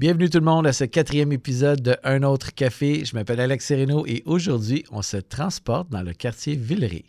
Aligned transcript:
Bienvenue 0.00 0.30
tout 0.30 0.38
le 0.38 0.46
monde 0.46 0.66
à 0.66 0.72
ce 0.72 0.84
quatrième 0.84 1.30
épisode 1.30 1.82
de 1.82 1.94
Un 2.04 2.22
autre 2.22 2.54
café. 2.54 3.04
Je 3.04 3.14
m'appelle 3.14 3.38
Alex 3.38 3.66
Sereno 3.66 4.06
et 4.06 4.22
aujourd'hui, 4.24 4.82
on 4.90 5.02
se 5.02 5.18
transporte 5.18 5.90
dans 5.90 6.00
le 6.00 6.14
quartier 6.14 6.56
Villeray. 6.56 7.04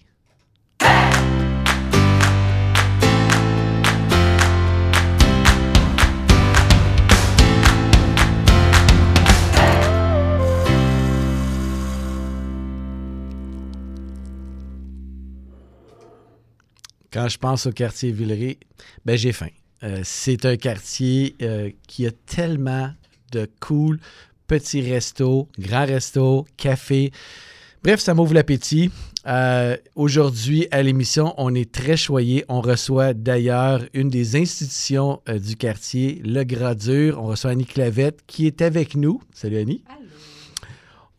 Quand 17.10 17.30
je 17.30 17.38
pense 17.38 17.68
au 17.68 17.72
quartier 17.72 18.12
Villeray, 18.12 18.60
ben 19.06 19.16
j'ai 19.16 19.32
faim. 19.32 19.48
Euh, 19.84 20.02
c'est 20.04 20.46
un 20.46 20.58
quartier 20.58 21.36
euh, 21.42 21.72
qui 21.88 22.06
a 22.06 22.12
tellement 22.12 22.92
de 23.32 23.50
cool 23.60 24.00
petits 24.48 24.82
restos, 24.82 25.48
grands 25.58 25.86
restos, 25.86 26.46
cafés. 26.58 27.12
Bref, 27.84 28.00
ça 28.00 28.14
m'ouvre 28.14 28.34
l'appétit. 28.34 28.92
Euh, 29.26 29.78
Aujourd'hui, 29.96 30.68
à 30.72 30.84
l'émission, 30.84 31.34
on 31.38 31.56
est 31.56 31.72
très 31.72 31.98
choyé. 31.98 32.44
On 32.48 32.62
reçoit 32.62 33.14
d'ailleurs 33.14 33.84
une 33.94 34.10
des 34.10 34.36
institutions 34.36 35.22
du 35.28 35.56
quartier, 35.56 36.22
le 36.26 36.44
Gradure. 36.44 37.20
On 37.20 37.28
reçoit 37.28 37.52
Annie 37.52 37.66
Clavette 37.66 38.20
qui 38.28 38.46
est 38.46 38.62
avec 38.62 38.96
nous. 38.96 39.22
Salut 39.34 39.58
Annie. 39.58 39.84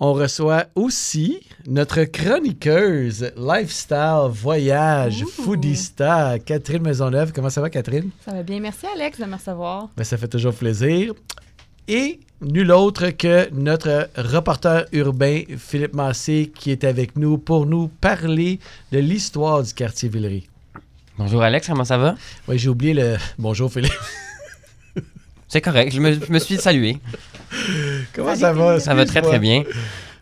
On 0.05 0.15
reçoit 0.15 0.67
aussi 0.75 1.39
notre 1.65 2.03
chroniqueuse 2.03 3.31
lifestyle, 3.37 4.27
voyage, 4.31 5.23
Ouh. 5.23 5.29
foodista, 5.29 6.41
Catherine 6.45 6.83
Maisonneuve. 6.83 7.33
Comment 7.33 7.51
ça 7.51 7.61
va, 7.61 7.71
Catherine? 7.71 8.11
Ça 8.25 8.33
va 8.33 8.43
bien. 8.43 8.59
Merci, 8.59 8.87
Alex, 8.93 9.21
de 9.21 9.27
me 9.27 9.37
recevoir. 9.37 9.91
Ben, 9.97 10.03
ça 10.03 10.17
fait 10.17 10.27
toujours 10.27 10.55
plaisir. 10.55 11.15
Et 11.87 12.19
nul 12.41 12.73
autre 12.73 13.11
que 13.11 13.49
notre 13.53 14.09
reporter 14.17 14.87
urbain, 14.91 15.43
Philippe 15.57 15.95
Massé, 15.95 16.51
qui 16.53 16.73
est 16.73 16.83
avec 16.83 17.15
nous 17.15 17.39
pour 17.39 17.65
nous 17.65 17.87
parler 17.87 18.59
de 18.91 18.99
l'histoire 18.99 19.63
du 19.63 19.73
quartier 19.73 20.09
Villeray. 20.09 20.43
Bonjour 21.17 21.45
Alex, 21.45 21.69
comment 21.69 21.85
ça 21.85 21.99
va? 21.99 22.17
Oui, 22.49 22.59
j'ai 22.59 22.71
oublié 22.71 22.93
le. 22.93 23.19
Bonjour 23.39 23.73
Philippe. 23.73 23.93
C'est 25.47 25.61
correct, 25.61 25.93
je 25.95 26.01
me, 26.01 26.13
je 26.15 26.33
me 26.33 26.39
suis 26.41 26.57
salué. 26.57 26.99
Comment 28.15 28.35
ça 28.37 28.53
va? 28.53 28.81
Ça 28.81 28.95
va 28.95 29.05
très 29.05 29.23
très 29.23 29.39
bien. 29.39 29.63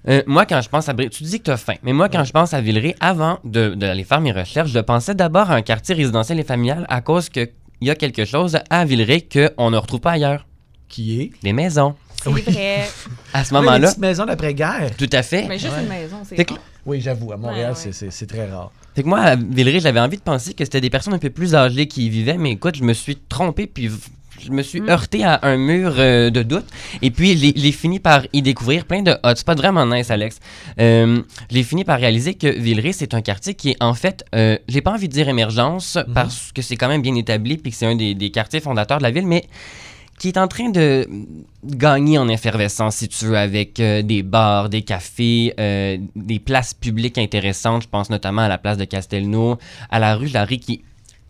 Euh, 0.09 0.23
moi, 0.27 0.47
quand 0.47 0.61
je 0.62 0.69
pense 0.69 0.89
à 0.89 0.92
Villeray, 0.95 1.11
tu 1.11 1.25
dis 1.25 1.39
que 1.39 1.45
tu 1.45 1.50
as 1.50 1.56
faim, 1.59 1.75
mais 1.83 1.92
moi, 1.92 2.09
quand 2.09 2.25
je 2.25 2.33
pense 2.33 2.55
à 2.55 2.61
Villeray, 2.61 2.95
avant 3.00 3.39
de- 3.45 3.75
d'aller 3.75 4.05
faire 4.05 4.20
mes 4.23 4.33
recherches, 4.33 4.70
je 4.70 4.78
pensais 4.78 5.14
d'abord 5.14 5.51
à 5.51 5.55
un 5.56 5.62
quartier 5.62 5.95
résidentiel 5.95 6.41
et 6.41 6.45
familial 6.45 6.86
à 6.89 7.03
cause 7.03 7.28
qu'il 7.28 7.51
y 7.83 7.91
a 7.91 7.95
quelque 7.95 8.25
chose 8.25 8.58
à 8.70 8.84
Villeray 8.86 9.23
qu'on 9.31 9.70
ne 9.70 9.77
retrouve 9.77 10.01
pas 10.01 10.12
ailleurs. 10.12 10.47
Qui 10.89 11.20
est? 11.20 11.31
Des 11.42 11.53
maisons. 11.53 11.95
C'est 12.23 12.31
vrai. 12.31 12.89
À 13.34 13.45
ce 13.45 13.55
Oui, 13.55 13.61
les 13.61 13.64
moment-là, 13.67 13.86
petites 13.89 14.01
maisons 14.01 14.27
d'après-guerre. 14.27 14.91
tout 14.98 15.08
à 15.12 15.23
fait. 15.23 15.47
Mais 15.48 15.58
juste 15.58 15.73
Ouais. 15.75 15.83
une 15.83 15.89
maison, 15.89 16.17
c'est 16.27 16.45
que-. 16.45 16.55
Oui, 16.86 17.01
j'avoue, 17.03 17.33
à 17.33 17.36
Montréal, 17.36 17.58
Ouais, 17.61 17.69
ouais. 17.69 17.75
c'est- 17.75 17.92
c'est 17.92 18.11
c'est 18.11 18.27
très 18.27 18.47
rare. 18.51 18.70
Fait 18.97 19.03
que 19.03 19.08
moi, 19.08 19.20
à 19.20 19.36
Villeray, 19.36 19.81
j'avais 19.81 20.01
envie 20.01 20.17
de 20.17 20.23
penser 20.23 20.55
que 20.55 20.64
c'était 20.64 20.81
des 20.81 20.91
personnes 20.91 21.12
un 21.14 21.19
peu 21.19 21.31
plus 21.31 21.55
âgées 21.55 21.86
qui 21.86 22.06
y 22.06 22.08
vivaient, 22.08 22.39
mais 22.39 22.53
écoute, 22.53 22.77
je 22.77 22.83
me 22.84 22.92
suis 22.95 23.17
trompé, 23.17 23.67
puis 23.67 23.91
je 24.44 24.50
me 24.50 24.62
suis 24.62 24.80
Mm. 24.80 24.88
heurté 24.88 25.24
à 25.24 25.41
un 25.42 25.56
mur 25.56 25.94
euh, 25.98 26.30
de 26.30 26.42
doute. 26.42 26.66
Et 27.02 27.10
puis, 27.10 27.36
j'ai 27.56 27.72
fini 27.72 27.98
par 28.00 28.22
y 28.33 28.42
découvrir 28.42 28.84
plein 28.84 29.02
de 29.02 29.16
hotspots 29.22 29.55
vraiment 29.55 29.86
nice, 29.86 30.10
Alex. 30.10 30.38
Euh, 30.80 31.22
j'ai 31.50 31.62
fini 31.62 31.84
par 31.84 31.98
réaliser 31.98 32.34
que 32.34 32.46
Villeray, 32.48 32.92
c'est 32.92 33.14
un 33.14 33.20
quartier 33.20 33.55
qui 33.55 33.70
est 33.70 33.83
en 33.83 33.94
fait, 33.94 34.24
euh, 34.34 34.56
j'ai 34.68 34.80
pas 34.80 34.92
envie 34.92 35.08
de 35.08 35.12
dire 35.12 35.28
émergence, 35.28 35.98
parce 36.14 36.52
que 36.52 36.62
c'est 36.62 36.77
quand 36.77 36.88
même 36.88 37.02
bien 37.02 37.14
établi, 37.14 37.56
puis 37.58 37.70
que 37.72 37.77
c'est 37.77 37.86
un 37.86 37.96
des, 37.96 38.14
des 38.14 38.30
quartiers 38.30 38.61
fondateurs 38.61 38.98
de 38.98 39.02
la 39.02 39.11
ville, 39.11 39.27
mais 39.27 39.44
qui 40.18 40.28
est 40.28 40.36
en 40.36 40.48
train 40.48 40.68
de 40.68 41.08
gagner 41.64 42.18
en 42.18 42.28
effervescence, 42.28 42.96
si 42.96 43.08
tu 43.08 43.24
veux, 43.24 43.38
avec 43.38 43.80
euh, 43.80 44.02
des 44.02 44.22
bars, 44.22 44.68
des 44.68 44.83
cafés, 44.83 45.55
euh, 45.58 45.96
des 46.14 46.38
places 46.38 46.74
publiques 46.74 47.16
intéressantes. 47.16 47.84
Je 47.84 47.88
pense 47.88 48.11
notamment 48.11 48.42
à 48.42 48.48
la 48.48 48.58
place 48.58 48.77
de 48.77 48.84
Castelnau, 48.84 49.57
à 49.90 49.98
la 49.98 50.14
rue 50.17 50.28
Jarry 50.28 50.61
qui, 50.61 50.83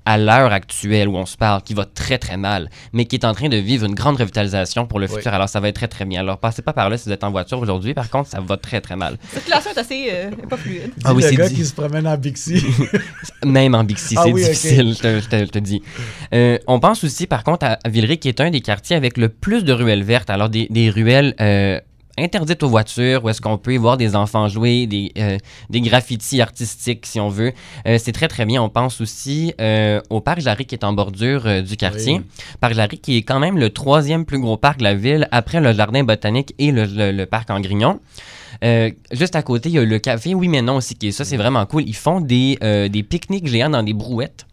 à 0.06 0.16
l'heure 0.18 0.52
actuelle 0.52 1.08
où 1.08 1.16
on 1.16 1.26
se 1.26 1.36
parle, 1.36 1.62
qui 1.62 1.74
va 1.74 1.84
très 1.84 2.18
très 2.18 2.36
mal, 2.36 2.70
mais 2.92 3.04
qui 3.04 3.16
est 3.16 3.24
en 3.24 3.34
train 3.34 3.48
de 3.48 3.56
vivre 3.56 3.84
une 3.86 3.94
grande 3.94 4.16
revitalisation 4.16 4.86
pour 4.86 4.98
le 4.98 5.06
Oui. 5.08 5.16
futur. 5.16 5.32
Alors 5.34 5.48
ça 5.48 5.60
va 5.60 5.68
être 5.68 5.76
très 5.76 5.88
très 5.88 6.04
bien. 6.04 6.20
Alors 6.20 6.38
passez 6.38 6.62
pas 6.62 6.72
par 6.72 6.88
là 6.90 6.96
si 6.96 7.06
vous 7.08 7.12
êtes 7.12 7.22
en 7.24 7.30
voiture 7.30 7.58
aujourd'hui. 7.60 7.94
Par 7.94 8.08
contre, 8.10 8.28
ça 8.30 8.40
va 8.40 8.56
très 8.56 8.80
très 8.80 8.96
mal. 8.96 9.18
La 9.48 9.60
circulation 9.60 9.70
est 9.72 9.78
assez 9.78 10.08
euh, 10.10 10.30
pas 10.48 10.56
fluide. 10.56 10.90
Ah 11.04 11.14
oui, 11.14 11.22
le 11.22 11.28
c'est 11.28 11.36
gars 11.36 11.48
dit. 11.48 11.54
qui 11.56 11.64
se 11.64 11.74
promène 11.74 12.06
en 12.06 12.16
Bixi. 12.16 12.64
Même 13.44 13.74
en 13.74 13.84
Bixi, 13.84 14.14
Ah 14.18 14.22
c'est 14.24 14.32
oui, 14.32 14.42
difficile, 14.42 14.94
je, 14.94 14.98
te, 15.02 15.20
je 15.20 15.28
te- 15.28 15.38
je 15.46 15.50
te 15.50 15.58
dis. 15.58 15.82
Euh, 16.34 16.58
on 16.66 16.80
pense 16.80 17.04
aussi, 17.04 17.26
par 17.26 17.44
contre, 17.44 17.66
à 17.66 17.78
Villeray, 17.88 18.16
qui 18.18 18.28
est 18.28 18.40
un 18.40 18.50
des 18.50 18.60
quartiers 18.60 18.96
avec 18.96 19.16
le 19.16 19.28
plus 19.28 19.64
de 19.64 19.72
ruelles 19.72 20.02
vertes. 20.02 20.30
Alors, 20.30 20.48
des, 20.48 20.66
des 20.70 20.90
ruelles 20.90 21.34
euh, 21.40 21.80
interdites 22.20 22.62
aux 22.62 22.68
voitures, 22.68 23.24
où 23.24 23.28
est-ce 23.28 23.40
qu'on 23.40 23.58
peut 23.58 23.74
y 23.74 23.76
voir 23.76 23.96
des 23.96 24.14
enfants 24.14 24.48
jouer, 24.48 24.86
des, 24.86 25.12
euh, 25.18 25.38
des 25.70 25.80
graffitis 25.80 26.40
artistiques, 26.40 27.06
si 27.06 27.18
on 27.20 27.28
veut. 27.28 27.52
Euh, 27.86 27.98
c'est 27.98 28.12
très, 28.12 28.28
très 28.28 28.44
bien. 28.44 28.62
On 28.62 28.68
pense 28.68 29.00
aussi 29.00 29.52
euh, 29.60 30.00
au 30.10 30.20
parc 30.20 30.40
Jarry, 30.40 30.64
qui 30.66 30.74
est 30.74 30.84
en 30.84 30.92
bordure 30.92 31.62
du 31.62 31.76
quartier. 31.76 32.14
Oui. 32.14 32.22
Parc 32.60 32.74
Jarry, 32.74 32.98
qui 32.98 33.16
est 33.16 33.22
quand 33.22 33.40
même 33.40 33.58
le 33.58 33.70
troisième 33.70 34.24
plus 34.24 34.38
gros 34.38 34.56
parc 34.56 34.78
de 34.78 34.84
la 34.84 34.94
ville, 34.94 35.28
après 35.32 35.60
le 35.60 35.72
jardin 35.72 36.04
botanique 36.04 36.54
et 36.58 36.70
le, 36.72 36.84
le- 36.84 37.12
le 37.12 37.26
parc 37.26 37.50
en 37.50 37.60
Grignon. 37.60 38.00
Euh, 38.62 38.90
juste 39.12 39.36
à 39.36 39.42
côté, 39.42 39.68
il 39.70 39.74
y 39.76 39.78
a 39.78 39.84
le 39.84 39.98
café 39.98 40.34
Oui 40.34 40.48
mais 40.48 40.60
non 40.60 40.76
aussi 40.76 40.94
qui 40.94 41.08
est 41.08 41.12
ça, 41.12 41.24
c'est 41.24 41.36
vraiment 41.38 41.64
cool. 41.66 41.84
Ils 41.86 41.96
font 41.96 42.20
des, 42.20 42.58
euh, 42.62 42.88
des 42.88 43.02
pique-niques 43.02 43.46
géants 43.46 43.70
dans 43.70 43.82
des 43.82 43.94
brouettes 43.94 44.44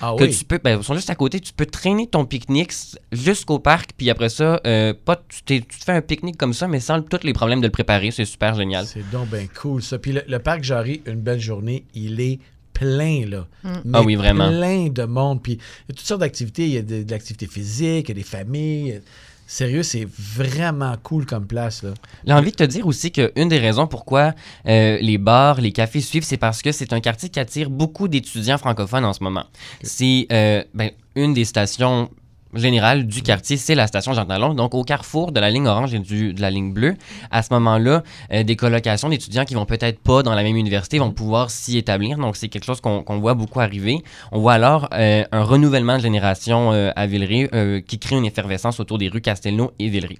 Ah 0.00 0.14
que 0.18 0.24
oui. 0.24 0.36
tu 0.36 0.44
peux, 0.44 0.58
ben, 0.62 0.78
ils 0.78 0.84
sont 0.84 0.94
juste 0.94 1.10
à 1.10 1.14
côté. 1.14 1.40
Tu 1.40 1.52
peux 1.52 1.66
traîner 1.66 2.06
ton 2.06 2.24
pique-nique 2.24 2.72
jusqu'au 3.12 3.58
parc, 3.58 3.90
puis 3.96 4.10
après 4.10 4.28
ça, 4.28 4.60
euh, 4.66 4.92
pas, 4.92 5.20
tu, 5.46 5.62
te 5.62 5.74
fais 5.84 5.92
un 5.92 6.02
pique-nique 6.02 6.36
comme 6.36 6.54
ça, 6.54 6.68
mais 6.68 6.80
sans 6.80 7.00
tous 7.02 7.24
les 7.24 7.32
problèmes 7.32 7.60
de 7.60 7.66
le 7.66 7.72
préparer. 7.72 8.10
C'est 8.10 8.24
super 8.24 8.54
génial. 8.54 8.86
C'est 8.86 9.08
donc 9.10 9.28
bien 9.28 9.46
cool 9.60 9.82
ça. 9.82 9.98
Puis 9.98 10.12
le, 10.12 10.22
le 10.26 10.38
parc 10.38 10.62
Jarry, 10.62 11.02
une 11.06 11.20
belle 11.20 11.40
journée, 11.40 11.84
il 11.94 12.20
est 12.20 12.38
plein 12.72 13.26
là. 13.26 13.46
Mm. 13.62 13.70
Mais 13.84 13.98
Ah 13.98 14.02
oui, 14.02 14.14
vraiment. 14.16 14.48
Plein 14.48 14.88
de 14.88 15.04
monde. 15.04 15.42
Puis 15.42 15.52
il 15.52 15.58
y 15.58 15.92
a 15.92 15.94
toutes 15.94 16.06
sortes 16.06 16.20
d'activités. 16.20 16.64
Il 16.64 16.72
y 16.72 16.78
a 16.78 16.82
de, 16.82 17.02
de 17.02 17.10
l'activité 17.10 17.46
physique, 17.46 18.08
il 18.08 18.08
y 18.08 18.12
a 18.12 18.14
des 18.14 18.22
familles. 18.22 19.00
Sérieux, 19.46 19.82
c'est 19.82 20.06
vraiment 20.08 20.94
cool 21.02 21.26
comme 21.26 21.46
place 21.46 21.82
là. 21.82 21.90
J'ai 22.26 22.32
envie 22.32 22.50
de 22.50 22.56
te 22.56 22.64
dire 22.64 22.86
aussi 22.86 23.12
qu'une 23.12 23.48
des 23.48 23.58
raisons 23.58 23.86
pourquoi 23.86 24.32
euh, 24.66 24.98
les 25.00 25.18
bars, 25.18 25.60
les 25.60 25.72
cafés 25.72 26.00
suivent, 26.00 26.24
c'est 26.24 26.38
parce 26.38 26.62
que 26.62 26.72
c'est 26.72 26.92
un 26.92 27.00
quartier 27.00 27.28
qui 27.28 27.38
attire 27.38 27.68
beaucoup 27.68 28.08
d'étudiants 28.08 28.58
francophones 28.58 29.04
en 29.04 29.12
ce 29.12 29.22
moment. 29.22 29.44
C'est 29.82 30.26
euh, 30.32 30.64
ben, 30.72 30.90
une 31.14 31.34
des 31.34 31.44
stations 31.44 32.10
générales 32.56 33.06
du 33.06 33.22
quartier, 33.22 33.56
c'est 33.56 33.74
la 33.74 33.86
station 33.86 34.12
Jean 34.12 34.24
Talon. 34.26 34.54
Donc, 34.54 34.74
au 34.74 34.82
carrefour 34.84 35.32
de 35.32 35.40
la 35.40 35.50
ligne 35.50 35.66
orange 35.66 35.94
et 35.94 35.98
du- 35.98 36.32
de 36.34 36.40
la 36.40 36.50
ligne 36.50 36.72
bleue, 36.72 36.94
à 37.30 37.42
ce 37.42 37.52
moment-là, 37.54 38.02
euh, 38.32 38.42
des 38.42 38.56
colocations 38.56 39.08
d'étudiants 39.08 39.44
qui 39.44 39.54
vont 39.54 39.66
peut-être 39.66 39.98
pas 40.00 40.22
dans 40.22 40.34
la 40.34 40.42
même 40.42 40.56
université 40.56 40.98
vont 40.98 41.10
pouvoir 41.10 41.50
s'y 41.50 41.78
établir. 41.78 42.18
Donc, 42.18 42.36
c'est 42.36 42.48
quelque 42.48 42.64
chose 42.64 42.80
qu'on 42.80 43.18
voit 43.20 43.34
beaucoup 43.34 43.60
arriver. 43.60 44.02
On 44.32 44.40
voit 44.40 44.54
alors 44.54 44.88
euh, 44.94 45.24
un 45.32 45.42
renouvellement 45.42 45.96
de 45.96 46.02
génération 46.02 46.72
euh, 46.72 46.90
à 46.96 47.06
Villeray 47.06 47.48
qui 47.86 47.98
crée 47.98 48.16
une 48.16 48.26
effervescence 48.26 48.80
autour 48.80 48.98
des 48.98 49.08
rues 49.08 49.20
Castelnau 49.20 49.72
et 49.78 49.88
Villeray. 49.88 50.18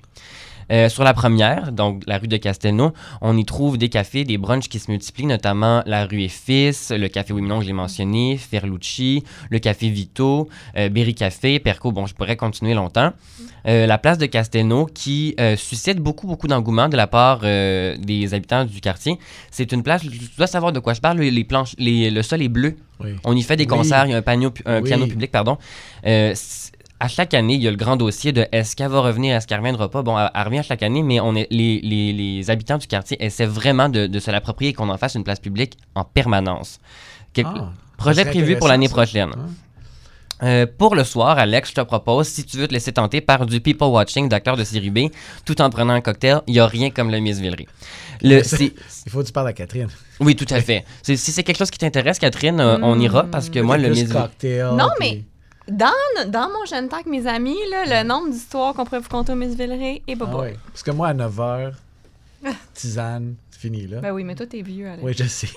Euh, 0.73 0.89
sur 0.89 1.05
la 1.05 1.15
première, 1.15 1.73
donc 1.73 2.03
la 2.07 2.19
rue 2.19 2.29
de 2.29 2.37
Castelnau, 2.37 2.93
on 3.21 3.37
y 3.37 3.45
trouve 3.45 3.77
des 3.79 3.89
cafés, 3.89 4.25
des 4.25 4.39
brunchs 4.39 4.69
qui 4.69 4.79
se 4.79 4.91
multiplient, 4.91 5.27
notamment 5.27 5.83
la 5.87 6.07
rue 6.07 6.23
et 6.23 6.29
Fils, 6.29 6.91
le 6.91 7.09
café 7.09 7.33
Wiminon, 7.33 7.61
je 7.61 7.67
l'ai 7.67 7.73
mentionné, 7.73 8.37
Ferlucci, 8.39 9.25
le 9.51 9.59
café 9.59 9.89
Vito, 9.91 10.49
euh, 10.77 10.89
Berry 10.89 11.15
Café, 11.15 11.59
Perco, 11.59 11.93
bon, 11.93 12.07
je 12.07 12.15
pourrais 12.15 12.37
continuer 12.37 12.75
longtemps. 12.75 13.13
Euh, 13.67 13.87
la 13.87 13.97
place 13.99 14.19
de 14.19 14.27
Castelnau 14.27 14.87
qui 14.87 15.35
suscite 15.57 15.99
beaucoup, 15.99 16.27
beaucoup 16.27 16.49
d'engouement 16.49 16.89
de 16.89 16.97
la 16.97 17.07
part 17.07 17.41
des 17.41 18.29
habitants 18.35 18.65
du 18.65 18.81
quartier. 18.81 19.19
C'est 19.51 19.73
une 19.73 19.83
place, 19.83 20.03
tu 20.03 20.09
dois 20.37 20.47
savoir 20.47 20.73
de 20.73 20.81
quoi 20.81 20.93
je 20.95 21.01
parle, 21.01 21.19
les 21.19 21.45
planches, 21.45 21.75
les, 21.79 22.11
le 22.11 22.23
sol 22.23 22.43
est 22.43 22.49
bleu, 22.49 22.77
Oui. 23.01 23.11
on 23.25 23.35
y 23.37 23.43
fait 23.43 23.57
des 23.57 23.67
concerts, 23.67 24.07
il 24.07 24.11
y 24.13 24.15
a 24.15 24.19
un, 24.19 24.23
panneau 24.23 24.51
pu- 24.51 24.63
un 24.67 24.79
Oui. 24.81 24.85
piano 24.89 25.07
public, 25.07 25.31
pardon. 25.31 25.57
À 27.05 27.09
chaque 27.09 27.35
année, 27.35 27.55
il 27.55 27.63
y 27.63 27.69
a 27.69 27.71
le 27.71 27.77
grand 27.77 27.97
dossier 27.97 28.33
de 28.33 28.47
est-ce 28.51 28.75
qu'elle 28.77 28.89
va 28.89 29.01
revenir, 29.01 29.37
est-ce 29.37 29.47
qu'elle 29.47 29.59
reviendra 29.59 29.91
pas? 29.91 30.03
Bon, 30.03 30.19
elle, 30.19 30.31
elle 30.35 30.43
revient 30.43 30.61
à 30.61 30.63
chaque 30.63 30.83
année, 30.83 31.03
mais 31.03 31.21
on 31.21 31.35
est, 31.35 31.47
les, 31.51 31.81
les- 31.83 32.13
les 32.15 32.51
habitants 32.51 32.79
du 32.79 32.87
quartier 32.87 33.23
essaient 33.23 33.45
vraiment 33.45 33.91
de, 33.91 34.07
de 34.07 34.19
se 34.21 34.31
l'approprier 34.31 34.71
et 34.71 34.73
qu'on 34.73 34.89
en 34.89 34.97
fasse 34.97 35.15
une 35.15 35.23
place 35.25 35.39
publique 35.39 35.77
en 35.95 36.05
permanence. 36.05 36.79
Quel- 37.35 37.45
Ah, 37.47 37.73
projet 37.99 38.23
prévu 38.25 38.57
pour 38.57 38.69
l'année 38.69 38.89
prochaine. 38.89 39.31
Euh, 40.43 40.67
pour 40.79 40.95
le 40.95 41.05
soir, 41.05 41.39
Alex, 41.39 41.71
je 41.71 41.75
te 41.75 41.81
propose, 41.83 42.27
si 42.29 42.45
tu 42.45 42.57
veux 42.57 42.67
te 42.69 42.73
laisser 42.73 42.93
tenter 42.93 43.21
par 43.21 43.45
du 43.45 43.61
people 43.61 43.89
watching 43.89 44.29
d'acteurs 44.31 44.57
de 44.57 44.65
série 44.65 44.91
B, 44.91 44.99
tout 45.45 45.61
en 45.61 45.69
prenant 45.71 45.93
un 45.93 46.01
cocktail, 46.01 46.41
il 46.47 46.55
n'y 46.55 46.61
a 46.61 46.67
rien 46.67 46.89
comme 46.91 47.11
le 47.11 47.19
Miss. 47.21 47.39
Le, 48.23 48.43
ça- 48.43 48.57
c'est- 48.57 48.73
Il 49.07 49.13
faut 49.13 49.21
que 49.21 49.27
tu 49.27 49.33
parles 49.33 49.49
à 49.49 49.53
Catherine. 49.53 49.89
oui, 50.21 50.35
tout 50.37 50.47
à 50.49 50.61
fait. 50.63 50.85
Si 51.03 51.17
c'est 51.19 51.43
quelque 51.43 51.59
chose 51.59 51.71
qui 51.71 51.79
t'intéresse, 51.79 52.19
Catherine, 52.19 52.61
euh, 52.61 52.79
on 52.83 52.99
ira 52.99 53.25
parce 53.25 53.51
que 53.51 53.59
moi, 53.61 53.77
le 53.77 53.91
Miss 53.91 54.11
cocktail. 54.11 54.69
Non, 54.77 54.89
puis- 54.99 55.11
mais- 55.11 55.25
Dans, 55.69 55.91
dans 56.29 56.49
mon 56.51 56.67
jeune 56.67 56.89
temps 56.89 56.97
avec 56.97 57.07
mes 57.07 57.27
amis, 57.27 57.57
là, 57.71 58.03
le 58.03 58.07
nombre 58.09 58.31
d'histoires 58.31 58.75
qu'on 58.75 58.85
pourrait 58.85 59.01
vous 59.01 59.09
conter 59.09 59.33
au 59.33 59.37
Miss 59.37 59.55
Villeray 59.57 60.03
est 60.07 60.17
pas 60.17 60.27
Ah 60.29 60.33
bon. 60.33 60.41
ouais. 60.43 60.57
Parce 60.69 60.83
que 60.83 60.91
moi, 60.91 61.09
à 61.09 61.15
9h, 61.15 61.73
tisane, 62.75 63.35
c'est 63.51 63.61
fini 63.61 63.87
là. 63.87 64.01
Ben 64.01 64.13
oui, 64.13 64.25
mais 64.25 64.35
toi, 64.35 64.47
t'es 64.47 64.63
vieux, 64.63 64.87
Alex. 64.89 65.03
Oui, 65.03 65.15
je 65.17 65.25
sais. 65.25 65.49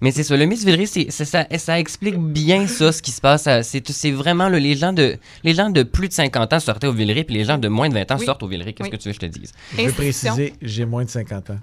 Mais 0.00 0.12
c'est 0.12 0.22
ça, 0.22 0.36
le 0.36 0.46
Miss 0.46 0.64
Villeray, 0.64 0.86
c'est, 0.86 1.06
c'est 1.10 1.24
ça, 1.24 1.46
ça 1.58 1.78
explique 1.78 2.16
bien 2.16 2.66
ça, 2.66 2.90
ce 2.90 3.02
qui 3.02 3.10
se 3.10 3.20
passe. 3.20 3.46
C'est, 3.62 3.86
c'est 3.90 4.12
vraiment 4.12 4.48
le- 4.48 4.58
les, 4.58 4.74
gens 4.74 4.92
de, 4.92 5.18
les 5.44 5.52
gens 5.54 5.68
de 5.68 5.82
plus 5.82 6.08
de 6.08 6.12
50 6.12 6.52
ans 6.52 6.60
sortaient 6.60 6.86
au 6.86 6.92
Villeray, 6.92 7.24
puis 7.24 7.34
les 7.34 7.44
gens 7.44 7.58
de 7.58 7.68
moins 7.68 7.88
de 7.88 7.94
20 7.94 8.10
ans 8.12 8.16
Oui. 8.18 8.24
sortent 8.24 8.42
au 8.42 8.48
Villeray. 8.48 8.72
Qu'est-ce 8.72 8.88
Oui. 8.88 8.96
que 8.96 9.02
tu 9.02 9.08
veux 9.08 9.14
que 9.14 9.20
je 9.26 9.26
te 9.32 9.38
dise? 9.38 9.52
Je 9.76 9.82
Institution. 9.82 10.32
préciser, 10.34 10.54
j'ai 10.62 10.84
moins 10.86 11.04
de 11.04 11.10
50 11.10 11.50
ans. 11.50 11.58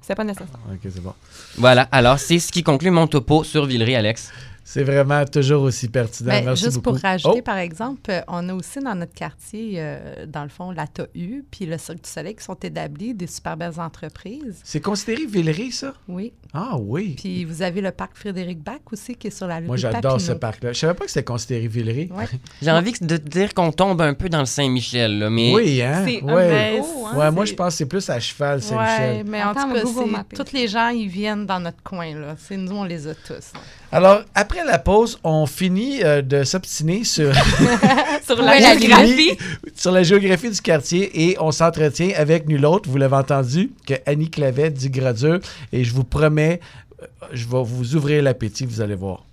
C'est 0.00 0.14
pas 0.14 0.24
nécessaire. 0.24 0.46
OK, 0.72 0.78
c'est 0.82 1.02
bon. 1.02 1.12
Voilà, 1.58 1.82
alors 1.92 2.18
c'est 2.18 2.38
ce 2.38 2.50
qui 2.50 2.62
conclut 2.62 2.90
mon 2.90 3.06
topo 3.06 3.44
sur 3.44 3.66
Villeray, 3.66 3.96
Alex. 3.96 4.30
C'est 4.70 4.82
vraiment 4.84 5.24
toujours 5.24 5.62
aussi 5.62 5.88
pertinent. 5.88 6.28
Ben, 6.30 6.44
Merci 6.44 6.64
juste 6.64 6.76
beaucoup. 6.76 6.90
pour 6.92 7.00
rajouter, 7.02 7.38
Oh, 7.38 7.42
par 7.42 7.56
exemple, 7.56 8.22
on 8.28 8.46
a 8.50 8.52
aussi 8.54 8.80
dans 8.80 8.94
notre 8.94 9.14
quartier, 9.14 9.76
euh, 9.78 10.26
dans 10.26 10.42
le 10.42 10.50
fond, 10.50 10.72
la 10.72 10.86
TAU 10.86 11.06
puis 11.50 11.64
le 11.64 11.78
Cirque 11.78 12.02
du 12.04 12.10
Soleil 12.10 12.34
qui 12.34 12.44
sont 12.44 12.52
établis, 12.54 13.14
des 13.14 13.26
super 13.26 13.56
belles 13.56 13.80
entreprises. 13.80 14.60
c'est 14.64 14.82
considéré 14.82 15.24
Villeray, 15.24 15.70
ça? 15.70 15.94
Oui. 16.06 16.34
Ah 16.52 16.76
oui. 16.78 17.16
Puis 17.18 17.46
vous 17.46 17.62
avez 17.62 17.80
le 17.80 17.92
parc 17.92 18.14
Frédéric 18.14 18.62
Bach 18.62 18.80
aussi 18.92 19.14
qui 19.14 19.28
est 19.28 19.30
sur 19.30 19.46
la 19.46 19.56
rue 19.56 19.64
Moi, 19.64 19.78
j'adore 19.78 20.20
ce 20.20 20.32
parc-là. 20.32 20.74
Je 20.74 20.78
savais 20.80 20.92
pas 20.92 21.04
que 21.06 21.10
c'était 21.10 21.24
considéré 21.24 21.66
Villeray. 21.66 22.10
Ouais. 22.14 22.26
J'ai 22.62 22.70
envie 22.70 22.92
de 22.92 23.16
te 23.16 23.26
dire 23.28 23.54
qu'on 23.54 23.72
tombe 23.72 24.02
un 24.02 24.12
peu 24.12 24.28
dans 24.28 24.40
le 24.40 24.44
Saint-Michel, 24.44 25.18
là, 25.18 25.30
mais 25.30 25.54
Oui, 25.54 25.80
hein? 25.80 26.04
C'est 26.06 26.22
un 26.22 26.34
ouais. 26.34 26.80
haut, 26.82 27.06
hein, 27.06 27.16
ouais, 27.16 27.30
moi, 27.30 27.46
je 27.46 27.54
pense 27.54 27.72
que 27.72 27.78
c'est 27.78 27.86
plus 27.86 28.10
à 28.10 28.20
cheval, 28.20 28.60
Saint-Michel. 28.60 29.24
mais 29.26 29.42
en 29.42 29.48
Attends, 29.52 29.62
tout 29.62 29.68
mais 29.68 29.74
cas, 29.76 29.82
Google 29.84 30.04
c'est- 30.04 30.10
Maps. 30.10 30.24
tous 30.44 30.52
les 30.52 30.68
gens, 30.68 30.88
ils 30.88 31.08
viennent 31.08 31.46
dans 31.46 31.58
notre 31.60 31.82
coin, 31.82 32.14
là. 32.14 32.36
C'est 32.38 32.58
nous, 32.58 32.76
on 32.76 32.84
les 32.84 33.06
a 33.08 33.14
tous. 33.14 33.52
Alors, 33.90 34.22
après 34.34 34.64
la 34.64 34.78
pause, 34.78 35.18
on 35.24 35.46
finit 35.46 36.02
euh, 36.04 36.20
de 36.20 36.44
s'obstiner 36.44 37.04
sur, 37.04 37.32
Sur 38.26 38.38
Ouais, 38.38 38.60
la 38.60 38.60
la 38.74 38.78
géographie. 38.78 39.38
sur 39.74 39.92
la 39.92 40.02
géographie 40.02 40.50
du 40.50 40.60
quartier 40.60 41.30
et 41.30 41.36
on 41.40 41.50
s'entretient 41.52 42.10
avec 42.16 42.46
nul 42.48 42.66
autre, 42.66 42.88
vous 42.90 42.98
l'avez 42.98 43.16
entendu, 43.16 43.70
que 43.86 43.94
Annie 44.04 44.28
Clavet 44.30 44.70
du 44.70 44.90
Gradure. 44.90 45.38
Et 45.72 45.84
je 45.84 45.94
vous 45.94 46.04
promets, 46.04 46.60
euh, 47.02 47.06
je 47.32 47.46
vais 47.46 47.62
vous 47.64 47.96
ouvrir 47.96 48.22
l'appétit, 48.22 48.66
vous 48.66 48.82
allez 48.82 48.94
voir. 48.94 49.24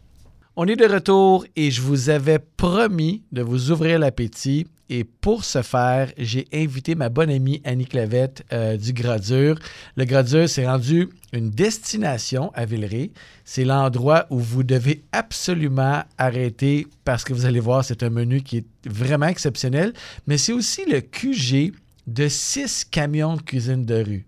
On 0.55 0.65
est 0.67 0.77
de 0.77 0.85
retour 0.85 1.45
et 1.57 1.69
je 1.69 1.81
vous 1.81 2.09
avais 2.09 2.39
promis 2.39 3.23
de 3.33 3.41
vous 3.41 3.71
ouvrir 3.71 3.99
l'appétit. 3.99 4.67
Et 4.89 5.03
pour 5.03 5.43
ce 5.45 5.63
faire, 5.63 6.11
j'ai 6.17 6.47
invité 6.53 6.93
ma 6.93 7.09
bonne 7.09 7.31
amie 7.31 7.59
Annie 7.63 7.85
Clavette 7.87 8.43
euh, 8.53 8.77
du 8.77 8.93
Gradure. 8.93 9.57
Le 9.95 10.05
Gradure, 10.05 10.47
c'est 10.47 10.67
rendu 10.67 11.09
une 11.33 11.49
destination 11.49 12.51
à 12.53 12.65
Villeray. 12.65 13.11
C'est 13.43 13.63
l'endroit 13.65 14.27
où 14.29 14.37
vous 14.39 14.63
devez 14.63 15.03
absolument 15.11 16.03
arrêter 16.19 16.87
parce 17.03 17.23
que 17.23 17.33
vous 17.33 17.45
allez 17.45 17.59
voir, 17.59 17.83
c'est 17.83 18.03
un 18.03 18.09
menu 18.11 18.41
qui 18.41 18.57
est 18.57 18.65
vraiment 18.85 19.27
exceptionnel. 19.27 19.93
Mais 20.27 20.37
c'est 20.37 20.53
aussi 20.53 20.85
le 20.85 21.01
QG 21.01 21.73
de 22.07 22.27
six 22.27 22.85
camions 22.85 23.35
de 23.37 23.41
cuisine 23.41 23.85
de 23.85 24.03
rue. 24.03 24.25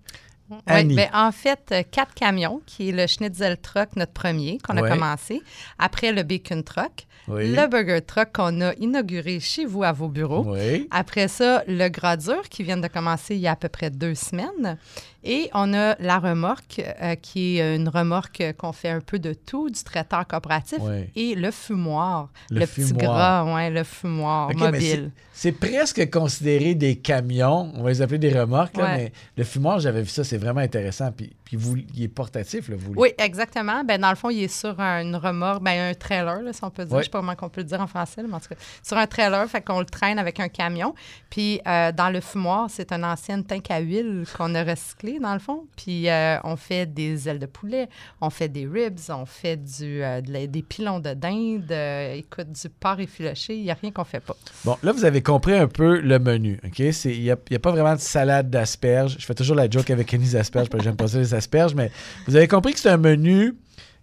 Oui, 0.49 0.57
Annie. 0.65 0.95
ben, 0.95 1.09
en 1.13 1.31
fait, 1.33 1.59
euh, 1.71 1.83
quatre 1.91 2.13
camions, 2.13 2.61
qui 2.65 2.89
est 2.89 2.91
le 2.93 3.05
Schnitzel 3.05 3.57
Truck, 3.57 3.89
notre 3.97 4.13
premier, 4.13 4.57
qu'on 4.65 4.77
Ouais. 4.77 4.89
a 4.89 4.93
commencé. 4.93 5.41
Après, 5.77 6.13
le 6.13 6.23
Bacon 6.23 6.63
Truck. 6.63 7.05
Oui. 7.27 7.51
Le 7.53 7.67
Burger 7.67 8.01
Truck 8.01 8.29
qu'on 8.33 8.61
a 8.61 8.73
inauguré 8.75 9.39
chez 9.39 9.65
vous 9.65 9.83
à 9.83 9.91
vos 9.91 10.07
bureaux. 10.07 10.45
Oui. 10.47 10.87
Après 10.91 11.27
ça, 11.27 11.63
le 11.67 11.89
Gradure 11.89 12.43
qui 12.49 12.63
vient 12.63 12.77
de 12.77 12.87
commencer 12.87 13.35
il 13.35 13.41
y 13.41 13.47
a 13.47 13.51
à 13.51 13.55
peu 13.55 13.69
près 13.69 13.89
deux 13.89 14.15
semaines. 14.15 14.77
Et 15.23 15.49
on 15.53 15.73
a 15.73 15.95
la 15.99 16.19
remorque, 16.19 16.81
euh, 17.01 17.15
qui 17.15 17.57
est 17.57 17.75
une 17.75 17.89
remorque 17.89 18.41
qu'on 18.57 18.71
fait 18.71 18.89
un 18.89 19.01
peu 19.01 19.19
de 19.19 19.33
tout, 19.33 19.69
du 19.69 19.83
traiteur 19.83 20.25
coopératif. 20.25 20.79
Ouais. 20.79 21.09
Et 21.17 21.35
le 21.35 21.51
fumoir, 21.51 22.29
Le 22.49 22.61
le, 22.61 22.65
petit 22.65 22.81
fumoir. 22.87 23.43
gras, 23.43 23.55
ouais, 23.55 23.69
le 23.69 23.83
fumoir 23.83 24.55
mobile. 24.55 25.11
C'est 25.33 25.51
presque 25.51 26.09
considéré 26.09 26.75
des 26.75 26.95
camions, 26.95 27.71
on 27.75 27.83
va 27.83 27.89
les 27.89 28.01
appeler 28.01 28.19
des 28.19 28.39
remorques, 28.39 28.77
là, 28.77 28.83
Ouais. 28.85 28.97
mais 28.97 29.11
le 29.35 29.43
fumoir, 29.43 29.79
j'avais 29.79 30.01
vu 30.01 30.07
ça, 30.07 30.23
c'est 30.23 30.37
vraiment 30.37 30.61
intéressant. 30.61 31.11
Puis, 31.11 31.35
puis 31.43 31.57
vous, 31.57 31.75
il 31.95 32.03
est 32.03 32.07
portatif, 32.07 32.69
là, 32.69 32.75
vous. 32.79 32.93
Oui, 32.95 33.09
exactement. 33.17 33.83
Ben, 33.83 33.99
dans 33.99 34.09
le 34.09 34.15
fond, 34.15 34.29
il 34.29 34.43
est 34.43 34.47
sur 34.47 34.79
un- 34.79 35.01
une 35.01 35.15
remorque, 35.17 35.61
ben, 35.61 35.91
un 35.91 35.93
trailer, 35.93 36.41
là, 36.41 36.53
si 36.53 36.63
on 36.63 36.69
peut 36.71 36.85
dire. 36.85 36.93
Ouais. 36.95 37.01
Je 37.01 37.05
sais 37.05 37.11
comment 37.17 37.35
on 37.41 37.49
peut 37.49 37.61
le 37.61 37.67
dire 37.67 37.81
en 37.81 37.87
français, 37.87 38.21
mais 38.27 38.33
en 38.33 38.39
tout 38.39 38.49
cas, 38.49 38.55
sur 38.83 38.97
un 38.97 39.07
trailer, 39.07 39.47
fait 39.49 39.61
qu'on 39.61 39.79
le 39.79 39.85
traîne 39.85 40.19
avec 40.19 40.39
un 40.39 40.49
camion. 40.49 40.93
Puis 41.29 41.59
euh, 41.67 41.91
dans 41.91 42.09
le 42.09 42.21
fumoir, 42.21 42.67
c'est 42.69 42.91
une 42.91 43.03
ancienne 43.03 43.43
tank 43.43 43.69
à 43.71 43.79
huile 43.79 44.25
qu'on 44.37 44.53
a 44.55 44.63
recyclé, 44.63 45.19
dans 45.19 45.33
le 45.33 45.39
fond. 45.39 45.65
Puis 45.75 46.09
euh, 46.09 46.37
on 46.43 46.55
fait 46.55 46.85
des 46.85 47.27
ailes 47.27 47.39
de 47.39 47.45
poulet, 47.45 47.89
on 48.21 48.29
fait 48.29 48.49
des 48.49 48.67
ribs, 48.67 48.99
on 49.09 49.25
fait 49.25 49.57
du, 49.57 50.03
euh, 50.03 50.21
des 50.21 50.61
pilons 50.61 50.99
de 50.99 51.13
dinde, 51.13 51.71
écoute, 52.15 52.51
du 52.51 52.69
porc 52.69 52.99
effiloché. 52.99 53.55
Il 53.55 53.63
n'y 53.63 53.71
a 53.71 53.77
rien 53.79 53.91
qu'on 53.91 54.03
fait 54.03 54.19
pas. 54.19 54.35
Bon, 54.63 54.77
là, 54.83 54.91
vous 54.91 55.05
avez 55.05 55.21
compris 55.21 55.53
un 55.53 55.67
peu 55.67 55.99
le 55.99 56.19
menu, 56.19 56.59
OK? 56.65 56.79
Il 56.79 57.21
n'y 57.21 57.31
a, 57.31 57.59
pas 57.59 57.71
vraiment 57.71 57.95
de 57.95 57.99
salade 57.99 58.49
d'asperges. 58.49 59.17
Je 59.19 59.25
fais 59.25 59.35
toujours 59.35 59.55
la 59.55 59.69
joke 59.69 59.89
avec 59.89 60.07
Kenny 60.07 60.35
asperges, 60.35 60.69
parce 60.69 60.81
que 60.81 60.83
j'aime 60.83 60.95
pas 60.95 61.07
ça 61.07 61.17
les 61.17 61.33
asperges, 61.33 61.75
mais 61.75 61.91
vous 62.27 62.35
avez 62.35 62.47
compris 62.47 62.73
que 62.73 62.79
c'est 62.79 62.89
un 62.89 62.97
menu... 62.97 63.55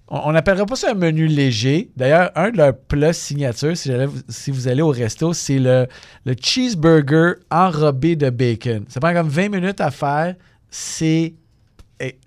On 0.09 0.33
n'appellerait 0.33 0.67
pas 0.67 0.77
ça 0.77 0.91
un 0.91 0.95
menu 0.95 1.27
léger. 1.27 1.91
D'ailleurs, 1.97 2.31
un 2.37 2.51
de 2.51 2.59
leurs 2.59 2.77
plats 2.77 3.15
signature, 3.15 3.75
si, 3.77 4.51
vous 4.51 4.69
allez 4.69 4.83
au 4.83 4.91
resto, 4.91 5.33
c'est 5.33 5.59
le, 5.59 5.87
le 6.27 6.35
cheeseburger 6.39 7.37
enrobé 7.51 8.15
de 8.15 8.29
bacon. 8.29 8.85
Ça 8.89 9.01
prend 9.01 9.15
comme 9.15 9.29
20 9.29 9.49
minutes 9.49 9.81
à 9.81 9.91
faire. 9.91 10.35
C'est 10.69 11.35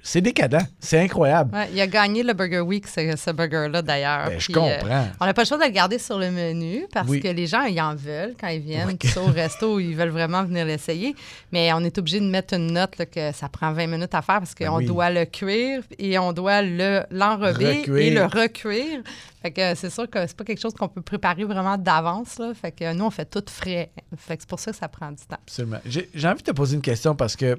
c'est 0.02 0.22
décadent. 0.22 0.62
C'est 0.80 1.00
incroyable. 1.00 1.54
Ouais, 1.56 1.68
il 1.74 1.80
a 1.81 1.88
gagné 1.88 2.24
le 2.24 2.34
Burger 2.34 2.62
Week, 2.62 2.88
ce, 2.88 3.16
ce 3.16 3.31
burger-là, 3.31 3.81
d'ailleurs. 3.81 4.28
Ben, 4.30 4.40
je 4.40 4.52
euh, 4.52 4.54
comprends. 4.56 5.08
On 5.19 5.25
n'a 5.25 5.34
pas 5.34 5.42
le 5.44 5.48
choix 5.48 5.58
de 5.58 5.64
le 5.64 5.69
garder 5.69 6.00
sur 6.00 6.18
le 6.18 6.31
menu 6.31 6.86
parce 6.94 7.08
Oui. 7.10 7.19
que 7.19 7.28
les 7.28 7.46
gens, 7.48 7.64
ils 7.64 7.80
en 7.81 7.94
veulent 7.96 8.34
quand 8.40 8.48
ils 8.48 8.62
viennent. 8.62 8.88
Oui. 8.88 8.98
Qu'ils 8.98 9.10
soient 9.10 9.24
au 9.24 9.31
resto, 9.31 9.80
ils 9.80 9.96
veulent 9.96 10.10
vraiment 10.10 10.44
venir 10.44 10.66
l'essayer. 10.66 11.16
Mais 11.52 11.72
on 11.74 11.80
est 11.84 11.98
obligé 11.98 12.19
de 12.19 12.25
mettre 12.25 12.54
une 12.56 12.72
note 12.72 12.98
là, 12.98 13.06
que 13.06 13.31
ça 13.34 13.50
prend 13.50 13.72
20 13.74 13.88
minutes 13.88 14.16
à 14.16 14.22
faire 14.22 14.40
parce 14.40 14.56
Ben 14.56 14.69
qu'on 14.69 14.78
oui. 14.78 14.86
doit 14.86 15.10
le 15.10 15.25
cuire 15.25 15.84
et 16.00 16.18
on 16.18 16.34
doit 16.34 16.62
le- 16.62 17.04
l'enrober 17.12 17.84
et 17.98 18.10
le 18.10 18.25
recuire. 18.25 19.02
Fait 19.42 19.52
que 19.52 19.75
c'est 19.75 19.92
sûr 19.92 20.10
que 20.10 20.25
c'est 20.25 20.36
pas 20.36 20.44
quelque 20.44 20.60
chose 20.62 20.74
qu'on 20.74 20.88
peut 20.88 21.02
préparer 21.02 21.44
vraiment 21.44 21.78
d'avance. 21.78 22.42
Fait 22.60 22.72
que 22.72 22.94
nous, 22.94 23.06
on 23.06 23.12
fait 23.12 23.25
tout 23.30 23.44
frais. 23.48 23.92
Fait 24.18 24.36
que 24.36 24.42
c'est 24.44 24.50
pour 24.50 24.60
ça 24.60 24.72
que 24.72 24.78
ça 24.78 24.88
prend 24.88 25.10
du 25.12 25.18
temps. 25.18 25.38
Absolument. 25.46 25.78
J'ai 25.86 26.10
j'ai 26.13 26.28
envie 26.28 26.42
de 26.42 26.48
te 26.48 26.52
poser 26.56 26.75
une 26.75 26.81
question 26.81 27.16
parce 27.16 27.36
que 27.36 27.56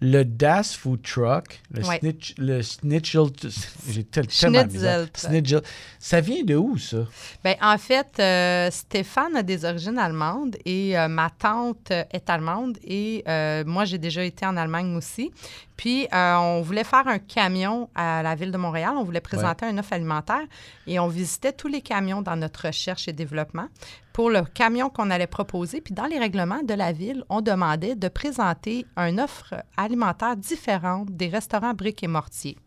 le 0.00 0.24
Das 0.24 0.74
Food 0.76 1.02
Truck, 1.02 1.49
le, 1.70 1.84
Ouais. 1.86 1.98
snitch, 1.98 2.34
le 2.38 2.62
Snitchel, 2.62 3.22
j'ai 3.88 4.04
tel- 4.04 4.26
tellement. 4.26 4.64
Snitchel. 5.14 5.62
Ça 5.98 6.20
vient 6.20 6.42
de 6.44 6.56
où, 6.56 6.78
ça? 6.78 6.98
Ben, 7.44 7.56
en 7.60 7.76
fait, 7.78 8.08
euh, 8.18 8.70
Stéphane 8.70 9.36
a 9.36 9.42
des 9.42 9.64
origines 9.64 9.98
allemandes 9.98 10.56
et 10.64 10.98
euh, 10.98 11.08
ma 11.08 11.30
tante 11.30 11.90
est 11.90 12.28
allemande 12.30 12.78
et 12.84 13.22
euh, 13.28 13.64
moi, 13.66 13.84
j'ai 13.84 13.98
déjà 13.98 14.24
été 14.24 14.44
en 14.46 14.56
Allemagne 14.56 14.96
aussi. 14.96 15.30
Puis, 15.80 16.06
euh, 16.12 16.34
on 16.34 16.60
voulait 16.60 16.84
faire 16.84 17.08
un 17.08 17.18
camion 17.18 17.88
à 17.94 18.22
la 18.22 18.34
ville 18.34 18.52
de 18.52 18.58
Montréal. 18.58 18.92
On 18.98 19.02
voulait 19.02 19.22
présenter 19.22 19.64
un 19.64 19.78
offre 19.78 19.94
alimentaire 19.94 20.42
et 20.86 21.00
on 21.00 21.08
visitait 21.08 21.54
tous 21.54 21.68
les 21.68 21.80
camions 21.80 22.20
dans 22.20 22.36
notre 22.36 22.66
recherche 22.66 23.08
et 23.08 23.14
développement 23.14 23.64
pour 24.12 24.28
le 24.28 24.42
camion 24.42 24.90
qu'on 24.90 25.08
allait 25.08 25.26
proposer. 25.26 25.80
Puis, 25.80 25.94
dans 25.94 26.04
les 26.04 26.18
règlements 26.18 26.62
de 26.62 26.74
la 26.74 26.92
ville, 26.92 27.24
on 27.30 27.40
demandait 27.40 27.94
de 27.94 28.08
présenter 28.08 28.84
une 28.98 29.18
offre 29.18 29.54
alimentaire 29.78 30.36
différente 30.36 31.12
des 31.12 31.28
restaurants 31.28 31.72
briques 31.72 32.02
et 32.02 32.08
mortiers. 32.08 32.58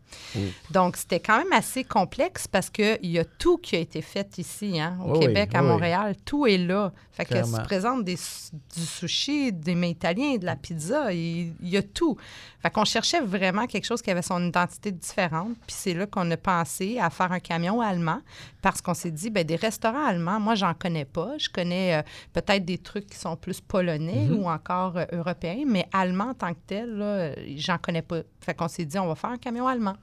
Donc, 0.70 0.96
c'était 0.96 1.20
quand 1.20 1.38
même 1.38 1.52
assez 1.52 1.84
complexe 1.84 2.46
parce 2.48 2.68
qu'il 2.70 2.98
y 3.02 3.18
a 3.18 3.24
tout 3.24 3.58
qui 3.58 3.76
a 3.76 3.78
été 3.78 4.02
fait 4.02 4.36
ici, 4.38 4.80
hein, 4.80 4.98
au 5.04 5.12
oui, 5.12 5.20
Québec, 5.20 5.50
à 5.54 5.62
oui. 5.62 5.68
Montréal. 5.68 6.16
Tout 6.24 6.46
est 6.46 6.58
là. 6.58 6.92
Fait 7.12 7.24
que 7.24 7.28
Clairement. 7.30 7.58
se 7.58 7.62
présente 7.62 8.04
des, 8.04 8.16
du 8.16 8.80
sushi, 8.84 9.52
des 9.52 9.76
mets 9.76 9.90
italiens, 9.90 10.36
de 10.36 10.44
la 10.44 10.56
pizza, 10.56 11.12
il, 11.12 11.54
y 11.62 11.76
a 11.76 11.82
tout. 11.82 12.16
Fait 12.60 12.70
qu'on 12.70 12.84
cherchait 12.84 13.20
vraiment 13.20 13.66
quelque 13.68 13.84
chose 13.84 14.02
qui 14.02 14.10
avait 14.10 14.22
son 14.22 14.44
identité 14.44 14.90
différente. 14.90 15.52
Puis 15.66 15.76
c'est 15.78 15.94
là 15.94 16.06
qu'on 16.06 16.28
a 16.32 16.36
pensé 16.36 16.98
à 16.98 17.10
faire 17.10 17.30
un 17.30 17.38
camion 17.38 17.80
allemand 17.80 18.20
parce 18.62 18.80
qu'on 18.80 18.94
s'est 18.94 19.12
dit, 19.12 19.30
ben 19.30 19.44
des 19.44 19.54
restaurants 19.56 20.04
allemands, 20.06 20.40
moi, 20.40 20.56
j'en 20.56 20.74
connais 20.74 21.04
pas. 21.04 21.38
Je 21.38 21.48
connais 21.50 21.96
euh, 21.96 22.02
peut-être 22.32 22.64
des 22.64 22.78
trucs 22.78 23.06
qui 23.06 23.18
sont 23.18 23.36
plus 23.36 23.60
polonais 23.60 24.26
Mhm. 24.26 24.38
ou 24.42 24.48
encore 24.48 24.96
euh, 24.96 25.04
européens, 25.12 25.62
mais 25.66 25.86
allemand 25.92 26.30
en 26.30 26.34
tant 26.34 26.52
que 26.52 26.58
tel, 26.66 26.96
là, 26.96 27.30
j'en 27.56 27.78
connais 27.78 28.02
pas. 28.02 28.20
Fait 28.40 28.54
qu'on 28.54 28.68
s'est 28.68 28.84
dit, 28.86 28.98
on 28.98 29.06
va 29.06 29.14
faire 29.14 29.30
un 29.30 29.36
camion 29.38 29.68
allemand. 29.68 29.94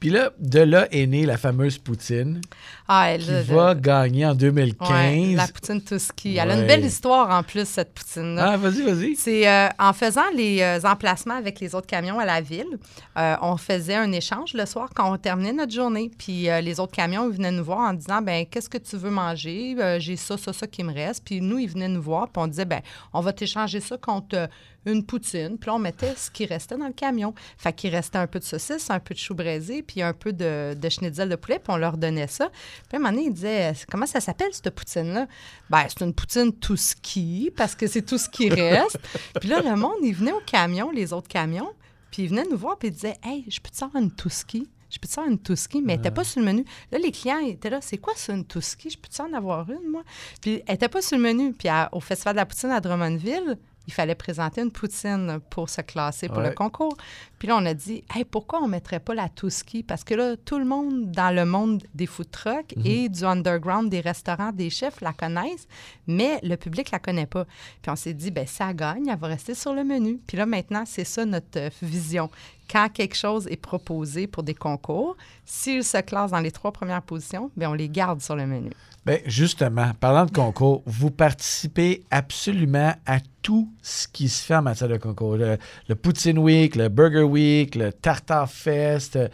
Puis 0.00 0.10
là, 0.10 0.30
de 0.38 0.60
là 0.60 0.86
est 0.92 1.06
née 1.06 1.26
la 1.26 1.36
fameuse 1.36 1.76
poutine 1.78 2.40
Ah, 2.86 3.10
elle, 3.10 3.22
qui 3.22 3.52
va 3.52 3.74
gagner 3.74 4.26
en 4.26 4.34
2015. 4.34 4.90
ouais, 4.90 5.34
la 5.34 5.48
poutine 5.48 5.82
Touski. 5.82 6.36
Elle 6.36 6.50
a 6.52 6.60
une 6.60 6.66
belle 6.68 6.84
histoire 6.84 7.30
en 7.30 7.42
plus, 7.42 7.66
cette 7.66 7.92
poutine-là. 7.94 8.50
Ah, 8.52 8.56
vas-y, 8.56 8.82
vas-y. 8.82 9.16
C'est 9.16 9.48
euh, 9.48 9.68
en 9.78 9.92
faisant 9.92 10.30
les 10.36 10.62
euh, 10.62 10.78
emplacements 10.88 11.34
avec 11.34 11.58
les 11.58 11.74
autres 11.74 11.88
camions 11.88 12.20
à 12.20 12.24
la 12.24 12.40
ville, 12.40 12.78
euh, 13.18 13.34
on 13.42 13.56
faisait 13.56 13.96
un 13.96 14.12
échange 14.12 14.54
le 14.54 14.66
soir 14.66 14.90
quand 14.94 15.12
on 15.12 15.16
terminait 15.18 15.52
notre 15.52 15.72
journée. 15.72 16.10
Puis 16.16 16.48
les 16.62 16.78
autres 16.78 16.92
camions 16.92 17.28
ils 17.28 17.36
venaient 17.36 17.50
nous 17.50 17.64
voir 17.64 17.90
en 17.90 17.92
disant 17.94 18.22
ben 18.22 18.46
qu'est-ce 18.46 18.68
que 18.68 18.78
tu 18.78 18.96
veux 18.96 19.10
manger? 19.10 19.76
J'ai 19.98 20.16
ça, 20.16 20.36
ça, 20.36 20.52
ça 20.52 20.66
qui 20.66 20.84
me 20.84 20.92
reste. 20.92 21.24
Puis 21.24 21.40
nous 21.40 21.58
ils 21.58 21.68
venaient 21.68 21.88
nous 21.88 22.02
voir 22.02 22.28
puis 22.28 22.42
on 22.42 22.46
disait 22.46 22.64
ben 22.64 22.80
on 23.12 23.20
va 23.20 23.32
t'échanger 23.32 23.80
ça 23.80 23.96
contre 23.96 24.48
une 24.86 25.04
poutine. 25.04 25.58
Puis 25.58 25.68
là, 25.68 25.74
on 25.74 25.78
mettait 25.78 26.14
ce 26.16 26.30
qui 26.30 26.46
restait 26.46 26.76
dans 26.76 26.86
le 26.86 26.92
camion. 26.92 27.34
Fait 27.56 27.72
qu'il 27.72 27.94
restait 27.94 28.18
un 28.18 28.26
peu 28.26 28.38
de 28.38 28.44
saucisse, 28.44 28.90
un 28.90 29.00
peu 29.00 29.14
de 29.14 29.18
chou 29.18 29.34
braisé, 29.34 29.82
puis 29.88 30.02
un 30.02 30.12
peu 30.12 30.32
de, 30.32 30.74
de 30.80 30.88
schnitzel 30.88 31.28
de 31.28 31.34
poulet, 31.34 31.58
puis 31.58 31.72
on 31.72 31.76
leur 31.76 31.96
donnait 31.96 32.28
ça. 32.28 32.48
Puis 32.50 32.92
à 32.92 32.96
un 32.96 32.98
moment 33.00 33.10
donné, 33.10 33.24
ils 33.26 33.32
disaient 33.32 33.72
Comment 33.90 34.06
ça 34.06 34.20
s'appelle, 34.20 34.50
cette 34.52 34.70
poutine-là 34.70 35.26
Ben, 35.70 35.84
c'est 35.88 36.04
une 36.04 36.14
poutine 36.14 36.52
tout 36.52 36.76
ski, 36.76 37.50
parce 37.56 37.74
que 37.74 37.88
c'est 37.88 38.02
tout 38.02 38.18
ce 38.18 38.28
qui 38.28 38.48
reste. 38.50 38.98
puis 39.40 39.48
là, 39.48 39.60
le 39.62 39.74
monde, 39.74 39.96
il 40.04 40.14
venait 40.14 40.32
au 40.32 40.40
camion, 40.46 40.92
les 40.92 41.12
autres 41.12 41.26
camions, 41.28 41.72
puis 42.12 42.22
ils 42.22 42.28
venaient 42.28 42.46
nous 42.48 42.56
voir, 42.58 42.78
puis 42.78 42.88
ils 42.88 42.94
disaient 42.94 43.16
Hey, 43.24 43.44
je 43.48 43.58
peux 43.60 43.70
te 43.70 43.84
avoir 43.84 44.00
une 44.00 44.12
tout 44.12 44.28
ski 44.30 44.68
Je 44.90 44.98
peux-tu 44.98 45.18
avoir 45.18 45.30
une 45.30 45.38
Touski? 45.38 45.82
Mais 45.82 45.94
elle 45.94 45.98
n'était 45.98 46.10
pas 46.10 46.24
sur 46.24 46.40
le 46.40 46.46
menu. 46.46 46.64
Là, 46.92 46.98
les 46.98 47.10
clients 47.10 47.40
étaient 47.40 47.68
là, 47.70 47.80
c'est 47.82 47.98
quoi 47.98 48.14
ça, 48.16 48.32
une 48.32 48.44
Touski? 48.46 48.88
Je 48.90 48.96
peux-tu 48.98 49.20
en 49.20 49.32
avoir 49.34 49.68
une, 49.70 49.90
moi? 49.90 50.02
Puis 50.40 50.62
elle 50.66 50.72
n'était 50.74 50.88
pas 50.88 51.02
sur 51.02 51.16
le 51.18 51.22
menu. 51.22 51.52
Puis 51.52 51.68
à- 51.68 51.88
au 51.92 52.00
Festival 52.00 52.34
de 52.34 52.38
la 52.38 52.46
Poutine 52.46 52.70
à 52.70 52.80
Drummondville, 52.80 53.58
il 53.88 53.92
fallait 53.94 54.14
présenter 54.14 54.60
une 54.60 54.70
poutine 54.70 55.40
pour 55.50 55.68
se 55.70 55.80
classer 55.80 56.28
pour 56.28 56.38
Ouais. 56.38 56.50
le 56.50 56.54
concours. 56.54 56.94
Puis 57.38 57.48
là, 57.48 57.56
on 57.56 57.64
a 57.64 57.72
dit, 57.72 58.04
hey, 58.14 58.24
pourquoi 58.24 58.60
on 58.60 58.66
ne 58.66 58.70
mettrait 58.72 59.00
pas 59.00 59.14
la 59.14 59.28
Touski? 59.30 59.82
Parce 59.82 60.04
que 60.04 60.14
là, 60.14 60.36
tout 60.36 60.58
le 60.58 60.66
monde 60.66 61.10
dans 61.10 61.34
le 61.34 61.44
monde 61.46 61.82
des 61.94 62.04
food 62.06 62.30
trucks 62.30 62.74
et 62.84 63.08
du 63.08 63.24
underground, 63.24 63.88
des 63.90 64.00
restaurants, 64.00 64.52
des 64.52 64.68
chefs 64.70 65.00
la 65.00 65.12
connaissent, 65.14 65.66
mais 66.06 66.38
le 66.42 66.56
public 66.56 66.90
la 66.90 66.98
connaît 66.98 67.26
pas. 67.26 67.46
Puis 67.80 67.90
on 67.90 67.96
s'est 67.96 68.12
dit, 68.14 68.30
ben 68.30 68.46
ça 68.46 68.72
gagne, 68.74 69.08
elle 69.08 69.18
va 69.18 69.28
rester 69.28 69.54
sur 69.54 69.72
le 69.72 69.84
menu. 69.84 70.20
Puis 70.26 70.36
là, 70.36 70.44
maintenant, 70.46 70.84
c'est 70.86 71.04
ça 71.04 71.24
notre 71.24 71.58
euh, 71.58 71.70
vision. 71.82 72.28
Quand 72.70 72.88
quelque 72.92 73.16
chose 73.16 73.46
est 73.48 73.56
proposé 73.56 74.26
pour 74.26 74.42
des 74.42 74.54
concours, 74.54 75.16
s'il 75.44 75.82
se 75.84 75.98
classe 75.98 76.30
dans 76.32 76.40
les 76.40 76.50
trois 76.50 76.72
premières 76.72 77.02
positions, 77.02 77.50
bien, 77.56 77.70
on 77.70 77.74
les 77.74 77.88
garde 77.88 78.20
sur 78.20 78.36
le 78.36 78.46
menu. 78.46 78.70
Ben, 79.06 79.20
justement, 79.24 79.92
parlant 79.98 80.26
de 80.26 80.30
concours, 80.30 80.82
vous 80.84 81.10
participez 81.10 82.02
absolument 82.10 82.94
à 83.06 83.20
tout 83.40 83.70
ce 83.80 84.06
qui 84.06 84.28
se 84.28 84.44
fait 84.44 84.56
en 84.56 84.62
matière 84.62 84.90
de 84.90 84.98
concours. 84.98 85.36
Le, 85.36 85.94
Poutine 85.94 86.38
Week, 86.38 86.76
le 86.76 86.90
Burger 86.90 87.22
Week, 87.22 87.74
le 87.74 87.90
Tartare 87.90 88.50
Fest, 88.50 89.16
euh, 89.16 89.28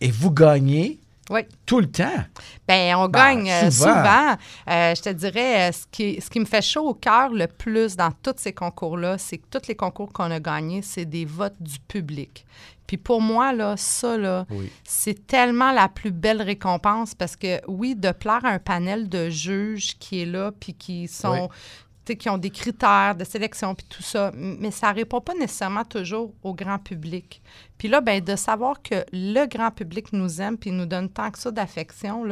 et 0.00 0.10
vous 0.10 0.32
gagnez 0.32 0.98
Oui. 1.30 1.40
tout 1.64 1.80
le 1.80 1.90
temps? 1.90 2.24
Bien, 2.68 2.98
on 2.98 3.08
Ben, 3.08 3.36
gagne 3.42 3.50
euh, 3.50 3.70
souvent. 3.70 3.94
souvent. 3.94 4.36
Euh, 4.68 4.94
je 4.94 5.00
te 5.02 5.08
dirais, 5.08 5.68
euh, 5.68 5.72
ce 5.72 5.84
qui, 5.90 6.20
ce 6.20 6.28
qui 6.28 6.38
me 6.40 6.44
fait 6.44 6.60
chaud 6.62 6.88
au 6.88 6.94
cœur 6.94 7.30
le 7.30 7.46
plus 7.46 7.96
dans 7.96 8.10
tous 8.22 8.34
ces 8.36 8.52
concours-là, 8.52 9.16
c'est 9.16 9.38
que 9.38 9.46
tous 9.50 9.66
les 9.68 9.74
concours 9.74 10.12
qu'on 10.12 10.30
a 10.30 10.38
gagnés, 10.40 10.82
c'est 10.82 11.06
des 11.06 11.24
votes 11.24 11.56
du 11.60 11.78
public. 11.80 12.44
Puis 12.86 12.98
pour 12.98 13.22
moi, 13.22 13.54
là, 13.54 13.76
ça, 13.78 14.18
là, 14.18 14.44
Oui. 14.50 14.70
c'est 14.84 15.26
tellement 15.26 15.72
la 15.72 15.88
plus 15.88 16.10
belle 16.10 16.42
récompense 16.42 17.14
parce 17.14 17.36
que, 17.36 17.60
oui, 17.66 17.96
de 17.96 18.10
plaire 18.12 18.44
à 18.44 18.50
un 18.50 18.58
panel 18.58 19.08
de 19.08 19.30
juges 19.30 19.96
qui 19.98 20.20
est 20.22 20.26
là, 20.26 20.52
puis 20.60 20.74
qui 20.74 21.08
sont... 21.08 21.48
qui 22.12 22.28
ont 22.28 22.38
des 22.38 22.50
critères 22.50 23.14
de 23.14 23.24
sélection, 23.24 23.74
puis 23.74 23.86
tout 23.88 24.02
ça, 24.02 24.30
mais 24.34 24.70
ça 24.70 24.92
répond 24.92 25.20
pas 25.20 25.34
nécessairement 25.34 25.84
toujours 25.84 26.34
au 26.42 26.54
grand 26.54 26.78
public. 26.78 27.42
Puis 27.78 27.88
là, 27.88 28.00
ben, 28.00 28.22
de 28.22 28.36
savoir 28.36 28.82
que 28.82 29.04
le 29.12 29.46
grand 29.46 29.70
public 29.70 30.12
nous 30.12 30.40
aime, 30.40 30.58
puis 30.58 30.70
nous 30.70 30.86
donne 30.86 31.08
tant 31.08 31.30
que 31.30 31.38
ça 31.38 31.50
d'affection, 31.50 32.24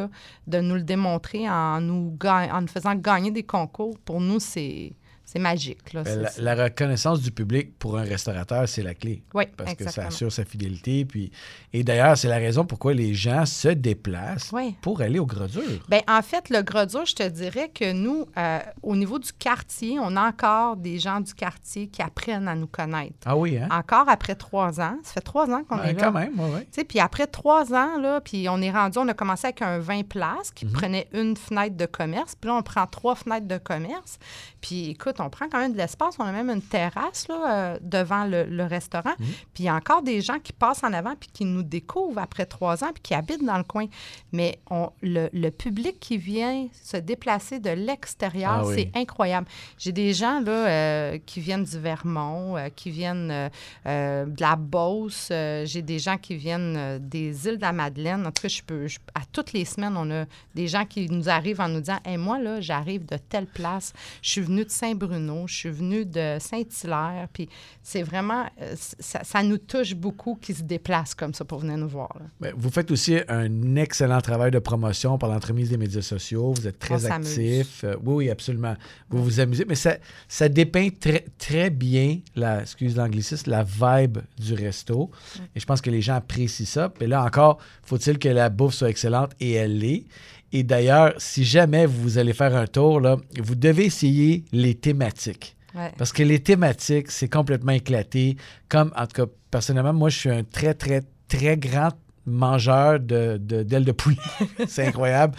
de 0.47 0.61
nous 0.61 0.75
le 0.75 0.83
démontrer 0.83 1.49
en 1.49 1.81
nous, 1.81 2.17
en 2.25 2.61
nous 2.61 2.69
faisant 2.69 2.95
gagner 2.95 3.31
des 3.31 3.43
concours, 3.43 3.99
pour 4.05 4.21
nous, 4.21 4.41
c'est 4.41 4.93
c'est 5.33 5.39
magique. 5.39 5.93
Là, 5.95 6.03
Ben, 6.03 6.29
la, 6.39 6.55
reconnaissance 6.65 7.21
du 7.23 7.31
public 7.31 7.79
pour 7.79 7.97
un 7.99 8.03
restaurateur, 8.03 8.69
c'est 8.69 8.83
la 8.83 8.95
clé. 8.95 9.23
Oui, 9.33 9.45
Parce 9.57 9.75
que 9.75 9.89
ça 9.91 10.07
assure 10.07 10.31
sa 10.31 10.45
fidélité. 10.45 11.05
Puis... 11.07 11.31
Et 11.73 11.83
d'ailleurs, 11.85 12.19
c'est 12.19 12.29
la 12.29 12.37
raison 12.37 12.67
pourquoi 12.67 12.93
les 12.93 13.15
gens 13.15 13.47
se 13.47 13.69
déplacent 13.69 14.51
Oui. 14.53 14.75
pour 14.83 15.01
aller 15.01 15.19
au 15.19 15.25
gras 15.27 15.47
dur. 15.49 15.63
Bien, 15.89 16.01
en 16.07 16.21
fait, 16.21 16.51
le 16.51 16.61
gras 16.63 16.85
dur, 16.87 17.07
je 17.07 17.15
te 17.15 17.29
dirais 17.29 17.71
que 17.75 17.93
nous, 17.93 18.27
euh, 18.37 18.59
au 18.83 18.95
niveau 18.95 19.19
du 19.19 19.33
quartier, 19.33 19.99
on 19.99 20.17
a 20.17 20.29
encore 20.29 20.77
des 20.77 20.99
gens 20.99 21.21
du 21.21 21.33
quartier 21.33 21.87
qui 21.89 22.03
apprennent 22.03 22.49
à 22.49 22.55
nous 22.55 22.67
connaître. 22.67 23.15
Ah 23.25 23.37
oui, 23.37 23.57
hein? 23.57 23.69
Encore 23.71 24.09
après 24.09 24.35
trois 24.35 24.81
ans. 24.81 24.97
Ça 25.03 25.13
fait 25.15 25.21
trois 25.23 25.49
ans 25.51 25.65
qu'on 25.65 25.77
Ben, 25.77 25.85
est 25.85 25.93
là. 25.95 26.01
quand 26.03 26.13
même, 26.13 26.33
oui, 26.39 26.51
oui. 26.57 26.61
Tu 26.65 26.67
sais, 26.73 26.85
puis 26.85 27.01
après 27.01 27.27
trois 27.27 27.73
ans, 27.73 27.99
là, 27.99 28.21
puis 28.21 28.49
on 28.51 28.61
est 28.61 28.71
rendu, 28.71 28.99
on 28.99 29.09
a 29.09 29.15
commencé 29.15 29.47
avec 29.47 29.63
un 29.63 29.79
20 29.79 30.07
places 30.07 30.51
qui 30.55 30.67
Mhm. 30.67 30.73
prenait 30.73 31.09
une 31.13 31.37
fenêtre 31.37 31.77
de 31.77 31.87
commerce. 31.87 32.35
Puis 32.39 32.49
là, 32.49 32.57
on 32.57 32.63
prend 32.63 32.87
trois 32.87 33.15
fenêtres 33.15 33.49
de 33.49 33.57
commerce. 33.59 34.19
Puis 34.61 34.91
écoute, 34.91 35.21
on 35.25 35.31
prend 35.31 35.49
quand 35.49 35.59
même 35.59 35.73
de 35.73 35.79
l'espace. 35.79 36.17
On 36.19 36.25
a 36.25 36.33
même 36.33 36.51
une 36.51 36.63
terrasse 36.63 37.27
là, 37.29 37.51
euh, 37.75 37.79
devant 37.81 38.25
le, 38.25 38.45
le 38.45 38.65
restaurant. 38.65 39.15
Mhm. 39.19 39.27
Puis 39.55 39.63
il 39.63 39.65
y 39.65 39.69
a 39.69 39.75
encore 39.75 40.03
des 40.03 40.21
gens 40.21 40.39
qui 40.39 40.53
passent 40.53 40.85
en 40.85 40.93
avant 40.93 41.15
puis 41.19 41.29
qui 41.33 41.45
nous 41.45 41.63
découvrent 41.63 42.21
après 42.21 42.47
trois 42.47 42.85
ans 42.85 42.91
puis 42.93 43.03
qui 43.03 43.15
habitent 43.15 43.45
dans 43.45 43.59
le 43.59 43.65
coin. 43.65 43.87
Mais 44.33 44.59
on, 44.71 44.91
le, 45.03 45.29
le 45.33 45.51
public 45.51 45.99
qui 46.01 46.17
vient 46.19 46.69
se 46.83 46.97
déplacer 46.97 47.59
de 47.61 47.71
l'extérieur, 47.71 48.61
Ah 48.63 48.67
oui. 48.67 48.75
c'est 48.93 48.99
incroyable. 48.99 49.47
J'ai 49.79 49.93
des 49.93 50.13
gens 50.15 50.41
là, 50.41 50.53
euh, 50.53 51.19
qui 51.25 51.41
viennent 51.41 51.65
du 51.65 51.79
Vermont, 51.79 52.57
euh, 52.57 52.69
qui 52.75 52.91
viennent 52.91 53.51
de 53.87 54.41
la 54.41 54.57
Beauce. 54.57 55.29
J'ai 55.31 55.83
des 55.83 55.99
gens 55.99 56.17
qui 56.19 56.37
viennent 56.37 56.99
des 56.99 57.47
îles 57.49 57.57
de 57.57 57.63
la 57.63 57.73
Madeleine. 57.73 58.27
En 58.27 58.31
tout 58.31 58.43
cas, 58.43 58.49
je 58.49 58.63
peux, 58.63 58.87
je- 58.87 58.99
à 59.15 59.21
toutes 59.33 59.53
les 59.53 59.65
semaines, 59.65 59.97
on 59.97 60.11
a 60.11 60.25
des 60.55 60.67
gens 60.69 60.85
qui 60.85 61.09
nous 61.09 61.29
arrivent 61.29 61.61
en 61.61 61.69
nous 61.69 61.81
disant 61.81 61.99
hey, 62.05 62.17
Moi, 62.17 62.39
là, 62.39 62.61
j'arrive 62.61 63.05
de 63.07 63.17
telle 63.17 63.47
place. 63.47 63.93
Je 64.23 64.31
suis 64.31 64.41
venu 64.41 64.65
de 64.65 64.71
Saint-Bruno, 64.71 65.12
je 65.47 65.55
suis 65.55 65.71
venu 65.71 66.05
de 66.05 66.39
Saint-Hilaire. 66.41 67.29
Puis 67.33 67.49
c'est 67.83 68.03
vraiment, 68.03 68.45
euh, 68.61 68.75
ça, 68.77 69.23
ça 69.25 69.43
nous 69.43 69.59
touche 69.59 69.95
beaucoup 69.95 70.35
qu'ils 70.41 70.57
se 70.57 70.63
déplacent 70.63 71.15
comme 71.15 71.35
ça 71.35 71.45
pour 71.45 71.59
venir 71.59 71.77
nous 71.77 71.89
voir. 71.89 72.15
Ben, 72.41 72.53
vous 72.57 72.71
faites 72.71 72.91
aussi 72.91 73.17
un 73.29 73.77
excellent 73.77 74.21
travail 74.21 74.51
de 74.51 74.59
promotion 74.59 75.19
par 75.19 75.31
l'entremise 75.31 75.71
des 75.71 75.77
médias 75.77 76.03
sociaux. 76.03 76.53
Vous 76.53 76.67
êtes 76.67 76.77
On 76.77 76.87
très 76.87 76.99
s'amuse. 76.99 77.29
actif. 77.29 77.85
Euh, 77.85 77.97
oui, 78.05 78.15
oui, 78.15 78.31
absolument. 78.31 78.75
Vous 79.11 79.23
vous 79.23 79.41
amusez. 79.41 79.65
Mais 79.65 79.75
ça, 79.75 79.97
ça 80.29 80.49
dépeint 80.49 80.89
très, 80.99 81.25
très 81.39 81.71
bien, 81.71 82.21
la, 82.35 82.63
excuse 82.63 82.97
l'anglicisme, 82.97 83.51
la 83.51 83.65
vibe 83.65 84.19
du 84.39 84.55
resto. 84.55 85.11
Et 85.55 85.61
je 85.61 85.67
pense 85.67 85.81
que 85.81 85.91
les 85.91 86.01
gens 86.01 86.15
apprécient 86.15 86.67
ça. 86.67 86.93
Mais 87.01 87.07
là 87.07 87.25
encore, 87.25 87.59
faut-il 87.83 88.19
que 88.19 88.29
la 88.29 88.49
bouffe 88.49 88.75
soit 88.75 88.91
excellente? 88.91 89.33
Et 89.41 89.53
elle 89.53 89.79
l'est. 89.79 90.05
Et 90.53 90.63
d'ailleurs, 90.63 91.15
si 91.19 91.45
jamais 91.45 91.87
vous 91.87 92.19
allez 92.19 92.33
faire 92.35 92.55
un 92.57 92.67
tour, 92.67 93.01
là, 93.01 93.17
vous 93.43 93.55
devez 93.55 93.87
essayer 93.87 94.45
les 94.53 94.75
thématiques. 94.75 95.57
Ouais. 95.75 95.91
Parce 95.97 96.13
que 96.13 96.23
les 96.23 96.41
thématiques, 96.41 97.11
c'est 97.11 97.29
complètement 97.29 97.73
éclaté. 97.73 98.37
Comme, 98.69 98.93
en 98.97 99.07
tout 99.07 99.25
cas, 99.27 99.33
personnellement, 99.51 99.95
moi, 99.95 100.11
je 100.11 100.19
suis 100.19 100.31
un 100.31 100.45
très, 100.45 100.75
très, 100.75 101.03
très 101.29 101.57
grand 101.57 101.89
mangeur 102.27 103.01
de, 103.01 103.39
de- 103.39 103.63
d'ailes 103.63 103.85
de 103.85 103.93
poulet. 103.93 104.17
c'est 104.69 104.87
incroyable. 104.87 105.35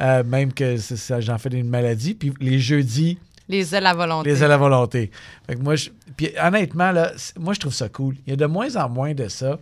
Euh, 0.00 0.22
même 0.24 0.52
que 0.52 0.76
j'en 1.20 1.38
fais 1.38 1.48
une 1.48 1.68
maladie. 1.68 2.14
Puis 2.14 2.32
les 2.40 2.58
jeudis, 2.58 3.18
Les 3.48 3.74
ailes 3.74 3.86
à 3.86 3.94
volonté. 3.94 4.28
les 4.30 4.42
ailes 4.44 4.52
à 4.52 4.56
volonté. 4.58 5.10
Fait 5.46 5.56
que 5.56 5.60
moi, 5.62 5.74
je- 5.76 5.88
puis 6.16 6.30
honnêtement, 6.40 6.92
là, 6.92 7.12
moi, 7.40 7.54
je 7.54 7.60
trouve 7.60 7.74
ça 7.74 7.88
cool. 7.88 8.14
Il 8.26 8.30
y 8.30 8.32
a 8.34 8.36
de 8.36 8.46
moins 8.46 8.76
en 8.76 8.88
moins 8.90 9.14
de 9.14 9.28
ça. 9.28 9.58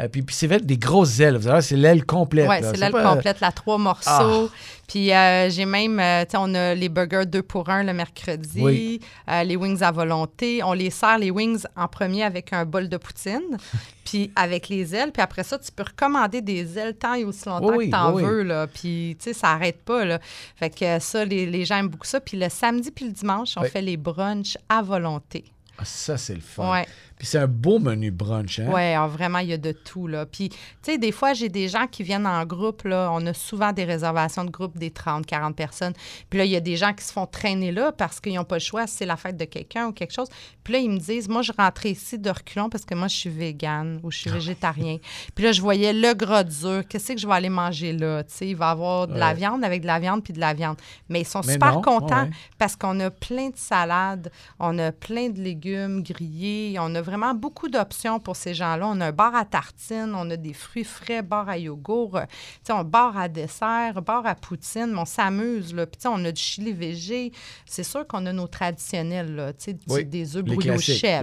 Euh, 0.00 0.08
puis, 0.08 0.22
puis 0.22 0.34
c'est 0.34 0.48
des 0.64 0.78
grosses 0.78 1.20
ailes. 1.20 1.36
Vous 1.36 1.42
savez, 1.48 1.60
c'est 1.60 1.76
l'aile 1.76 2.06
complète. 2.06 2.48
Oui, 2.48 2.56
c'est 2.62 2.78
l'aile 2.78 2.92
pas- 2.92 3.02
Ah. 3.10 3.14
complète, 3.14 3.40
la 3.40 3.52
trois 3.52 3.76
morceaux. 3.76 4.50
Puis 4.88 5.12
euh, 5.12 5.50
j'ai 5.50 5.64
même, 5.66 6.00
euh, 6.00 6.24
tu 6.24 6.30
sais, 6.32 6.36
on 6.40 6.54
a 6.54 6.74
les 6.74 6.88
burgers 6.88 7.26
2 7.26 7.42
pour 7.42 7.68
1 7.68 7.82
le 7.82 7.92
mercredi, 7.92 8.60
Oui. 8.62 9.00
euh, 9.30 9.42
les 9.44 9.56
wings 9.56 9.82
à 9.82 9.90
volonté. 9.90 10.62
On 10.62 10.72
les 10.72 10.90
sert, 10.90 11.18
les 11.18 11.30
wings, 11.30 11.62
en 11.76 11.88
premier 11.88 12.22
avec 12.24 12.52
un 12.54 12.64
bol 12.64 12.88
de 12.88 12.96
poutine, 12.96 13.58
puis 14.04 14.30
avec 14.34 14.68
les 14.70 14.94
ailes. 14.94 15.12
Puis 15.12 15.22
après 15.22 15.44
ça, 15.44 15.58
tu 15.58 15.70
peux 15.70 15.82
recommander 15.84 16.40
des 16.40 16.78
ailes 16.78 16.94
tant 16.96 17.14
et 17.14 17.24
aussi 17.24 17.46
longtemps 17.48 17.74
Oui, 17.76 17.86
que 17.86 17.90
tu 17.94 17.96
en 18.00 18.12
oui, 18.14 18.22
veux. 18.22 18.42
Là. 18.42 18.66
Puis, 18.66 19.16
tu 19.18 19.24
sais, 19.24 19.32
ça 19.34 19.48
n'arrête 19.48 19.82
pas. 19.84 20.04
Là. 20.06 20.18
Fait 20.56 20.70
que 20.70 20.84
euh, 20.84 21.00
ça, 21.00 21.24
les, 21.24 21.44
les 21.46 21.64
gens 21.66 21.76
aiment 21.76 21.88
beaucoup 21.88 22.06
ça. 22.06 22.20
Puis 22.20 22.38
le 22.38 22.48
samedi 22.48 22.90
puis 22.90 23.04
le 23.06 23.12
dimanche, 23.12 23.54
on 23.58 23.62
fait 23.64 23.82
les 23.82 23.96
brunchs 23.98 24.56
à 24.70 24.80
volonté. 24.82 25.44
Ah, 25.78 25.84
ça, 25.86 26.18
c'est 26.18 26.34
le 26.34 26.40
fun. 26.42 26.70
Ouais. 26.70 26.86
Puis 27.22 27.28
c'est 27.28 27.38
un 27.38 27.46
beau 27.46 27.78
menu 27.78 28.10
brunch. 28.10 28.58
Hein? 28.58 28.66
Oui, 28.74 28.96
vraiment, 29.14 29.38
il 29.38 29.50
y 29.50 29.52
a 29.52 29.56
de 29.56 29.70
tout. 29.70 30.08
Là. 30.08 30.26
Puis, 30.26 30.48
tu 30.48 30.56
sais, 30.82 30.98
des 30.98 31.12
fois, 31.12 31.34
j'ai 31.34 31.48
des 31.48 31.68
gens 31.68 31.86
qui 31.86 32.02
viennent 32.02 32.26
en 32.26 32.44
groupe. 32.44 32.82
Là. 32.82 33.10
On 33.12 33.24
a 33.26 33.32
souvent 33.32 33.72
des 33.72 33.84
réservations 33.84 34.44
de 34.44 34.50
groupe 34.50 34.76
des 34.76 34.90
30, 34.90 35.24
40 35.24 35.54
personnes. 35.54 35.92
Puis 36.28 36.40
là, 36.40 36.44
il 36.44 36.50
y 36.50 36.56
a 36.56 36.60
des 36.60 36.74
gens 36.74 36.92
qui 36.92 37.04
se 37.04 37.12
font 37.12 37.26
traîner 37.26 37.70
là 37.70 37.92
parce 37.92 38.18
qu'ils 38.18 38.34
n'ont 38.34 38.42
pas 38.42 38.56
le 38.56 38.60
choix. 38.60 38.88
si 38.88 38.96
C'est 38.96 39.06
la 39.06 39.16
fête 39.16 39.36
de 39.36 39.44
quelqu'un 39.44 39.86
ou 39.86 39.92
quelque 39.92 40.12
chose. 40.12 40.26
Puis 40.64 40.72
là, 40.72 40.80
ils 40.80 40.90
me 40.90 40.98
disent, 40.98 41.28
moi, 41.28 41.42
je 41.42 41.52
rentrais 41.56 41.92
ici 41.92 42.18
de 42.18 42.28
reculons 42.28 42.68
parce 42.68 42.84
que 42.84 42.96
moi, 42.96 43.06
je 43.06 43.14
suis 43.14 43.30
végane 43.30 44.00
ou 44.02 44.10
je 44.10 44.18
Ah 44.18 44.20
suis 44.22 44.30
végétarien. 44.30 44.98
Puis 45.36 45.44
là, 45.44 45.52
je 45.52 45.60
voyais 45.60 45.92
le 45.92 46.14
gras 46.14 46.42
dur. 46.42 46.82
Qu'est-ce 46.88 47.12
que 47.12 47.20
je 47.20 47.28
vais 47.28 47.34
aller 47.34 47.50
manger 47.50 47.92
là? 47.92 48.24
Tu 48.24 48.34
sais, 48.34 48.48
il 48.48 48.56
va 48.56 48.66
y 48.66 48.72
avoir 48.72 49.06
de 49.06 49.16
la 49.16 49.32
viande 49.32 49.62
avec 49.62 49.82
de 49.82 49.86
la 49.86 50.00
viande 50.00 50.24
puis 50.24 50.32
de 50.32 50.40
la 50.40 50.54
viande. 50.54 50.76
Mais 51.08 51.20
ils 51.20 51.24
sont 51.24 51.42
Mais 51.46 51.52
super 51.52 51.74
non, 51.74 51.82
contents 51.82 52.24
ouais. 52.24 52.30
parce 52.58 52.74
qu'on 52.74 52.98
a 52.98 53.10
plein 53.12 53.50
de 53.50 53.56
salades, 53.56 54.32
on 54.58 54.76
a 54.80 54.90
plein 54.90 55.28
de 55.28 55.40
légumes 55.40 56.02
grillés, 56.02 56.78
on 56.80 56.92
a 56.96 57.11
vraiment 57.12 57.34
beaucoup 57.34 57.68
d'options 57.68 58.18
pour 58.18 58.36
ces 58.36 58.54
gens-là. 58.54 58.86
On 58.88 59.00
a 59.00 59.08
un 59.08 59.12
bar 59.12 59.34
à 59.34 59.44
tartines, 59.44 60.14
on 60.14 60.28
a 60.30 60.36
des 60.36 60.54
fruits 60.54 60.84
frais, 60.84 61.20
bar 61.22 61.48
à 61.48 61.58
yogourt, 61.58 62.16
euh, 62.16 62.22
tu 62.24 62.36
sais, 62.64 62.72
on 62.72 62.84
bar 62.84 63.16
à 63.18 63.28
dessert, 63.28 64.00
bar 64.00 64.24
à 64.26 64.34
poutine, 64.34 64.92
mais 64.92 64.98
on 65.00 65.04
s'amuse. 65.04 65.74
Là. 65.74 65.86
Puis, 65.86 66.00
on 66.06 66.24
a 66.24 66.32
du 66.32 66.40
chili 66.40 66.72
végé. 66.72 67.32
C'est 67.66 67.82
sûr 67.84 68.06
qu'on 68.06 68.24
a 68.26 68.32
nos 68.32 68.46
traditionnels, 68.46 69.34
là, 69.34 69.52
tu 69.52 69.64
sais, 69.64 69.72
du- 69.74 69.80
Oui, 69.88 70.04
des 70.06 70.36
œufs 70.36 70.42
brouillés 70.54 70.70
au 70.70 70.74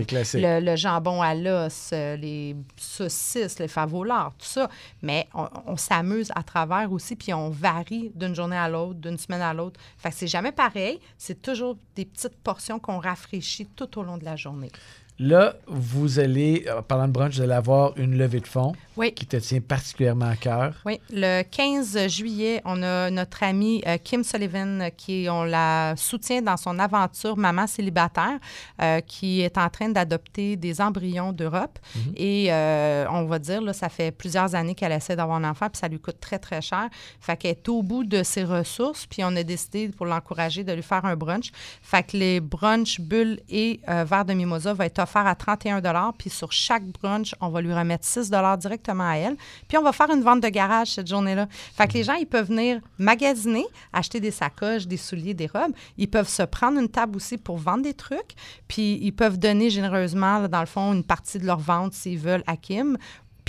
classiques. 0.05 0.41
le, 0.41 0.59
le 0.59 0.75
jambon 0.75 1.21
à 1.21 1.33
l'os, 1.33 1.89
euh, 1.93 2.15
les 2.17 2.55
saucisses, 2.77 3.59
les 3.59 3.67
favolards, 3.67 4.33
tout 4.37 4.45
ça. 4.45 4.69
Mais 5.01 5.27
on, 5.33 5.47
on 5.65 5.77
s'amuse 5.77 6.31
à 6.35 6.43
travers 6.43 6.91
aussi, 6.91 7.15
puis 7.15 7.33
on 7.33 7.49
varie 7.49 8.11
d'une 8.15 8.35
journée 8.35 8.57
à 8.57 8.69
l'autre, 8.69 8.99
d'une 8.99 9.17
semaine 9.17 9.41
à 9.41 9.53
l'autre. 9.53 9.79
Fait 9.97 10.09
que 10.09 10.15
c'est 10.15 10.27
jamais 10.27 10.51
pareil. 10.51 10.99
C'est 11.17 11.41
toujours 11.41 11.77
des 11.95 12.05
petites 12.05 12.37
portions 12.37 12.79
qu'on 12.79 12.99
rafraîchit 12.99 13.65
tout 13.75 13.97
au 13.97 14.03
long 14.03 14.17
de 14.17 14.25
la 14.25 14.35
journée. 14.35 14.71
Là, 15.21 15.55
vous 15.67 16.19
allez, 16.19 16.63
euh, 16.69 16.81
pendant 16.81 17.05
le 17.05 17.11
brunch, 17.11 17.35
vous 17.35 17.41
allez 17.41 17.51
avoir 17.53 17.97
une 17.97 18.17
levée 18.17 18.39
de 18.39 18.47
fonds 18.47 18.71
Oui. 18.95 19.13
qui 19.13 19.25
te 19.25 19.35
tient 19.35 19.59
particulièrement 19.59 20.27
à 20.29 20.37
cœur. 20.37 20.75
Oui, 20.85 21.01
le 21.11 21.41
15 21.43 22.07
juillet, 22.07 22.61
on 22.63 22.81
a 22.83 23.09
notre 23.11 23.43
amie 23.43 23.83
euh, 23.85 23.97
Kim 24.01 24.23
Sullivan 24.23 24.81
euh, 24.81 24.89
qui 24.95 25.27
on 25.29 25.43
la 25.43 25.93
soutient 25.97 26.41
dans 26.41 26.55
son 26.55 26.79
aventure 26.79 27.35
maman 27.35 27.67
célibataire 27.67 28.39
euh, 28.81 29.01
qui 29.01 29.41
est 29.41 29.57
en 29.57 29.69
train 29.69 29.89
d'adopter 29.89 30.55
des 30.55 30.79
embryons 30.79 31.33
d'Europe 31.33 31.79
Mhm. 31.95 32.13
et 32.15 32.47
euh, 32.53 33.05
on 33.11 33.25
va 33.25 33.39
dire 33.39 33.61
là 33.61 33.73
ça 33.73 33.89
fait 33.89 34.11
plusieurs 34.11 34.55
années 34.55 34.75
qu'elle 34.75 34.91
essaie 34.91 35.15
d'avoir 35.15 35.37
un 35.37 35.43
enfant 35.49 35.67
puis 35.69 35.79
ça 35.79 35.87
lui 35.89 35.99
coûte 35.99 36.19
très 36.21 36.39
très 36.39 36.61
cher. 36.61 36.87
Fait 37.19 37.35
qu'elle 37.35 37.51
est 37.51 37.67
au 37.69 37.83
bout 37.83 38.03
de 38.05 38.23
ses 38.23 38.43
ressources 38.45 39.05
puis 39.05 39.23
on 39.25 39.35
a 39.35 39.43
décidé 39.43 39.89
pour 39.89 40.05
l'encourager 40.05 40.63
de 40.63 40.71
lui 40.71 40.81
faire 40.83 41.03
un 41.03 41.15
brunch. 41.17 41.51
Fait 41.81 42.03
que 42.03 42.15
les 42.15 42.39
brunchs 42.39 43.01
bulles 43.01 43.39
et 43.49 43.81
euh, 43.89 44.05
verre 44.05 44.23
de 44.25 44.33
mimosa 44.33 44.73
va 44.73 44.85
être 44.85 44.99
offert 45.09 45.25
à 45.25 45.35
31 45.35 45.81
puis 46.17 46.29
sur 46.29 46.51
chaque 46.51 46.85
brunch, 46.85 47.33
on 47.41 47.49
va 47.49 47.61
lui 47.61 47.73
remettre 47.73 48.05
6 48.05 48.31
directement 48.59 49.09
à 49.09 49.15
elle. 49.15 49.35
Puis 49.67 49.77
on 49.77 49.81
va 49.81 49.91
faire 49.91 50.09
une 50.11 50.21
vente 50.21 50.41
de 50.41 50.49
garage 50.49 50.91
cette 50.91 51.07
journée-là. 51.07 51.47
Fait 51.49 51.87
que 51.87 51.93
les 51.93 52.03
gens, 52.03 52.13
ils 52.13 52.27
peuvent 52.27 52.47
venir 52.47 52.79
magasiner, 52.97 53.65
acheter 53.91 54.19
des 54.19 54.31
sacoches, 54.31 54.85
des 54.85 54.97
souliers, 54.97 55.33
des 55.33 55.47
robes. 55.47 55.73
Ils 55.97 56.09
peuvent 56.09 56.29
se 56.29 56.43
prendre 56.43 56.79
une 56.79 56.89
table 56.89 57.15
aussi 57.15 57.37
pour 57.37 57.57
vendre 57.57 57.83
des 57.83 57.93
trucs. 57.93 58.35
Puis 58.67 58.99
ils 59.01 59.13
peuvent 59.13 59.39
donner 59.39 59.69
généreusement, 59.69 60.47
dans 60.47 60.59
le 60.59 60.65
fond, 60.65 60.93
une 60.93 61.03
partie 61.03 61.39
de 61.39 61.45
leur 61.45 61.59
vente 61.59 61.93
s'ils 61.93 62.19
veulent 62.19 62.43
à 62.45 62.55
Kim. 62.55 62.97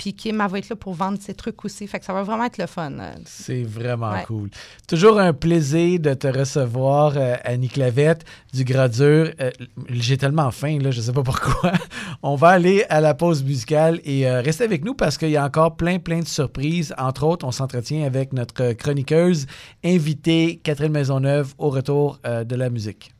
Puis 0.01 0.15
Kim, 0.15 0.41
elle 0.41 0.49
va 0.49 0.57
être 0.57 0.67
là 0.69 0.75
pour 0.75 0.95
vendre 0.95 1.19
ses 1.21 1.35
trucs 1.35 1.63
aussi. 1.63 1.85
Fait 1.85 1.99
que 1.99 2.05
ça 2.05 2.11
va 2.11 2.23
vraiment 2.23 2.45
être 2.45 2.57
le 2.57 2.65
fun. 2.65 2.91
euh. 2.99 3.13
C'est 3.25 3.61
vraiment 3.61 4.13
Ouais. 4.13 4.23
cool. 4.25 4.49
Toujours 4.87 5.19
un 5.19 5.31
plaisir 5.31 5.99
de 5.99 6.15
te 6.15 6.25
recevoir, 6.25 7.13
euh, 7.15 7.35
Annie 7.43 7.69
Clavette, 7.69 8.25
du 8.51 8.63
Gradure. 8.63 9.29
Euh, 9.39 9.51
J'ai 9.89 10.17
tellement 10.17 10.49
faim, 10.49 10.79
là, 10.81 10.89
je 10.89 11.01
sais 11.01 11.13
pas 11.13 11.21
pourquoi. 11.21 11.73
On 12.23 12.33
va 12.35 12.47
aller 12.47 12.83
à 12.89 12.99
la 12.99 13.13
pause 13.13 13.43
musicale 13.43 14.01
et 14.03 14.27
euh, 14.27 14.41
restez 14.41 14.63
avec 14.63 14.83
nous 14.83 14.95
parce 14.95 15.19
qu'il 15.19 15.29
y 15.29 15.37
a 15.37 15.45
encore 15.45 15.75
plein, 15.75 15.99
plein 15.99 16.21
de 16.21 16.27
surprises. 16.27 16.95
Entre 16.97 17.23
autres, 17.23 17.45
on 17.45 17.51
s'entretient 17.51 18.03
avec 18.03 18.33
notre 18.33 18.73
chroniqueuse 18.73 19.45
invitée, 19.85 20.59
Catherine 20.63 20.91
Maisonneuve, 20.93 21.53
au 21.59 21.69
retour 21.69 22.19
de 22.23 22.55
la 22.55 22.71
musique. 22.71 23.11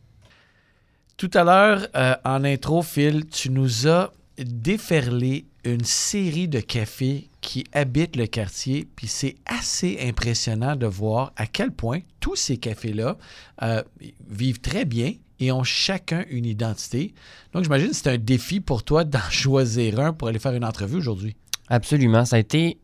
Tout 1.17 1.29
à 1.35 1.43
l'heure, 1.43 1.87
en 2.25 2.43
intro, 2.43 2.81
Phil, 2.81 3.27
tu 3.27 3.51
nous 3.51 3.87
as 3.87 4.11
déferlé 4.43 5.45
une 5.63 5.83
série 5.83 6.47
de 6.47 6.59
cafés 6.59 7.29
qui 7.41 7.65
habitent 7.73 8.15
le 8.15 8.27
quartier, 8.27 8.87
puis 8.95 9.07
c'est 9.07 9.35
assez 9.45 9.97
impressionnant 10.01 10.75
de 10.75 10.85
voir 10.85 11.33
à 11.35 11.47
quel 11.47 11.71
point 11.71 11.99
tous 12.19 12.35
ces 12.35 12.57
cafés-là 12.57 13.17
euh, 13.63 13.83
vivent 14.29 14.61
très 14.61 14.85
bien 14.85 15.13
et 15.39 15.51
ont 15.51 15.63
chacun 15.63 16.23
une 16.29 16.45
identité. 16.45 17.13
Donc, 17.53 17.63
j'imagine 17.63 17.89
que 17.89 17.95
c'est 17.95 18.09
un 18.09 18.17
défi 18.17 18.59
pour 18.59 18.83
toi 18.83 19.03
d'en 19.05 19.19
choisir 19.29 19.99
un 19.99 20.13
pour 20.13 20.27
aller 20.27 20.39
faire 20.39 20.53
une 20.53 20.65
entrevue 20.65 20.97
aujourd'hui. 20.97 21.35
Absolument. 21.67 22.25
Ça 22.25 22.35
a 22.35 22.39
été. 22.39 22.77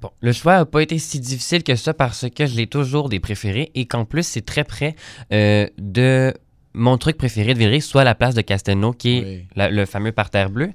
Bon, 0.00 0.10
le 0.20 0.32
choix 0.32 0.58
n'a 0.58 0.66
pas 0.66 0.82
été 0.82 0.98
si 0.98 1.18
difficile 1.18 1.62
que 1.62 1.76
ça 1.76 1.94
parce 1.94 2.26
que 2.28 2.44
je 2.44 2.56
l'ai 2.56 2.66
toujours 2.66 3.08
des 3.08 3.20
préférés 3.20 3.70
et 3.74 3.86
qu'en 3.86 4.04
plus, 4.04 4.26
c'est 4.26 4.44
très 4.44 4.64
près 4.64 4.96
euh, 5.32 5.66
de 5.78 6.34
mon 6.74 6.98
truc 6.98 7.16
préféré 7.16 7.54
de 7.54 7.58
Villeray, 7.58 7.80
soit 7.80 8.04
la 8.04 8.14
place 8.14 8.34
de 8.34 8.40
Castelnau, 8.40 8.92
qui 8.92 9.16
est 9.18 9.22
Oui. 9.24 9.44
la- 9.56 9.70
le 9.70 9.86
fameux 9.86 10.12
parterre 10.12 10.50
bleu. 10.50 10.70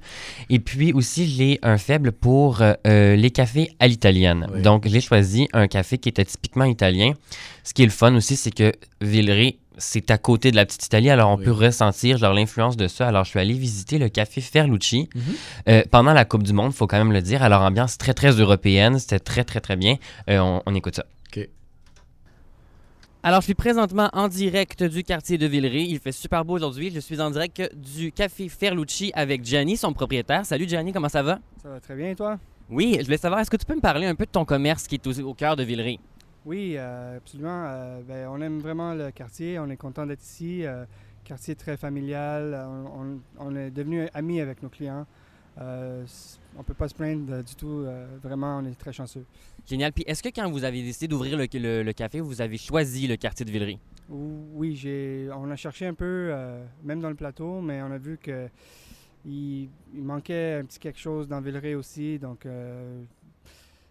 Et 0.48 0.58
puis 0.58 0.92
aussi, 0.92 1.28
j'ai 1.28 1.58
un 1.62 1.76
faible 1.78 2.10
pour 2.12 2.62
euh, 2.62 2.72
euh, 2.86 3.16
les 3.16 3.30
cafés 3.30 3.68
à 3.78 3.86
l'italienne. 3.86 4.46
Oui. 4.54 4.62
Donc, 4.62 4.88
j'ai 4.88 5.00
choisi 5.00 5.48
un 5.52 5.68
café 5.68 5.98
qui 5.98 6.08
était 6.08 6.24
typiquement 6.24 6.64
italien. 6.64 7.12
Ce 7.64 7.74
qui 7.74 7.82
est 7.82 7.86
le 7.86 7.92
fun 7.92 8.14
aussi, 8.14 8.36
c'est 8.36 8.50
que 8.50 8.72
Villeray, 9.02 9.58
c'est 9.76 10.10
à 10.10 10.18
côté 10.18 10.50
de 10.50 10.56
la 10.56 10.66
petite 10.66 10.84
Italie, 10.86 11.10
alors 11.10 11.30
on 11.30 11.36
Oui. 11.36 11.44
peut 11.44 11.52
ressentir 11.52 12.18
genre 12.18 12.34
l'influence 12.34 12.76
de 12.76 12.88
ça. 12.88 13.06
Alors, 13.08 13.24
je 13.24 13.30
suis 13.30 13.38
allé 13.38 13.54
visiter 13.54 13.98
le 13.98 14.08
café 14.08 14.40
Ferlucci 14.40 15.08
Mhm. 15.14 15.22
euh, 15.68 15.82
pendant 15.90 16.12
la 16.12 16.24
Coupe 16.24 16.42
du 16.42 16.52
Monde, 16.52 16.72
faut 16.72 16.86
quand 16.86 16.98
même 16.98 17.12
le 17.12 17.22
dire. 17.22 17.42
Alors, 17.42 17.62
ambiance 17.62 17.96
très, 17.98 18.14
très 18.14 18.30
européenne, 18.32 18.98
c'était 18.98 19.18
très, 19.20 19.44
très, 19.44 19.60
très 19.60 19.76
bien. 19.76 19.96
Euh, 20.28 20.38
on, 20.38 20.62
on 20.66 20.74
écoute 20.74 20.96
ça. 20.96 21.04
Alors, 23.22 23.40
je 23.42 23.46
suis 23.46 23.54
présentement 23.54 24.08
en 24.14 24.28
direct 24.28 24.82
du 24.82 25.02
quartier 25.04 25.36
de 25.36 25.46
Villeray. 25.46 25.84
Il 25.84 25.98
fait 25.98 26.12
super 26.12 26.42
beau 26.44 26.54
aujourd'hui. 26.54 26.90
Je 26.90 27.00
suis 27.00 27.20
en 27.20 27.30
direct 27.30 27.70
du 27.76 28.12
café 28.12 28.48
Ferlucci 28.48 29.12
avec 29.14 29.44
Gianni, 29.44 29.76
son 29.76 29.92
propriétaire. 29.92 30.46
Salut 30.46 30.66
Gianni, 30.66 30.92
comment 30.92 31.10
ça 31.10 31.22
va? 31.22 31.38
Ça 31.62 31.68
va 31.68 31.80
très 31.80 31.94
bien, 31.96 32.10
et 32.10 32.14
toi? 32.16 32.38
Oui, 32.70 32.96
je 32.98 33.04
voulais 33.04 33.18
savoir, 33.18 33.40
est-ce 33.40 33.50
que 33.50 33.58
tu 33.58 33.66
peux 33.66 33.74
me 33.74 33.80
parler 33.80 34.06
un 34.06 34.14
peu 34.14 34.24
de 34.24 34.30
ton 34.30 34.46
commerce 34.46 34.86
qui 34.86 34.94
est 34.94 35.06
au, 35.06 35.20
au 35.20 35.34
cœur 35.34 35.54
de 35.54 35.62
Villeray? 35.64 35.98
Oui, 36.46 36.74
euh, 36.78 37.18
absolument. 37.18 37.64
Euh, 37.66 38.00
ben, 38.08 38.26
on 38.30 38.40
aime 38.40 38.60
vraiment 38.60 38.94
le 38.94 39.10
quartier. 39.10 39.58
On 39.58 39.68
est 39.68 39.76
content 39.76 40.06
d'être 40.06 40.22
ici. 40.22 40.64
Euh, 40.64 40.84
quartier 41.24 41.54
très 41.54 41.76
familial. 41.76 42.58
On, 42.66 43.02
on- 43.02 43.20
on 43.50 43.54
est 43.56 43.70
devenu 43.70 44.08
amis 44.14 44.40
avec 44.40 44.62
nos 44.62 44.70
clients. 44.70 45.04
Euh, 45.60 46.06
on 46.56 46.62
peut 46.62 46.74
pas 46.74 46.88
se 46.88 46.94
plaindre 46.94 47.32
euh, 47.32 47.42
du 47.42 47.54
tout. 47.54 47.68
Euh, 47.84 48.06
vraiment, 48.22 48.58
on 48.58 48.64
est 48.64 48.74
très 48.78 48.92
chanceux. 48.92 49.24
Génial. 49.66 49.92
Puis 49.92 50.04
est-ce 50.06 50.22
que 50.22 50.30
quand 50.30 50.50
vous 50.50 50.64
avez 50.64 50.82
décidé 50.82 51.06
d'ouvrir 51.08 51.36
le, 51.36 51.46
le- 51.52 51.82
le 51.82 51.92
café, 51.92 52.20
vous 52.20 52.40
avez 52.40 52.56
choisi 52.56 53.06
le 53.06 53.16
quartier 53.16 53.44
de 53.44 53.50
Villeray? 53.50 53.78
Ou- 54.08 54.46
Oui, 54.54 54.74
j'ai, 54.74 55.28
on 55.36 55.50
a 55.50 55.56
cherché 55.56 55.86
un 55.86 55.94
peu, 55.94 56.04
euh, 56.32 56.64
même 56.82 57.00
dans 57.00 57.10
le 57.10 57.14
plateau, 57.14 57.60
mais 57.60 57.82
on 57.82 57.90
a 57.92 57.98
vu 57.98 58.16
que 58.18 58.48
il, 59.26 59.68
il 59.94 60.02
manquait 60.02 60.54
un 60.60 60.64
petit 60.64 60.78
quelque 60.78 60.98
chose 60.98 61.28
dans 61.28 61.40
Villeray 61.42 61.74
aussi. 61.74 62.18
Donc, 62.18 62.46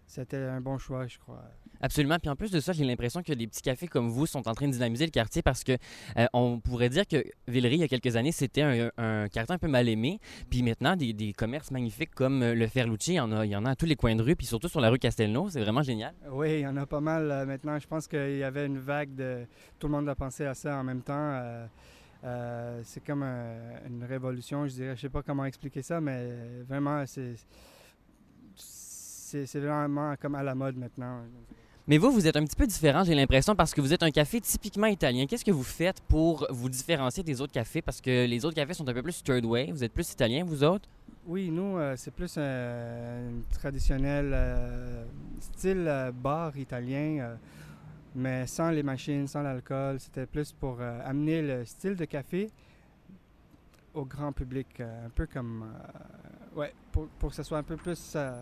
c'était 0.07 0.37
un 0.37 0.61
bon 0.61 0.77
choix, 0.79 1.05
je 1.07 1.19
crois. 1.19 1.43
Absolument. 1.81 2.17
Puis 2.19 2.29
en 2.29 2.35
plus 2.35 2.51
de 2.51 2.59
ça, 2.59 2.73
j'ai 2.73 2.83
l'impression 2.83 3.23
que 3.23 3.33
des 3.33 3.47
petits 3.47 3.61
cafés 3.61 3.87
comme 3.87 4.09
vous 4.09 4.25
sont 4.25 4.47
en 4.47 4.53
train 4.53 4.67
de 4.67 4.73
dynamiser 4.73 5.05
le 5.05 5.11
quartier 5.11 5.41
parce 5.41 5.63
que 5.63 5.73
euh, 6.17 6.27
on 6.33 6.59
pourrait 6.59 6.89
dire 6.89 7.07
que 7.07 7.23
Villeray, 7.47 7.75
il 7.75 7.79
y 7.81 7.83
a 7.83 7.87
quelques 7.87 8.15
années, 8.15 8.31
c'était 8.31 8.61
un, 8.61 9.27
quartier 9.29 9.55
un 9.55 9.57
peu 9.57 9.67
mal 9.67 9.87
aimé. 9.87 10.19
Puis 10.49 10.63
maintenant, 10.63 10.95
des, 10.95 11.33
commerces 11.33 11.71
magnifiques 11.71 12.13
comme 12.15 12.43
euh, 12.43 12.55
le 12.55 12.67
Ferlucci, 12.67 13.13
il 13.13 13.15
y, 13.15 13.19
en 13.19 13.31
a, 13.31 13.45
il 13.45 13.51
y 13.51 13.55
en 13.55 13.65
a 13.65 13.71
à 13.71 13.75
tous 13.75 13.85
les 13.85 13.95
coins 13.95 14.15
de 14.15 14.21
rue, 14.21 14.35
puis 14.35 14.45
surtout 14.45 14.67
sur 14.67 14.81
la 14.81 14.89
rue 14.89 14.99
Castelnau. 14.99 15.49
C'est 15.49 15.61
vraiment 15.61 15.83
génial. 15.83 16.13
Oui, 16.31 16.55
il 16.55 16.59
y 16.61 16.67
en 16.67 16.75
a 16.77 16.85
pas 16.85 17.01
mal 17.01 17.31
euh, 17.31 17.45
maintenant. 17.45 17.79
Je 17.79 17.87
pense 17.87 18.07
qu'il 18.07 18.37
y 18.37 18.43
avait 18.43 18.65
une 18.65 18.79
vague 18.79 19.15
de... 19.15 19.45
Tout 19.77 19.87
le 19.87 19.93
monde 19.93 20.09
a 20.09 20.15
pensé 20.15 20.45
à 20.45 20.53
ça 20.53 20.77
en 20.77 20.83
même 20.83 21.01
temps. 21.01 21.41
C'est 22.83 23.03
comme 23.05 23.23
un- 23.23 23.87
une 23.87 24.03
révolution, 24.03 24.67
je 24.67 24.73
dirais. 24.73 24.95
Je 24.95 25.01
sais 25.01 25.09
pas 25.09 25.23
comment 25.23 25.45
expliquer 25.45 25.81
ça, 25.81 26.01
mais 26.01 26.27
vraiment. 26.67 27.05
C'est 27.05 27.35
c'est 29.35 29.59
vraiment 29.59 30.15
comme 30.19 30.35
à 30.35 30.43
la 30.43 30.55
mode 30.55 30.77
maintenant. 30.77 31.23
Mais 31.89 31.97
vous, 31.97 32.11
vous 32.11 32.27
êtes 32.27 32.35
un 32.35 32.45
petit 32.45 32.55
peu 32.55 32.67
différent, 32.67 33.03
j'ai 33.03 33.15
l'impression, 33.15 33.55
parce 33.55 33.73
que 33.73 33.81
vous 33.81 33.91
êtes 33.91 34.03
un 34.03 34.11
café 34.11 34.39
typiquement 34.39 34.85
italien. 34.85 35.25
Qu'est-ce 35.25 35.43
que 35.43 35.49
vous 35.49 35.63
faites 35.63 35.99
pour 36.01 36.45
vous 36.51 36.69
différencier 36.69 37.23
des 37.23 37.41
autres 37.41 37.51
cafés? 37.51 37.81
Parce 37.81 37.99
que 37.99 38.27
les 38.27 38.45
autres 38.45 38.55
cafés 38.55 38.75
sont 38.75 38.87
un 38.87 38.93
peu 38.93 39.01
plus 39.01 39.23
third 39.23 39.43
way. 39.43 39.71
Vous 39.71 39.83
êtes 39.83 39.91
plus 39.91 40.11
italien, 40.11 40.43
vous 40.45 40.63
autres? 40.63 40.87
Oui, 41.25 41.49
nous, 41.49 41.79
euh, 41.79 41.95
c'est 41.97 42.11
plus 42.11 42.37
un, 42.37 42.41
un 42.43 43.41
traditionnel 43.51 44.29
euh, 44.31 45.03
style 45.39 45.85
euh, 45.87 46.11
bar 46.11 46.55
italien, 46.55 47.21
euh, 47.21 47.35
mais 48.13 48.45
sans 48.45 48.69
les 48.69 48.83
machines, 48.83 49.25
sans 49.25 49.41
l'alcool. 49.41 49.99
C'était 49.99 50.27
plus 50.27 50.51
pour 50.51 50.77
euh, 50.79 50.99
amener 51.03 51.41
le 51.41 51.65
style 51.65 51.95
de 51.95 52.05
café 52.05 52.51
au 53.95 54.05
grand 54.05 54.31
public, 54.31 54.67
euh, 54.79 55.07
un 55.07 55.09
peu 55.09 55.25
comme, 55.25 55.63
euh, 55.63 56.59
ouais, 56.59 56.71
pour, 56.91 57.29
que 57.29 57.35
ce 57.35 57.41
soit 57.41 57.57
un 57.57 57.63
peu 57.63 57.77
plus 57.77 58.13
euh, 58.15 58.39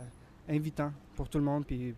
invitant 0.50 0.92
pour 1.16 1.30
tout 1.30 1.38
le 1.38 1.46
monde, 1.46 1.66
puis 1.66 1.96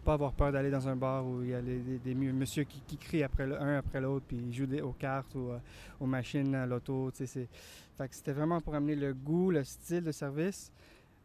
pas 0.00 0.14
avoir 0.14 0.32
peur 0.32 0.52
d'aller 0.52 0.70
dans 0.70 0.88
un 0.88 0.96
bar 0.96 1.26
où 1.26 1.42
il 1.42 1.50
y 1.50 1.54
a 1.54 1.60
des, 1.62 1.78
des 1.98 2.14
monsieur 2.14 2.64
qui, 2.64 2.80
qui 2.80 2.96
crient 2.96 3.22
après 3.22 3.44
un 3.56 3.78
après 3.78 4.00
l'autre, 4.00 4.24
puis 4.26 4.36
ils 4.38 4.52
jouent 4.52 4.66
des- 4.66 4.80
aux 4.80 4.92
cartes 4.92 5.34
ou 5.34 5.50
euh, 5.50 5.58
aux 6.00 6.06
machines 6.06 6.54
à 6.54 6.66
l'auto, 6.66 7.10
c'était 7.14 8.32
vraiment 8.32 8.60
pour 8.60 8.74
amener 8.74 8.96
le 8.96 9.12
goût, 9.14 9.50
le 9.50 9.62
style 9.64 10.04
de 10.04 10.12
service, 10.12 10.72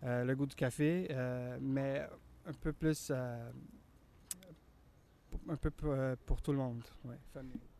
euh, 0.03 0.23
le 0.23 0.35
goût 0.35 0.45
du 0.45 0.55
café, 0.55 1.07
euh, 1.11 1.57
mais 1.61 2.05
un 2.47 2.53
peu 2.53 2.73
plus, 2.73 3.11
un 5.49 5.55
peu 5.55 5.71
pour, 5.71 5.95
pour 6.25 6.41
tout 6.41 6.51
le 6.51 6.57
monde. 6.57 6.83
Ouais. 7.05 7.15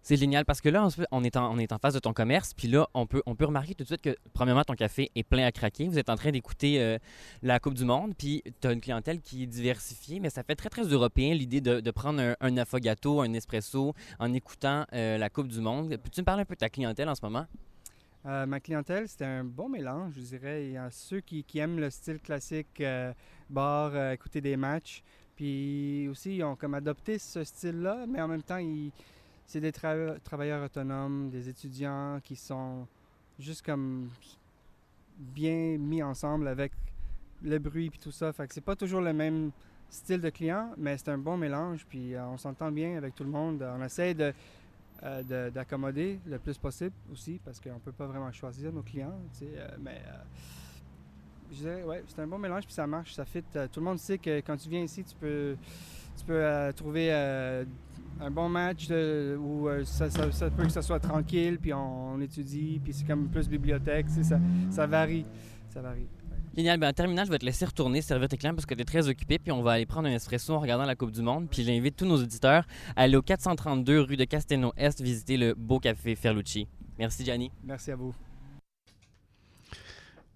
C'est 0.07 0.17
génial 0.17 0.45
parce 0.45 0.61
que 0.61 0.69
là, 0.69 0.87
on, 1.09 1.23
est 1.23 1.35
en, 1.35 1.51
on 1.51 1.57
est 1.57 1.71
en 1.71 1.79
face 1.79 1.95
de 1.95 1.99
ton 1.99 2.13
commerce, 2.13 2.53
puis 2.53 2.67
là, 2.67 2.87
on 2.93 3.07
peut, 3.07 3.23
on 3.25 3.33
peut 3.33 3.45
remarquer 3.45 3.73
tout 3.73 3.83
de 3.83 3.87
suite 3.87 4.03
que, 4.03 4.15
premièrement, 4.33 4.63
ton 4.63 4.75
café 4.75 5.09
est 5.15 5.23
plein 5.23 5.47
à 5.47 5.51
craquer. 5.51 5.87
Vous 5.87 5.97
êtes 5.97 6.11
en 6.11 6.15
train 6.15 6.29
d'écouter 6.29 6.79
euh, 6.79 6.99
la 7.41 7.59
Coupe 7.59 7.73
du 7.73 7.85
Monde, 7.85 8.13
puis 8.15 8.43
tu 8.61 8.67
as 8.67 8.73
une 8.73 8.81
clientèle 8.81 9.19
qui 9.19 9.41
est 9.41 9.47
diversifiée, 9.47 10.19
mais 10.19 10.29
ça 10.29 10.43
fait 10.43 10.53
très, 10.53 10.69
très 10.69 10.83
européen 10.83 11.33
l'idée 11.33 11.59
de, 11.59 11.79
de 11.79 11.89
prendre 11.89 12.21
un, 12.21 12.35
un 12.39 12.55
affogato, 12.57 13.19
un 13.21 13.33
espresso 13.33 13.95
en 14.19 14.31
écoutant 14.31 14.85
euh, 14.93 15.17
la 15.17 15.27
Coupe 15.31 15.47
du 15.47 15.59
Monde. 15.59 15.89
Peux-tu 15.97 16.21
me 16.21 16.25
parler 16.25 16.43
un 16.43 16.45
peu 16.45 16.53
de 16.53 16.59
ta 16.59 16.69
clientèle 16.69 17.09
en 17.09 17.15
ce 17.15 17.25
moment? 17.25 17.47
Euh, 18.27 18.45
ma 18.45 18.59
clientèle, 18.59 19.09
c'était 19.09 19.25
un 19.25 19.43
bon 19.43 19.69
mélange, 19.69 20.13
je 20.17 20.21
dirais. 20.21 20.67
Il 20.67 20.73
y 20.73 20.77
a 20.77 20.91
ceux 20.91 21.21
qui, 21.21 21.43
qui 21.43 21.57
aiment 21.57 21.79
le 21.79 21.89
style 21.89 22.19
classique, 22.19 22.83
bar, 23.49 24.11
écouter 24.11 24.39
des 24.39 24.55
matchs. 24.55 25.01
Puis 25.35 26.07
aussi, 26.09 26.35
ils 26.35 26.43
ont 26.43 26.55
comme 26.55 26.75
adopté 26.75 27.17
ce 27.17 27.43
style-là, 27.43 28.05
mais 28.07 28.21
en 28.21 28.27
même 28.27 28.43
temps, 28.43 28.57
ils- 28.57 28.91
c'est 29.45 29.62
des 29.62 29.71
tra- 29.71 30.19
travailleurs 30.21 30.63
autonomes, 30.63 31.29
des 31.29 31.49
étudiants 31.49 32.19
qui 32.23 32.36
sont 32.36 32.88
juste 33.39 33.65
comme 33.65 34.10
bien 35.17 35.77
mis 35.77 36.01
ensemble 36.03 36.47
avec 36.47 36.71
le 37.43 37.58
bruit 37.60 37.89
puis 37.89 37.99
tout 37.99 38.12
ça. 38.12 38.34
Fait 38.34 38.47
que 38.47 38.53
c'est 38.53 38.62
pas 38.62 38.75
toujours 38.75 39.01
le 39.01 39.13
même 39.13 39.51
style 39.89 40.19
de 40.21 40.29
client, 40.29 40.71
mais 40.77 40.97
c'est 40.97 41.10
un 41.10 41.17
bon 41.17 41.38
mélange. 41.38 41.86
Puis 41.88 42.15
euh, 42.15 42.25
on 42.27 42.38
s'entend 42.38 42.71
bien 42.71 42.97
avec 42.97 43.15
tout 43.15 43.23
le 43.23 43.29
monde. 43.29 43.62
On 43.63 43.84
essaie 43.84 44.13
de 44.13 44.34
euh, 45.03 45.23
de- 45.23 45.49
d'accommoder 45.51 46.19
le 46.25 46.39
plus 46.39 46.58
possible 46.58 46.95
aussi, 47.12 47.39
parce 47.43 47.60
qu'on 47.60 47.79
peut 47.79 47.91
pas 47.91 48.08
vraiment 48.08 48.31
choisir 48.31 48.71
nos 48.71 48.81
clients. 48.81 49.13
euh, 49.41 49.67
mais 49.79 50.01
je 51.51 51.58
dirais, 51.58 51.84
ouais, 51.84 52.03
c'est 52.08 52.19
un 52.21 52.27
bon 52.27 52.38
mélange, 52.39 52.63
puis 52.65 52.73
ça 52.73 52.88
marche, 52.88 53.13
ça 53.13 53.25
fit. 53.25 53.43
Tout 53.43 53.79
le 53.79 53.86
monde 53.86 53.99
sait 53.99 54.17
que 54.17 54.38
quand 54.39 54.55
tu 54.58 54.69
viens 54.69 54.81
ici, 54.81 55.03
tu 55.03 55.13
peux, 55.15 55.55
tu 56.17 56.25
peux 56.25 56.71
trouver 56.75 57.12
un 58.21 58.32
bon 58.32 58.49
match 58.49 58.89
où 58.89 59.67
euh, 59.67 59.84
ça, 59.86 60.10
ça- 60.10 60.32
ça 60.32 60.49
peut 60.49 60.63
que 60.63 60.71
ça 60.71 60.82
soit 60.82 60.99
tranquille, 60.99 61.58
puis 61.62 61.73
on, 61.73 62.13
on 62.13 62.21
étudie, 62.21 62.80
puis 62.84 62.93
c'est 62.93 63.06
comme 63.06 63.28
plus 63.30 63.47
bibliothèque, 63.49 64.08
tu 64.08 64.13
sais, 64.15 64.23
ça, 64.23 64.39
ça 64.71 64.88
varie. 64.88 65.25
Ça 65.73 65.82
varie. 65.82 66.08
Génial. 66.56 66.80
Ben, 66.80 66.88
en 66.89 66.93
terminant, 66.93 67.25
je 67.25 67.32
vais 67.32 67.38
te 67.38 67.43
laisser 67.45 67.65
retourner 67.65 68.01
servir 68.01 68.30
tes 68.30 68.38
clients 68.38 68.54
parce 68.56 68.65
que 68.65 68.73
tu 68.75 68.82
es 68.82 68.86
très 68.86 69.10
occupé. 69.10 69.39
Puis 69.39 69.51
on 69.51 69.62
va 69.62 69.73
aller 69.73 69.86
prendre 69.86 70.08
un 70.08 70.12
espresso 70.13 70.54
en 70.54 70.60
regardant 70.62 70.86
la 70.86 70.95
Coupe 70.95 71.12
du 71.12 71.21
Monde. 71.21 71.49
Puis 71.51 71.63
j'invite 71.63 71.97
tous 71.97 72.06
nos 72.06 72.15
auditeurs 72.15 72.65
à 72.95 73.01
aller 73.01 73.17
au 73.17 73.21
432 73.21 73.99
rue 73.99 74.15
de 74.15 74.23
Castelnau-Est 74.23 75.01
visiter 75.01 75.36
le 75.36 75.54
beau 75.54 75.80
café 75.82 76.15
Ferlucci. 76.15 76.65
Merci, 76.97 77.25
Gianni. 77.25 77.51
Merci 77.65 77.91
à 77.91 77.97
vous. 77.97 78.15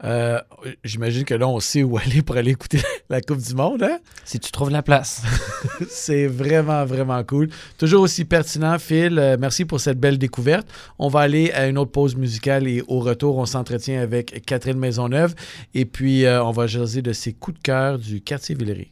Euh, 0.03 0.41
J'imagine 0.83 1.23
que 1.23 1.33
là, 1.35 1.47
on 1.47 1.61
sait 1.61 1.83
où 1.83 1.97
aller 1.97 2.21
pour 2.21 2.35
aller 2.35 2.51
écouter 2.51 2.79
la 3.09 3.21
Coupe 3.21 3.41
du 3.41 3.55
Monde. 3.55 3.83
Hein? 3.83 3.99
Si 4.23 4.39
tu 4.39 4.51
trouves 4.51 4.69
la 4.69 4.83
place. 4.83 5.23
C'est 5.89 6.27
vraiment, 6.27 6.85
vraiment 6.85 7.23
cool. 7.23 7.49
Toujours 7.77 8.03
aussi 8.03 8.23
pertinent, 8.23 8.77
Phil. 8.77 9.17
Euh, 9.17 9.37
merci 9.39 9.65
pour 9.65 9.79
cette 9.79 9.99
belle 9.99 10.17
découverte. 10.17 10.67
On 10.99 11.07
va 11.07 11.21
aller 11.21 11.51
à 11.51 11.67
une 11.67 11.77
autre 11.77 11.91
pause 11.91 12.15
musicale 12.15 12.67
et 12.67 12.83
au 12.87 12.99
retour, 12.99 13.37
on 13.37 13.45
s'entretient 13.45 14.01
avec 14.01 14.45
Catherine 14.45 14.77
Maisonneuve 14.77 15.33
et 15.73 15.85
puis 15.85 16.25
euh, 16.25 16.43
on 16.43 16.51
va 16.51 16.67
jaser 16.67 17.01
de 17.01 17.13
ses 17.13 17.33
coups 17.33 17.57
de 17.57 17.63
cœur 17.63 17.97
du 17.97 18.21
quartier 18.21 18.55
Villeray. 18.55 18.91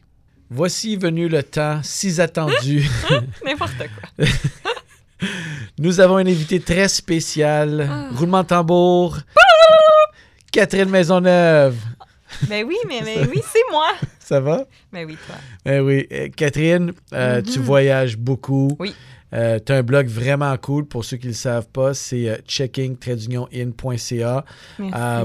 Voici 0.50 0.96
venu 0.96 1.28
le 1.28 1.42
temps 1.42 1.80
si 1.82 2.20
attendu. 2.20 2.88
N'importe 3.44 3.74
quoi. 3.76 4.26
Nous 5.78 6.00
avons 6.00 6.16
un 6.16 6.26
invité 6.26 6.58
très 6.58 6.88
spécial. 6.88 7.86
Ah. 7.88 8.08
Roulement 8.16 8.42
de 8.42 8.48
tambour. 8.48 9.18
Catherine 10.50 10.88
Maisonneuve. 10.88 11.76
Ben 12.48 12.64
oui, 12.66 12.76
mais, 12.86 13.00
mais 13.04 13.26
oui, 13.26 13.40
c'est 13.50 13.62
moi. 13.72 13.88
Ça 14.20 14.40
va? 14.40 14.66
Ben 14.92 15.06
oui, 15.06 15.16
toi. 15.26 15.36
Eh 15.66 15.80
oui. 15.80 16.06
Euh, 16.12 16.28
Catherine, 16.36 16.92
euh, 17.14 17.40
tu 17.42 17.58
Mhm. 17.58 17.64
voyages 17.64 18.16
beaucoup. 18.18 18.76
Oui. 18.78 18.94
tu 19.32 19.36
as 19.38 19.76
un 19.76 19.82
blog 19.82 20.06
vraiment 20.06 20.56
cool. 20.58 20.86
Pour 20.86 21.04
ceux 21.04 21.16
qui 21.16 21.26
ne 21.26 21.32
le 21.32 21.36
savent 21.36 21.68
pas, 21.68 21.94
c'est 21.94 22.28
euh, 22.28 22.36
checking-in.ca. 22.46 24.44
Euh, 24.80 25.24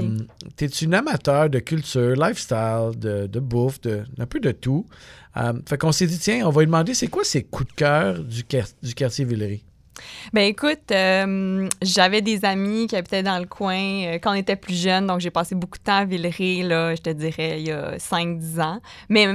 tu 0.56 0.64
es 0.64 0.68
une 0.68 0.94
amateur 0.94 1.48
de 1.50 1.58
culture, 1.58 2.14
lifestyle, 2.16 2.90
de, 2.96 3.26
de 3.26 3.40
bouffe, 3.40 3.80
de, 3.82 4.02
un 4.18 4.26
peu 4.26 4.40
de 4.40 4.50
tout. 4.52 4.86
Euh, 5.36 5.52
fait 5.68 5.78
qu'on 5.78 5.92
s'est 5.92 6.06
dit, 6.06 6.18
tiens, 6.18 6.46
on 6.46 6.50
va 6.50 6.60
lui 6.62 6.66
demander 6.66 6.94
c'est 6.94 7.08
quoi 7.08 7.24
ses 7.24 7.42
coups 7.42 7.68
de 7.70 7.74
cœur 7.74 8.18
du, 8.20 8.42
du 8.82 8.94
quartier 8.94 9.24
Villeray? 9.24 9.62
Ben 10.32 10.42
écoute, 10.42 10.90
euh, 10.90 11.68
j'avais 11.82 12.20
des 12.20 12.44
amis 12.44 12.86
qui 12.86 12.96
habitaient 12.96 13.22
dans 13.22 13.38
le 13.38 13.46
coin 13.46 13.76
euh, 13.76 14.18
quand 14.20 14.32
on 14.32 14.34
était 14.34 14.56
plus 14.56 14.74
jeune, 14.74 15.06
donc 15.06 15.20
j'ai 15.20 15.30
passé 15.30 15.54
beaucoup 15.54 15.78
de 15.78 15.84
temps 15.84 15.98
à 15.98 16.04
Villeray, 16.04 16.62
là, 16.62 16.94
je 16.94 17.02
te 17.02 17.10
dirais, 17.10 17.60
il 17.60 17.68
y 17.68 17.72
a 17.72 17.96
5-10 17.96 18.60
ans. 18.60 18.80
Mais 19.08 19.28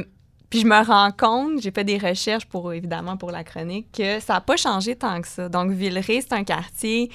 puis 0.49 0.61
je 0.61 0.65
me 0.65 0.83
rends 0.83 1.11
compte, 1.11 1.61
j'ai 1.61 1.71
fait 1.71 1.83
des 1.83 1.99
recherches 1.99 2.45
pour, 2.45 2.73
évidemment, 2.73 3.17
pour 3.17 3.29
la 3.29 3.43
chronique, 3.43 3.91
que 3.95 4.19
ça 4.19 4.33
n'a 4.33 4.41
pas 4.41 4.57
changé 4.57 4.95
tant 4.95 5.21
que 5.21 5.27
ça. 5.27 5.47
Donc 5.47 5.71
Villeray, 5.71 6.21
c'est 6.21 6.33
un 6.33 6.43
quartier 6.43 7.11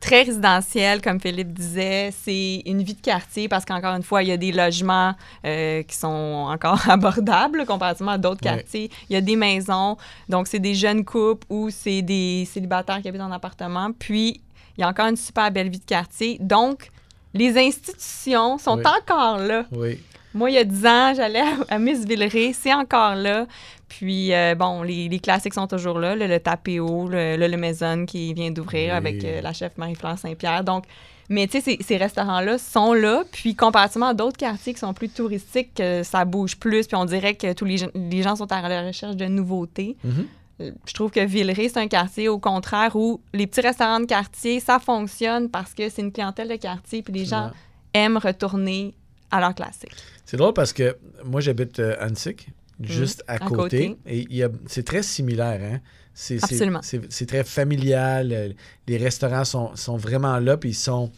très 0.00 0.22
résidentiel, 0.22 1.00
comme 1.02 1.20
Philippe 1.20 1.52
disait. 1.52 2.10
C'est 2.24 2.62
une 2.66 2.82
vie 2.82 2.94
de 2.94 3.00
quartier 3.00 3.48
parce 3.48 3.64
qu'encore 3.64 3.94
une 3.94 4.02
fois, 4.02 4.22
il 4.22 4.28
y 4.28 4.32
a 4.32 4.36
des 4.36 4.52
logements 4.52 5.14
euh, 5.44 5.82
qui 5.82 5.96
sont 5.96 6.46
encore 6.48 6.80
abordables 6.90 7.66
comparativement 7.66 8.12
à 8.12 8.18
d'autres 8.18 8.44
Ouais. 8.48 8.56
quartiers. 8.56 8.90
Il 9.10 9.14
y 9.14 9.16
a 9.16 9.20
des 9.20 9.36
maisons, 9.36 9.96
donc 10.28 10.46
c'est 10.46 10.60
des 10.60 10.74
jeunes 10.74 11.04
couples 11.04 11.46
ou 11.50 11.70
c'est 11.70 12.02
des 12.02 12.46
célibataires 12.50 13.00
qui 13.02 13.08
habitent 13.08 13.20
en 13.22 13.32
appartement. 13.32 13.90
Puis, 13.98 14.40
il 14.76 14.80
y 14.82 14.84
a 14.84 14.88
encore 14.88 15.06
une 15.06 15.16
super 15.16 15.50
belle 15.50 15.68
vie 15.70 15.80
de 15.80 15.84
quartier. 15.84 16.38
Donc, 16.40 16.90
les 17.34 17.58
institutions 17.58 18.58
sont 18.58 18.76
Oui. 18.78 18.84
encore 18.86 19.38
là. 19.38 19.64
Oui. 19.72 19.98
Moi, 20.34 20.50
il 20.50 20.54
y 20.54 20.58
a 20.58 20.64
10 20.64 20.86
ans, 20.86 21.12
j'allais 21.16 21.40
à, 21.40 21.54
à 21.74 21.78
Miss 21.78 22.04
Villeray, 22.04 22.52
c'est 22.52 22.72
encore 22.72 23.14
là. 23.14 23.46
Puis, 23.88 24.34
euh, 24.34 24.54
bon, 24.54 24.82
les, 24.82 25.08
les 25.08 25.18
classiques 25.18 25.54
sont 25.54 25.66
toujours 25.66 25.98
là. 25.98 26.14
Le, 26.14 26.26
le 26.26 26.38
Tapéo, 26.40 27.08
le, 27.08 27.36
le, 27.36 27.46
le 27.48 27.56
Maison 27.56 28.04
qui 28.06 28.34
vient 28.34 28.50
d'ouvrir 28.50 28.90
Oui. 28.92 28.96
avec 28.96 29.24
euh, 29.24 29.40
la 29.40 29.52
chef 29.52 29.76
Marie-Fleur 29.78 30.18
Saint-Pierre. 30.18 30.62
Donc, 30.64 30.84
mais 31.30 31.46
tu 31.46 31.60
sais, 31.60 31.76
ces, 31.78 31.82
ces 31.82 31.96
restaurants-là 31.96 32.58
sont 32.58 32.92
là. 32.92 33.22
Puis, 33.32 33.54
comparativement 33.54 34.08
à 34.08 34.14
d'autres 34.14 34.36
quartiers 34.36 34.72
qui 34.74 34.80
sont 34.80 34.94
plus 34.94 35.08
touristiques, 35.08 35.74
que 35.74 36.02
ça 36.02 36.24
bouge 36.24 36.56
plus. 36.56 36.86
Puis, 36.86 36.96
on 36.96 37.04
dirait 37.06 37.34
que 37.34 37.52
tous 37.54 37.64
les, 37.64 37.76
gens- 37.78 37.90
les 37.94 38.22
gens 38.22 38.36
sont 38.36 38.50
à 38.52 38.66
la 38.68 38.86
recherche 38.86 39.16
de 39.16 39.26
nouveautés. 39.26 39.96
Mhm. 40.04 40.26
Euh, 40.60 40.70
Je 40.86 40.92
trouve 40.92 41.10
que 41.10 41.20
Villeray, 41.24 41.68
c'est 41.68 41.78
un 41.80 41.86
quartier, 41.88 42.28
au 42.28 42.38
contraire, 42.38 42.94
où 42.96 43.20
les 43.32 43.46
petits 43.46 43.60
restaurants 43.60 44.00
de 44.00 44.06
quartier, 44.06 44.58
ça 44.60 44.78
fonctionne 44.78 45.48
parce 45.50 45.72
que 45.74 45.88
c'est 45.88 46.02
une 46.02 46.12
clientèle 46.12 46.48
de 46.48 46.56
quartier. 46.56 47.02
Puis, 47.02 47.12
les 47.14 47.24
gens 47.24 47.50
aiment 47.94 48.18
retourner 48.18 48.94
à 49.30 49.40
leur 49.40 49.54
classique. 49.54 49.92
C'est 50.24 50.36
drôle 50.36 50.52
parce 50.54 50.72
que 50.72 50.96
moi, 51.24 51.40
j'habite 51.40 51.78
euh, 51.78 51.94
Annecy, 52.00 52.34
juste 52.80 53.24
à, 53.26 53.34
à 53.34 53.38
côté. 53.38 53.90
côté. 53.90 53.98
Et 54.06 54.42
c'est 54.66 54.84
très 54.84 55.02
similaire. 55.02 55.60
Hein? 55.62 55.80
C'est, 56.14 56.42
Absolument. 56.42 56.80
C'est, 56.82 57.26
très 57.26 57.44
familial. 57.44 58.32
euh, 58.32 58.48
Les 58.86 58.96
restaurants 58.96 59.44
sont, 59.44 59.76
sont 59.76 59.96
vraiment 59.96 60.38
là. 60.38 60.56
Puis 60.56 60.70
ils 60.70 60.74
sont. 60.74 61.10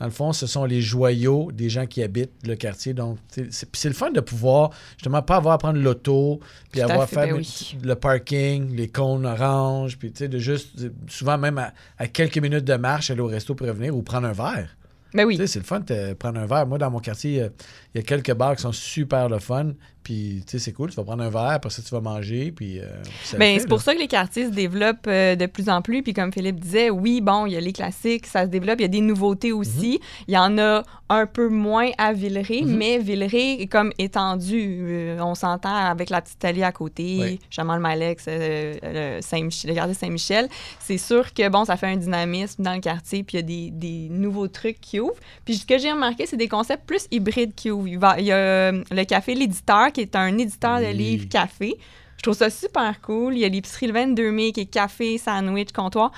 Dans 0.00 0.06
le 0.06 0.12
fond, 0.12 0.32
ce 0.32 0.48
sont 0.48 0.64
les 0.64 0.80
joyaux 0.80 1.52
des 1.52 1.68
gens 1.68 1.86
qui 1.86 2.02
habitent 2.02 2.32
le 2.44 2.56
quartier. 2.56 2.92
Donc, 2.92 3.18
c'est, 3.28 3.84
le 3.84 3.94
fun 3.94 4.10
de 4.10 4.20
pouvoir, 4.20 4.70
justement, 4.96 5.22
pas 5.22 5.36
avoir 5.36 5.54
à 5.54 5.58
prendre 5.58 5.78
l'auto, 5.78 6.40
puis 6.72 6.80
Tout 6.80 6.86
avoir 6.86 7.02
à 7.02 7.06
fait, 7.06 7.14
faire 7.14 7.26
ben 7.28 7.36
oui. 7.36 7.76
le 7.84 7.94
parking, 7.94 8.74
les 8.74 8.88
cônes 8.88 9.24
oranges, 9.26 9.96
puis 9.98 10.10
tu 10.10 10.18
sais, 10.18 10.28
de 10.28 10.38
juste, 10.38 10.70
souvent 11.06 11.38
même 11.38 11.56
à, 11.58 11.72
à 11.98 12.08
quelques 12.08 12.38
minutes 12.38 12.64
de 12.64 12.74
marche, 12.74 13.12
aller 13.12 13.20
au 13.20 13.28
resto 13.28 13.54
pour 13.54 13.68
revenir 13.68 13.96
ou 13.96 14.02
prendre 14.02 14.26
un 14.26 14.32
verre. 14.32 14.76
Mais 15.14 15.24
oui. 15.24 15.36
Tu 15.36 15.42
sais, 15.42 15.46
c'est 15.46 15.58
le 15.58 15.64
fun 15.64 15.80
de 15.80 16.14
prendre 16.14 16.40
un 16.40 16.46
verre. 16.46 16.66
Moi, 16.66 16.78
dans 16.78 16.90
mon 16.90 17.00
quartier, 17.00 17.42
euh, 17.42 17.48
il 17.94 17.98
y 17.98 18.00
a 18.00 18.02
quelques 18.06 18.32
bars 18.34 18.56
qui 18.56 18.62
sont 18.62 18.72
super 18.72 19.28
le 19.28 19.38
fun. 19.38 19.72
Puis, 20.02 20.42
tu 20.44 20.52
sais, 20.52 20.58
c'est 20.58 20.72
cool. 20.72 20.90
Tu 20.90 20.96
vas 20.96 21.04
prendre 21.04 21.22
un 21.22 21.30
verre, 21.30 21.42
après 21.50 21.70
ça, 21.70 21.80
tu 21.80 21.90
vas 21.94 22.00
manger. 22.00 22.50
Puis, 22.50 22.80
euh, 22.80 22.86
puis 23.04 23.34
le 23.34 23.38
Ben, 23.38 23.60
c'est 23.60 23.68
pour 23.68 23.80
ça 23.80 23.94
que 23.94 24.00
les 24.00 24.08
quartiers 24.08 24.46
se 24.46 24.50
développent 24.50 25.06
euh, 25.06 25.36
de 25.36 25.46
plus 25.46 25.68
en 25.68 25.80
plus. 25.80 26.02
Puis 26.02 26.12
comme 26.12 26.32
Philippe 26.32 26.58
disait, 26.58 26.90
oui, 26.90 27.20
bon, 27.20 27.46
il 27.46 27.52
y 27.52 27.56
a 27.56 27.60
les 27.60 27.72
classiques, 27.72 28.26
ça 28.26 28.42
se 28.42 28.48
développe. 28.48 28.80
Il 28.80 28.82
y 28.82 28.86
a 28.86 28.88
des 28.88 29.00
nouveautés 29.00 29.52
aussi. 29.52 30.00
Il 30.26 30.34
y 30.34 30.38
en 30.38 30.58
a 30.58 30.82
un 31.08 31.26
peu 31.26 31.48
moins 31.48 31.90
à 31.98 32.12
Villeray, 32.12 32.62
Mhm. 32.62 32.76
mais 32.76 32.98
Villeray 32.98 33.60
est 33.60 33.66
comme 33.68 33.92
étendu. 33.98 34.80
Euh, 34.88 35.18
on 35.20 35.36
s'entend 35.36 35.74
avec 35.74 36.10
la 36.10 36.20
petite 36.20 36.34
Italie 36.34 36.64
à 36.64 36.72
côté, 36.72 37.18
Oui. 37.20 37.38
Chamal 37.50 37.78
Malex, 37.78 38.24
euh, 38.26 38.74
le, 38.82 39.20
le 39.20 39.74
quartier 39.74 39.94
Saint-Michel. 39.94 40.48
C'est 40.80 40.98
sûr 40.98 41.32
que, 41.32 41.48
bon, 41.48 41.64
ça 41.64 41.76
fait 41.76 41.86
un 41.86 41.96
dynamisme 41.96 42.62
dans 42.64 42.74
le 42.74 42.80
quartier. 42.80 43.22
Puis 43.22 43.36
il 43.36 43.40
y 43.40 43.44
a 43.44 43.46
des, 43.46 43.70
des 43.70 44.08
nouveaux 44.10 44.48
trucs 44.48 44.80
qui 44.80 44.98
ouvrent. 45.02 45.20
Puis 45.44 45.56
ce 45.56 45.66
que 45.66 45.76
j'ai 45.78 45.92
remarqué, 45.92 46.24
c'est 46.26 46.36
des 46.38 46.48
concepts 46.48 46.86
plus 46.86 47.06
hybrides 47.10 47.54
qui 47.54 47.70
ouvrent. 47.70 47.88
Il, 47.88 47.98
va- 47.98 48.18
il 48.18 48.24
y 48.26 48.32
a 48.32 48.36
euh, 48.36 48.82
le 48.90 49.04
café 49.04 49.34
L'éditeur, 49.34 49.92
qui 49.92 50.00
est 50.00 50.16
un 50.16 50.38
éditeur 50.38 50.78
de 50.80 50.86
Oui. 50.86 50.94
livres 50.94 51.28
café. 51.28 51.74
Je 52.16 52.22
trouve 52.22 52.34
ça 52.36 52.48
super 52.50 53.00
cool. 53.02 53.34
Il 53.34 53.40
y 53.40 53.44
a 53.44 53.48
l'épicerie 53.48 53.88
le 53.88 53.92
22 53.92 54.30
mai 54.30 54.52
qui 54.52 54.60
est 54.60 54.66
café, 54.66 55.18
sandwich, 55.18 55.72
comptoir. 55.72 56.12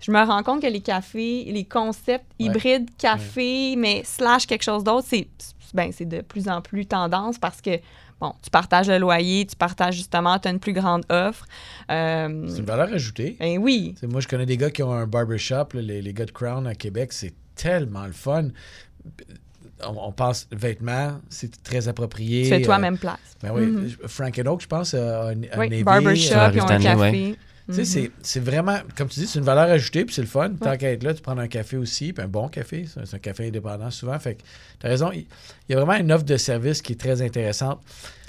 Je 0.00 0.10
me 0.10 0.22
rends 0.24 0.42
compte 0.42 0.60
que 0.62 0.66
les 0.66 0.80
cafés, 0.80 1.44
les 1.46 1.64
concepts 1.64 2.26
Ouais. 2.40 2.46
hybrides 2.46 2.88
café, 2.98 3.76
mais 3.76 4.02
slash 4.04 4.46
quelque 4.46 4.62
chose 4.64 4.82
d'autre, 4.84 5.06
c'est 5.08 5.26
ben, 5.74 5.90
de 5.98 6.20
plus 6.22 6.48
en 6.48 6.60
plus 6.62 6.86
tendance 6.86 7.38
parce 7.38 7.60
que, 7.60 7.70
bon, 8.20 8.32
tu 8.42 8.50
partages 8.50 8.88
le 8.88 8.98
loyer, 8.98 9.44
tu 9.46 9.56
partages 9.56 9.96
justement, 9.96 10.38
tu 10.38 10.48
as 10.48 10.52
une 10.52 10.60
plus 10.60 10.72
grande 10.72 11.04
offre. 11.10 11.44
Euh, 11.90 12.44
C'est 12.48 12.58
une 12.60 12.64
valeur 12.64 12.92
ajoutée. 12.92 13.36
ben 13.40 13.58
oui. 13.58 13.94
Moi, 14.02 14.20
je 14.20 14.28
connais 14.28 14.46
des 14.46 14.56
gars 14.56 14.70
qui 14.70 14.82
ont 14.82 14.92
un 14.92 15.06
barbershop, 15.06 15.68
là, 15.74 15.80
les, 15.82 16.00
les 16.02 16.12
gars 16.14 16.24
de 16.24 16.30
Crown 16.30 16.66
à 16.66 16.74
Québec. 16.74 17.12
C'est 17.12 17.34
tellement 17.56 18.06
le 18.06 18.12
fun. 18.12 18.48
On, 19.84 19.94
on 20.08 20.12
pense 20.12 20.48
vêtements, 20.52 21.20
c'est 21.28 21.62
très 21.62 21.86
approprié. 21.88 22.44
Tu 22.44 22.48
fais 22.48 22.62
toi 22.62 22.76
Euh, 22.76 22.80
même 22.80 22.96
place. 22.98 23.18
Ben 23.42 23.50
oui, 23.54 23.66
Mhm. 23.66 23.90
Frank 24.06 24.38
and 24.38 24.46
Oak, 24.46 24.62
je 24.62 24.66
pense, 24.66 24.94
a 24.94 25.28
un, 25.28 25.30
un 25.32 25.58
Oui, 25.58 25.68
Navy, 25.68 25.82
barbershop, 25.84 26.34
ils 26.54 26.60
ont 26.60 26.64
un 26.64 26.78
Stanley, 26.80 26.94
ouais. 26.94 27.10
café. 27.12 27.38
Tu 27.68 27.74
sais, 27.74 27.84
c'est- 27.84 28.10
c'est 28.22 28.38
vraiment, 28.40 28.78
comme 28.96 29.08
tu 29.08 29.18
dis, 29.20 29.26
c'est 29.26 29.40
une 29.40 29.44
valeur 29.44 29.68
ajoutée, 29.68 30.04
puis 30.04 30.14
c'est 30.14 30.20
le 30.22 30.28
fun. 30.28 30.50
Tant 30.50 30.76
qu'à 30.76 30.92
être 30.92 31.02
là, 31.02 31.12
tu 31.12 31.20
prends 31.20 31.36
un 31.36 31.48
café 31.48 31.76
aussi, 31.76 32.12
puis 32.12 32.24
un 32.24 32.28
bon 32.28 32.48
café, 32.48 32.86
c'est 32.86 33.04
c'est 33.04 33.16
un 33.16 33.18
café 33.18 33.48
indépendant 33.48 33.90
souvent. 33.90 34.16
Fait 34.20 34.36
que 34.36 34.42
tu 34.78 34.86
as 34.86 34.88
raison, 34.88 35.10
il 35.12 35.26
il 35.68 35.72
y 35.72 35.74
a 35.74 35.80
vraiment 35.84 35.98
une 36.00 36.12
offre 36.12 36.24
de 36.24 36.36
service 36.36 36.80
qui 36.80 36.92
est 36.92 37.00
très 37.00 37.20
intéressante. 37.22 37.80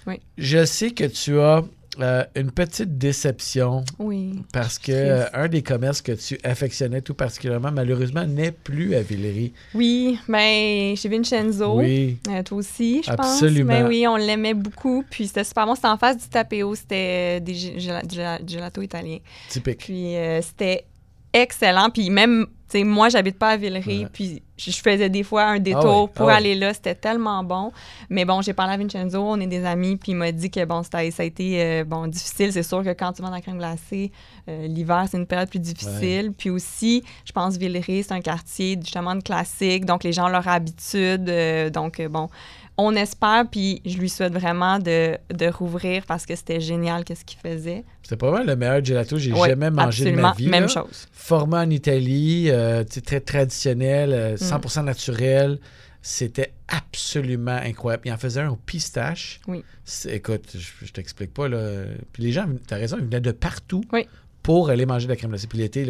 Oui. 0.07 0.19
Je 0.39 0.65
sais 0.65 0.89
que 0.91 1.03
tu 1.03 1.39
as 1.39 1.63
euh, 2.01 2.23
une 2.35 2.51
petite 2.51 2.97
déception 2.97 3.83
Oui. 3.99 4.41
parce 4.53 4.77
que 4.79 4.91
euh, 4.91 5.25
un 5.33 5.47
des 5.47 5.61
commerces 5.61 6.01
que 6.01 6.11
tu 6.11 6.37
affectionnais 6.43 7.01
tout 7.01 7.13
particulièrement, 7.13 7.71
malheureusement, 7.71 8.25
n'est 8.25 8.51
plus 8.51 8.95
à 8.95 9.01
Villeray. 9.01 9.53
Oui, 9.73 10.19
ben, 10.27 10.95
chez 10.95 11.09
Vincenzo. 11.09 11.79
Oui. 11.79 12.17
Euh, 12.29 12.43
toi 12.43 12.57
aussi, 12.59 13.01
je 13.05 13.11
Absolument. 13.11 13.73
pense. 13.73 13.83
Mais 13.83 13.87
oui, 13.87 14.07
on 14.07 14.15
l'aimait 14.17 14.53
beaucoup. 14.53 15.03
Puis 15.09 15.27
c'était 15.27 15.43
super 15.43 15.65
bon. 15.65 15.75
C'était 15.75 15.87
en 15.87 15.97
face 15.97 16.17
du 16.17 16.27
Tapéo. 16.29 16.75
C'était 16.75 17.39
des 17.41 17.53
gel- 17.53 17.77
gela- 17.79 18.03
gela- 18.07 18.39
gelato 18.47 18.81
italien. 18.81 19.17
Typique. 19.49 19.79
Puis 19.79 20.13
c'était 20.41 20.85
excellent. 21.33 21.89
Puis 21.89 22.09
même, 22.09 22.45
tu 22.69 22.79
sais, 22.79 22.83
moi, 22.83 23.09
j'habite 23.09 23.37
pas 23.37 23.49
à 23.49 23.57
Villeray. 23.57 23.99
Ouais. 24.03 24.07
Puis 24.11 24.41
je 24.57 24.71
faisais 24.71 25.09
des 25.09 25.23
fois 25.23 25.43
un 25.43 25.59
détour 25.59 26.09
Ah 26.09 26.17
pour 26.17 26.29
ah 26.29 26.35
aller 26.35 26.55
là. 26.55 26.73
C'était 26.73 26.95
tellement 26.95 27.43
bon. 27.43 27.71
Mais 28.09 28.25
bon, 28.25 28.41
j'ai 28.41 28.53
parlé 28.53 28.73
à 28.73 28.77
Vincenzo, 28.77 29.21
on 29.21 29.39
est 29.39 29.47
des 29.47 29.65
amis, 29.65 29.97
puis 29.97 30.11
il 30.13 30.15
m'a 30.15 30.31
dit 30.31 30.49
que 30.49 30.63
bon, 30.65 30.83
ça 30.83 30.99
a 30.99 31.03
été 31.03 31.63
euh, 31.63 31.83
bon, 31.83 32.07
difficile. 32.07 32.51
C'est 32.51 32.63
sûr 32.63 32.83
que 32.83 32.93
quand 32.93 33.13
tu 33.13 33.21
manges 33.21 33.31
la 33.31 33.41
crème 33.41 33.57
glacée, 33.57 34.11
euh, 34.49 34.67
l'hiver, 34.67 35.05
c'est 35.09 35.17
une 35.17 35.27
période 35.27 35.49
plus 35.49 35.59
difficile. 35.59 36.31
Puis 36.37 36.49
aussi, 36.49 37.03
je 37.25 37.31
pense 37.31 37.57
Villeray, 37.57 38.03
c'est 38.03 38.13
un 38.13 38.21
quartier 38.21 38.77
justement 38.81 39.15
de 39.15 39.21
classique, 39.21 39.85
donc 39.85 40.03
les 40.03 40.13
gens 40.13 40.25
ont 40.25 40.29
leur 40.29 40.47
habitude. 40.47 41.29
euh, 41.29 41.69
donc, 41.69 42.01
bon, 42.09 42.29
on 42.77 42.95
espère, 42.95 43.45
puis 43.49 43.81
je 43.85 43.97
lui 43.97 44.07
souhaite 44.09 44.33
vraiment 44.33 44.77
de, 44.79 45.17
de 45.33 45.47
rouvrir 45.47 46.03
parce 46.07 46.25
que 46.25 46.35
c'était 46.35 46.59
génial 46.59 47.03
qu'est-ce 47.03 47.25
qu'il 47.25 47.39
faisait. 47.39 47.83
C'était 48.03 48.17
pas 48.17 48.31
mal 48.31 48.45
le 48.45 48.55
meilleur 48.55 48.83
gelato 48.85 49.15
que 49.15 49.21
j'ai 49.21 49.33
Oui, 49.33 49.49
jamais 49.49 49.71
mangé 49.71 50.11
de 50.11 50.15
ma 50.19 50.33
vie. 50.33 50.47
Même 50.47 50.63
là. 50.63 50.67
chose. 50.67 51.07
Formé 51.11 51.57
en 51.57 51.69
Italie, 51.69 52.49
euh, 52.51 52.83
très 53.03 53.19
traditionnel, 53.19 54.09
Mm. 54.09 54.13
euh, 54.13 54.37
100% 54.37 54.83
naturel. 54.83 55.59
C'était 56.03 56.53
absolument 56.69 57.51
incroyable. 57.63 58.03
Il 58.05 58.13
en 58.13 58.17
faisait 58.17 58.41
un 58.41 58.49
au 58.49 58.55
pistache. 58.55 59.41
Oui. 59.47 59.63
Écoute, 60.07 60.43
je, 60.55 60.85
je 60.85 60.91
t'explique 60.93 61.33
pas. 61.33 61.47
Là. 61.49 61.83
Puis 62.13 62.23
les 62.23 62.31
gens, 62.31 62.45
tu 62.67 62.73
as 62.73 62.77
raison, 62.77 62.97
ils 62.99 63.05
venaient 63.05 63.19
de 63.19 63.31
partout 63.31 63.83
Oui. 63.91 64.07
Pour 64.47 64.69
aller 64.69 64.85
manger 64.85 65.07
de 65.07 65.11
la 65.11 65.17
crème 65.17 65.31
glacée. 65.31 65.45
Puis 65.45 65.57
l'été, 65.57 65.83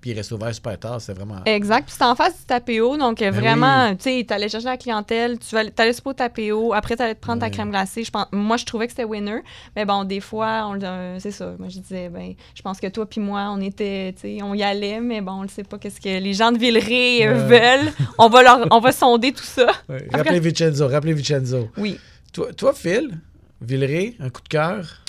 puis 0.00 0.10
il 0.10 0.14
restait 0.14 0.32
ouvert 0.32 0.54
super 0.54 0.78
tard. 0.78 1.00
C'était 1.00 1.14
vraiment. 1.14 1.42
Exact. 1.44 1.86
Puis 1.86 1.92
c'était 1.94 2.04
en 2.04 2.14
face 2.14 2.38
du 2.38 2.44
tapéo. 2.44 2.96
Donc, 2.96 3.20
euh, 3.20 3.32
Ben 3.32 3.40
vraiment, 3.40 3.96
tu 3.96 4.02
sais, 4.02 4.24
t'allais 4.24 4.48
chercher 4.48 4.68
la 4.68 4.76
clientèle, 4.76 5.40
tu 5.40 5.56
t'allais 5.74 5.92
super 5.92 6.10
au 6.10 6.14
tapéo. 6.14 6.72
Après, 6.72 6.94
t'allais 6.94 7.16
te 7.16 7.20
prendre 7.20 7.40
ta 7.40 7.50
crème 7.50 7.70
glacée. 7.70 8.04
Je 8.04 8.12
pense, 8.12 8.26
moi, 8.30 8.58
je 8.58 8.64
trouvais 8.64 8.86
que 8.86 8.92
c'était 8.92 9.02
winner. 9.02 9.40
Mais 9.74 9.84
bon, 9.84 10.04
des 10.04 10.20
fois, 10.20 10.68
on, 10.70 10.78
euh, 10.80 11.16
c'est 11.18 11.32
ça. 11.32 11.56
Moi, 11.58 11.68
je 11.68 11.80
disais, 11.80 12.08
ben, 12.10 12.34
je 12.54 12.62
pense 12.62 12.78
que 12.78 12.86
toi 12.86 13.06
puis 13.06 13.20
moi, 13.20 13.48
on 13.50 13.60
était, 13.60 14.12
tu 14.12 14.20
sais, 14.20 14.38
on 14.40 14.54
y 14.54 14.62
allait, 14.62 15.00
mais 15.00 15.20
bon, 15.20 15.32
on 15.32 15.42
ne 15.42 15.48
sait 15.48 15.64
pas 15.64 15.78
qu'est-ce 15.78 16.00
que 16.00 16.20
les 16.20 16.34
gens 16.34 16.52
de 16.52 16.58
Villeray 16.58 17.26
euh, 17.26 17.34
veulent. 17.34 17.92
On 18.18 18.28
va, 18.28 18.42
leur, 18.44 18.68
on 18.70 18.78
va 18.78 18.92
sonder 18.92 19.32
tout 19.32 19.42
ça. 19.42 19.66
Rappelez 20.12 20.38
Vincenzo, 20.38 20.86
rappelez 20.86 21.12
Vincenzo. 21.12 21.70
Oui. 21.76 21.98
Toi, 22.32 22.52
toi, 22.52 22.72
Phil, 22.72 23.18
Villeray, 23.60 24.14
un 24.20 24.30
coup 24.30 24.42
de 24.42 24.48
cœur? 24.48 25.02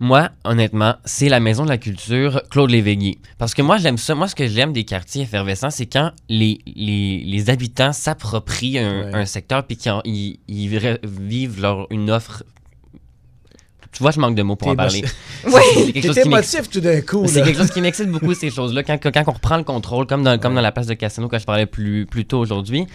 Moi, 0.00 0.30
honnêtement, 0.44 0.94
c'est 1.04 1.28
la 1.28 1.40
maison 1.40 1.64
de 1.64 1.68
la 1.70 1.78
culture 1.78 2.40
Claude 2.50 2.70
Léveillé. 2.70 3.18
Parce 3.36 3.52
que 3.52 3.62
moi, 3.62 3.78
j'aime 3.78 3.98
ça. 3.98 4.14
Moi, 4.14 4.28
ce 4.28 4.36
que 4.36 4.46
j'aime 4.46 4.72
des 4.72 4.84
quartiers 4.84 5.22
effervescents, 5.22 5.70
c'est 5.70 5.86
quand 5.86 6.12
les, 6.28 6.60
les, 6.66 7.24
les 7.26 7.50
habitants 7.50 7.92
s'approprient 7.92 8.78
un, 8.78 8.98
Ouais. 9.10 9.14
un 9.14 9.26
secteur 9.26 9.64
puis 9.64 9.76
qu'ils 9.76 10.38
ils, 10.46 10.68
vivent 10.68 11.60
leur, 11.60 11.86
une 11.90 12.10
offre. 12.10 12.44
Tu 13.90 14.02
vois, 14.02 14.10
je 14.12 14.20
manque 14.20 14.36
de 14.36 14.42
mots 14.42 14.54
pour 14.54 14.68
en 14.68 14.76
parler. 14.76 15.02
Oui. 15.46 15.92
T'es 15.92 16.22
émotif 16.26 16.68
tout 16.68 16.80
d'un 16.80 17.00
coup. 17.00 17.24
c'est 17.26 17.42
quelque 17.42 17.58
chose 17.58 17.70
qui 17.70 17.80
m'excite 17.86 18.08
beaucoup, 18.10 18.34
ces 18.34 18.50
choses-là. 18.50 18.82
Quand, 18.84 18.98
quand 19.02 19.22
on 19.26 19.32
reprend 19.32 19.56
le 19.56 19.64
contrôle, 19.64 20.06
comme 20.06 20.22
dans, 20.22 20.38
comme 20.38 20.54
dans 20.54 20.60
la 20.60 20.72
place 20.72 20.86
de 20.86 20.94
Casino, 20.94 21.26
quand 21.28 21.38
je 21.38 21.44
parlais 21.44 21.66
plus, 21.66 22.06
plus 22.06 22.24
tôt 22.24 22.38
aujourd'hui, 22.38 22.86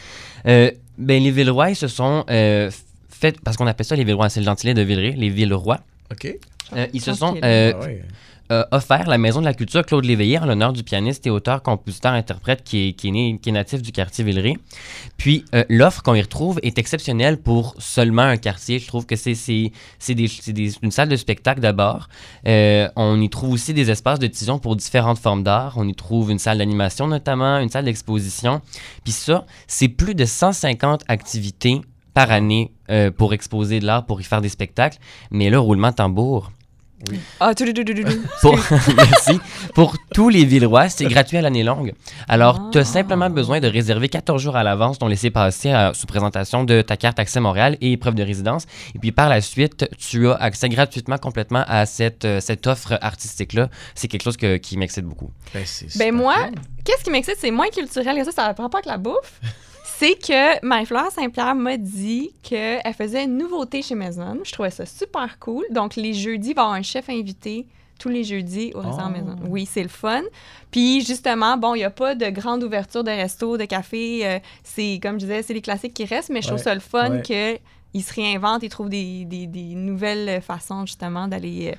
euh, 0.47 0.71
ben, 0.97 1.21
les 1.21 1.31
Villerois, 1.31 1.69
ils 1.71 1.75
se 1.75 1.87
sont 1.87 2.23
euh, 2.29 2.69
fait, 3.09 3.39
parce 3.41 3.57
qu'on 3.57 3.67
appelle 3.67 3.85
ça 3.85 3.95
les 3.95 4.03
Villerois, 4.03 4.29
c'est 4.29 4.39
le 4.39 4.45
gentilé 4.45 4.73
de 4.73 4.81
Villeray, 4.81 5.13
les 5.17 5.29
Villerois. 5.29 5.79
OK. 6.13 6.37
Euh, 6.75 6.87
ils 6.93 7.01
se 7.01 7.13
sont 7.13 7.35
euh, 7.43 7.73
Ah 7.75 7.79
ouais. 7.85 8.03
euh, 8.51 8.63
offert 8.71 9.07
la 9.07 9.17
Maison 9.17 9.41
de 9.41 9.45
la 9.45 9.53
Culture 9.53 9.85
Claude 9.85 10.05
Léveillé 10.05 10.39
en 10.39 10.45
l'honneur 10.45 10.73
du 10.73 10.81
pianiste 10.83 11.27
et 11.27 11.29
auteur, 11.29 11.61
compositeur, 11.61 12.13
interprète 12.13 12.63
qui 12.63 12.87
est, 12.89 12.93
qui 12.93 13.09
est, 13.09 13.11
né- 13.11 13.39
qui 13.41 13.49
est 13.49 13.51
natif 13.51 13.81
du 13.81 13.91
quartier 13.91 14.23
Villeray. 14.23 14.55
Puis 15.17 15.43
euh, 15.53 15.63
l'offre 15.69 16.01
qu'on 16.01 16.15
y 16.15 16.21
retrouve 16.21 16.59
est 16.63 16.77
exceptionnelle 16.79 17.37
pour 17.37 17.75
seulement 17.79 18.23
un 18.23 18.37
quartier. 18.37 18.79
Je 18.79 18.87
trouve 18.87 19.05
que 19.05 19.15
c'est 19.15 19.35
c'est- 19.35 19.71
c'est 19.99 20.15
des- 20.15 20.27
c'est 20.27 20.53
des- 20.53 20.71
une 20.81 20.91
salle 20.91 21.09
de 21.09 21.15
spectacle 21.17 21.59
d'abord. 21.61 22.07
Euh, 22.47 22.87
on 22.95 23.21
y 23.21 23.29
trouve 23.29 23.51
aussi 23.53 23.73
des 23.73 23.91
espaces 23.91 24.19
de 24.19 24.27
tisons 24.27 24.57
pour 24.59 24.75
différentes 24.75 25.19
formes 25.19 25.43
d'art. 25.43 25.73
On 25.77 25.87
y 25.87 25.93
trouve 25.95 26.31
une 26.31 26.39
salle 26.39 26.57
d'animation 26.59 27.07
notamment, 27.07 27.59
une 27.59 27.69
salle 27.69 27.85
d'exposition. 27.85 28.61
Puis 29.03 29.13
ça, 29.13 29.45
c'est 29.67 29.89
plus 29.89 30.15
de 30.15 30.25
150 30.25 31.03
activités 31.07 31.81
par 32.13 32.31
année 32.31 32.71
euh, 32.93 33.11
pour 33.11 33.33
exposer 33.33 33.79
de 33.81 33.85
l'art, 33.85 34.05
pour 34.05 34.21
y 34.21 34.23
faire 34.23 34.39
des 34.41 34.49
spectacles. 34.49 34.99
Mais 35.31 35.49
là, 35.49 35.59
roulement 35.59 35.89
de 35.89 35.95
tambour. 35.95 36.51
Ah, 37.41 37.53
tout, 37.53 37.65
tout, 37.65 37.83
tout. 37.83 37.93
Pour, 38.41 38.55
merci. 38.95 39.37
Pour 39.75 39.97
tous 40.13 40.29
les 40.29 40.45
Villerois, 40.45 40.87
c'est 40.87 41.03
gratuit 41.03 41.35
à 41.35 41.41
l'année 41.41 41.63
longue. 41.63 41.91
Alors, 42.29 42.69
tu 42.71 42.77
Ah. 42.77 42.81
as 42.81 42.85
simplement 42.85 43.29
besoin 43.29 43.59
de 43.59 43.67
réserver 43.67 44.07
14 44.07 44.41
jours 44.41 44.55
à 44.55 44.63
l'avance 44.63 44.99
ton 44.99 45.07
laisser-passer 45.07 45.71
à- 45.71 45.93
sous 45.93 46.05
présentation 46.07 46.63
de 46.63 46.81
ta 46.81 46.95
carte 46.95 47.19
Accès 47.19 47.41
Montréal 47.41 47.75
et 47.81 47.97
preuve 47.97 48.15
de 48.15 48.23
résidence. 48.23 48.67
Et 48.95 48.99
puis, 48.99 49.11
par 49.11 49.27
la 49.27 49.41
suite, 49.41 49.85
tu 49.97 50.29
as 50.29 50.35
accès 50.35 50.69
gratuitement 50.69 51.17
complètement 51.17 51.65
à 51.67 51.85
cette, 51.85 52.23
euh, 52.23 52.39
cette 52.39 52.67
offre 52.67 52.97
artistique-là. 53.01 53.67
C'est 53.95 54.07
quelque 54.07 54.23
chose 54.23 54.37
que- 54.37 54.55
qui 54.55 54.77
m'excite 54.77 55.03
beaucoup. 55.03 55.29
Ben, 55.53 55.63
Ben 55.97 56.15
moi, 56.15 56.35
cool. 56.35 56.51
qu'est-ce 56.85 57.03
qui 57.03 57.09
m'excite, 57.11 57.35
c'est 57.37 57.51
moins 57.51 57.67
culturel 57.67 58.15
que 58.17 58.23
ça, 58.23 58.31
ça 58.31 58.53
prend 58.53 58.69
pas 58.69 58.77
avec 58.77 58.85
la 58.85 58.97
bouffe. 58.97 59.41
C'est 60.03 60.15
que 60.15 60.65
Marie-Fleur 60.65 61.11
Saint-Pierre 61.11 61.55
m'a 61.55 61.77
dit 61.77 62.31
qu'elle 62.41 62.81
faisait 62.97 63.23
une 63.23 63.37
nouveauté 63.37 63.81
chez 63.81 63.95
Maison. 63.95 64.37
Je 64.43 64.51
trouvais 64.51 64.69
ça 64.69 64.85
super 64.85 65.39
cool. 65.39 65.63
Donc, 65.71 65.95
les 65.95 66.13
jeudis, 66.13 66.49
il 66.49 66.55
va 66.55 66.61
y 66.61 66.65
avoir 66.65 66.75
un 66.77 66.81
chef 66.81 67.09
invité 67.09 67.67
tous 67.99 68.09
les 68.09 68.23
jeudis 68.25 68.71
au 68.75 68.79
restaurant 68.81 69.09
Oh. 69.09 69.17
Maison. 69.17 69.35
Oui, 69.47 69.65
c'est 69.65 69.83
le 69.83 69.87
fun. 69.89 70.23
Puis, 70.71 71.05
justement, 71.05 71.55
bon, 71.57 71.75
il 71.75 71.79
n'y 71.79 71.83
a 71.85 71.89
pas 71.89 72.15
de 72.15 72.25
grande 72.31 72.63
ouverture 72.63 73.03
de 73.03 73.11
resto, 73.11 73.57
de 73.57 73.63
café. 73.65 74.25
euh, 74.27 74.39
c'est, 74.63 74.99
comme 75.01 75.13
je 75.19 75.25
disais, 75.25 75.41
c'est 75.43 75.53
les 75.53 75.61
classiques 75.61 75.93
qui 75.93 76.03
restent, 76.05 76.29
mais 76.31 76.41
je 76.41 76.47
trouve 76.47 76.57
Ouais, 76.59 76.63
ça 76.63 76.73
le 76.73 76.81
fun 76.81 77.11
ouais. 77.21 77.59
qu'ils 77.93 78.03
se 78.03 78.13
réinventent 78.13 78.63
et 78.63 78.69
trouvent 78.69 78.89
des, 78.89 79.23
des- 79.25 79.47
des 79.47 79.75
nouvelles 79.75 80.41
façons, 80.41 80.85
justement, 80.85 81.27
d'aller 81.29 81.69
euh, 81.73 81.75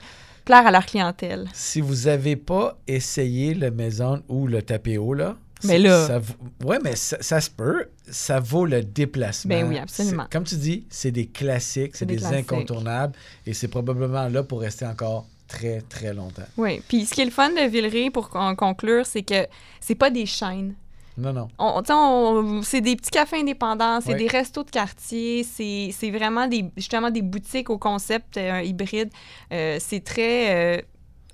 plaire 0.46 0.66
à 0.66 0.70
leur 0.70 0.86
clientèle. 0.86 1.46
Si 1.52 1.80
vous 1.82 2.06
n'avez 2.06 2.36
pas 2.36 2.78
essayé 2.86 3.52
le 3.52 3.70
maison 3.70 4.22
ou 4.28 4.46
le 4.46 4.62
tapéo, 4.62 5.12
là. 5.12 5.36
Mais 5.64 5.78
là- 5.78 6.06
ça 6.06 6.20
ouais, 6.64 6.78
mais 6.82 6.96
ça, 6.96 7.16
ça 7.20 7.40
se 7.40 7.50
peut. 7.50 7.86
Ça 8.10 8.40
vaut 8.40 8.66
le 8.66 8.82
déplacement. 8.82 9.48
Ben 9.54 9.66
oui, 9.68 9.78
absolument. 9.78 10.26
Comme 10.30 10.44
tu 10.44 10.56
dis, 10.56 10.84
c'est 10.90 11.10
des 11.10 11.26
classiques, 11.26 11.96
c'est 11.96 12.06
des 12.06 12.14
des, 12.16 12.20
classiques. 12.20 12.52
incontournables. 12.52 13.14
Et 13.46 13.54
c'est 13.54 13.68
probablement 13.68 14.28
là 14.28 14.42
pour 14.42 14.60
rester 14.60 14.86
encore 14.86 15.26
très, 15.48 15.80
très 15.82 16.12
longtemps. 16.14 16.42
Oui. 16.56 16.82
Puis, 16.88 17.06
ce 17.06 17.14
qui 17.14 17.20
est 17.20 17.24
le 17.26 17.30
fun 17.30 17.50
de 17.50 17.68
Villeray, 17.68 18.10
pour 18.10 18.28
con- 18.30 18.54
conclure, 18.56 19.04
c'est 19.06 19.22
que 19.22 19.46
c'est 19.80 19.94
pas 19.94 20.10
des 20.10 20.26
chaînes. 20.26 20.74
Non, 21.16 21.32
non. 21.32 21.48
On, 21.58 21.80
on- 21.88 22.62
c'est 22.62 22.80
des 22.80 22.96
petits 22.96 23.10
cafés 23.10 23.38
indépendants, 23.38 24.00
c'est 24.00 24.14
des 24.14 24.26
restos 24.26 24.64
de 24.64 24.70
quartier, 24.70 25.44
c'est 25.44 25.90
c'est 25.92 26.10
vraiment 26.10 26.48
des, 26.48 26.64
justement 26.76 27.08
des 27.10 27.22
boutiques 27.22 27.70
au 27.70 27.78
concept 27.78 28.36
euh, 28.36 28.62
hybride. 28.62 29.10
Euh, 29.52 29.76
c'est 29.80 30.02
très 30.02 30.78
euh, 30.78 30.82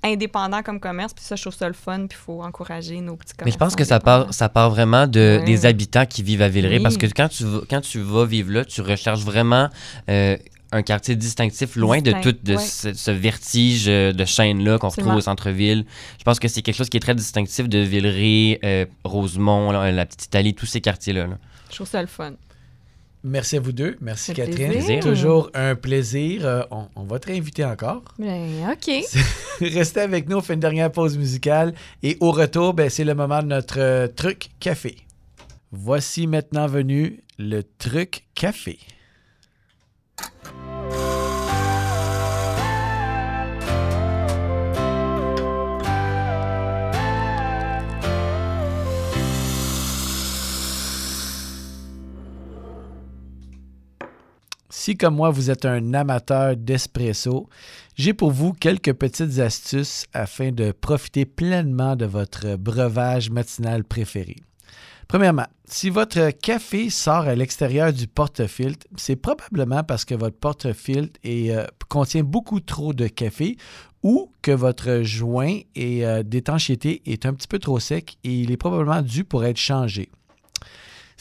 indépendant 0.03 0.63
comme 0.63 0.79
commerce, 0.79 1.13
puis 1.13 1.23
ça, 1.23 1.35
je 1.35 1.41
trouve 1.41 1.53
ça 1.53 1.67
le 1.67 1.73
fun, 1.73 2.07
puis 2.07 2.17
il 2.19 2.23
faut 2.23 2.41
encourager 2.41 2.99
nos 3.01 3.15
petits 3.15 3.33
commerces. 3.33 3.45
Mais 3.45 3.51
je 3.51 3.57
pense 3.57 3.75
que 3.75 3.83
ça 3.83 3.99
part, 3.99 4.33
ça 4.33 4.49
part 4.49 4.69
vraiment 4.69 5.07
de, 5.07 5.41
des 5.45 5.65
habitants 5.65 6.05
qui 6.05 6.23
vivent 6.23 6.41
à 6.41 6.49
Villeray. 6.49 6.77
Oui. 6.77 6.83
Parce 6.83 6.97
que 6.97 7.05
quand 7.05 7.27
tu, 7.27 7.43
vas, 7.43 7.61
quand 7.69 7.81
tu 7.81 7.99
vas 7.99 8.25
vivre 8.25 8.51
là, 8.51 8.65
tu 8.65 8.81
recherches 8.81 9.21
vraiment 9.21 9.69
euh, 10.09 10.37
un 10.71 10.81
quartier 10.81 11.15
distinctif, 11.15 11.75
loin 11.75 12.01
de 12.01 12.13
tout 12.21 12.35
de 12.43 12.55
ouais. 12.55 12.61
ce, 12.61 12.93
ce 12.93 13.11
vertige 13.11 13.85
euh, 13.87 14.13
de 14.13 14.25
chaînes-là 14.25 14.79
qu'on 14.79 14.89
retrouve 14.89 15.15
au 15.15 15.21
centre-ville. 15.21 15.85
Je 16.17 16.23
pense 16.23 16.39
que 16.39 16.47
c'est 16.47 16.61
quelque 16.61 16.75
chose 16.75 16.89
qui 16.89 16.97
est 16.97 17.01
très 17.01 17.15
distinctif 17.15 17.67
de 17.67 17.79
Villeray, 17.79 18.59
euh, 18.63 18.85
Rosemont, 19.03 19.71
là, 19.71 19.91
la 19.91 20.05
Petite 20.05 20.25
Italie, 20.25 20.53
tous 20.53 20.65
ces 20.65 20.81
quartiers-là. 20.81 21.27
là. 21.27 21.37
Je 21.69 21.75
trouve 21.75 21.87
ça 21.87 22.01
le 22.01 22.07
fun. 22.07 22.33
Merci 23.23 23.57
à 23.57 23.59
vous 23.59 23.71
deux. 23.71 23.97
Merci, 24.01 24.33
Catherine. 24.33 24.71
plaisir. 24.71 24.99
Toujours 24.99 25.51
un 25.53 25.75
plaisir. 25.75 26.45
Euh, 26.45 26.63
on, 26.71 26.87
on 26.95 27.03
va 27.03 27.19
te 27.19 27.27
réinviter 27.27 27.63
encore. 27.63 28.03
Ben, 28.17 28.67
OK. 28.71 28.91
Restez 29.61 29.99
avec 30.01 30.27
nous. 30.27 30.37
On 30.37 30.41
fait 30.41 30.55
une 30.55 30.59
dernière 30.59 30.91
pause 30.91 31.17
musicale. 31.17 31.73
Et 32.01 32.17
au 32.19 32.31
retour, 32.31 32.73
ben, 32.73 32.89
c'est 32.89 33.03
le 33.03 33.13
moment 33.13 33.43
de 33.43 33.47
notre 33.47 33.79
euh, 33.79 34.07
truc 34.07 34.49
café. 34.59 34.97
Voici 35.71 36.25
maintenant 36.25 36.65
venu 36.67 37.23
le 37.37 37.61
truc 37.77 38.25
café. 38.33 38.79
Si 54.73 54.95
comme 54.95 55.15
moi 55.15 55.31
vous 55.31 55.49
êtes 55.49 55.65
un 55.65 55.93
amateur 55.93 56.55
d'espresso, 56.55 57.49
j'ai 57.95 58.13
pour 58.13 58.31
vous 58.31 58.53
quelques 58.53 58.93
petites 58.93 59.39
astuces 59.39 60.05
afin 60.13 60.51
de 60.51 60.71
profiter 60.71 61.25
pleinement 61.25 61.97
de 61.97 62.05
votre 62.05 62.55
breuvage 62.55 63.29
matinal 63.29 63.83
préféré. 63.83 64.37
Premièrement, 65.09 65.47
si 65.65 65.89
votre 65.89 66.29
café 66.29 66.89
sort 66.89 67.27
à 67.27 67.35
l'extérieur 67.35 67.91
du 67.91 68.07
porte-filtre, 68.07 68.87
c'est 68.95 69.17
probablement 69.17 69.83
parce 69.83 70.05
que 70.05 70.15
votre 70.15 70.37
porte-filtre 70.37 71.19
euh, 71.25 71.65
contient 71.89 72.23
beaucoup 72.23 72.61
trop 72.61 72.93
de 72.93 73.07
café 73.07 73.57
ou 74.03 74.31
que 74.41 74.51
votre 74.51 75.01
joint 75.03 75.59
euh, 75.77 76.23
d'étanchéité 76.23 77.01
est 77.05 77.25
un 77.25 77.33
petit 77.33 77.49
peu 77.49 77.59
trop 77.59 77.81
sec 77.81 78.17
et 78.23 78.33
il 78.33 78.51
est 78.51 78.57
probablement 78.57 79.01
dû 79.01 79.25
pour 79.25 79.43
être 79.43 79.57
changé. 79.57 80.09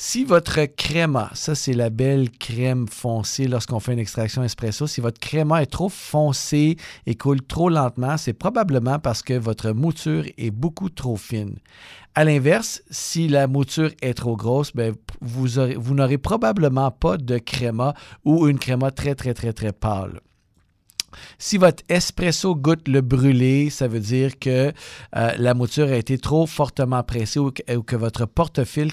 Si 0.03 0.25
votre 0.25 0.65
créma, 0.65 1.29
ça 1.35 1.55
c'est 1.55 1.75
la 1.75 1.91
belle 1.91 2.31
crème 2.31 2.89
foncée 2.89 3.47
lorsqu'on 3.47 3.81
fait 3.81 3.93
une 3.93 3.99
extraction 3.99 4.43
espresso, 4.43 4.87
si 4.87 5.03
votre 5.03 5.21
créma 5.21 5.61
est 5.61 5.67
trop 5.67 5.91
foncé 5.91 6.79
et 7.05 7.15
coule 7.17 7.43
trop 7.43 7.69
lentement, 7.69 8.17
c'est 8.17 8.33
probablement 8.33 8.99
parce 8.99 9.23
que 9.23 9.35
votre 9.35 9.73
mouture 9.73 10.25
est 10.39 10.51
beaucoup 10.51 10.89
trop 10.89 11.17
fine. 11.17 11.59
À 12.15 12.25
l'inverse, 12.25 12.83
si 12.91 13.29
la 13.29 13.47
mouture 13.47 13.91
est 14.01 14.15
trop 14.15 14.39
grosse, 14.39 14.75
ben, 14.75 14.95
vous, 15.21 15.49
vous 15.77 15.95
n'aurez 15.95 16.17
probablement 16.17 16.91
pas 16.91 17.19
de 17.19 17.37
créma 17.37 17.93
ou 18.25 18.49
une 18.49 18.59
créma 18.59 18.91
très, 18.91 19.15
très, 19.15 19.35
très, 19.35 19.53
très 19.53 19.75
pâle. 19.75 20.23
Si 21.39 21.59
votre 21.59 21.83
espresso 21.89 22.55
goûte 22.55 22.89
le 22.89 23.01
brûlé, 23.01 23.71
ça 23.71 23.89
veut 23.89 24.01
dire 24.01 24.39
que 24.39 24.73
euh, 25.17 25.33
la 25.39 25.55
mouture 25.55 25.89
a 25.89 25.97
été 25.97 26.19
trop 26.19 26.47
fortement 26.47 27.03
pressée 27.03 27.39
ou 27.39 27.51
que, 27.51 27.77
ou 27.77 27.83
que 27.83 27.97
votre 27.97 28.27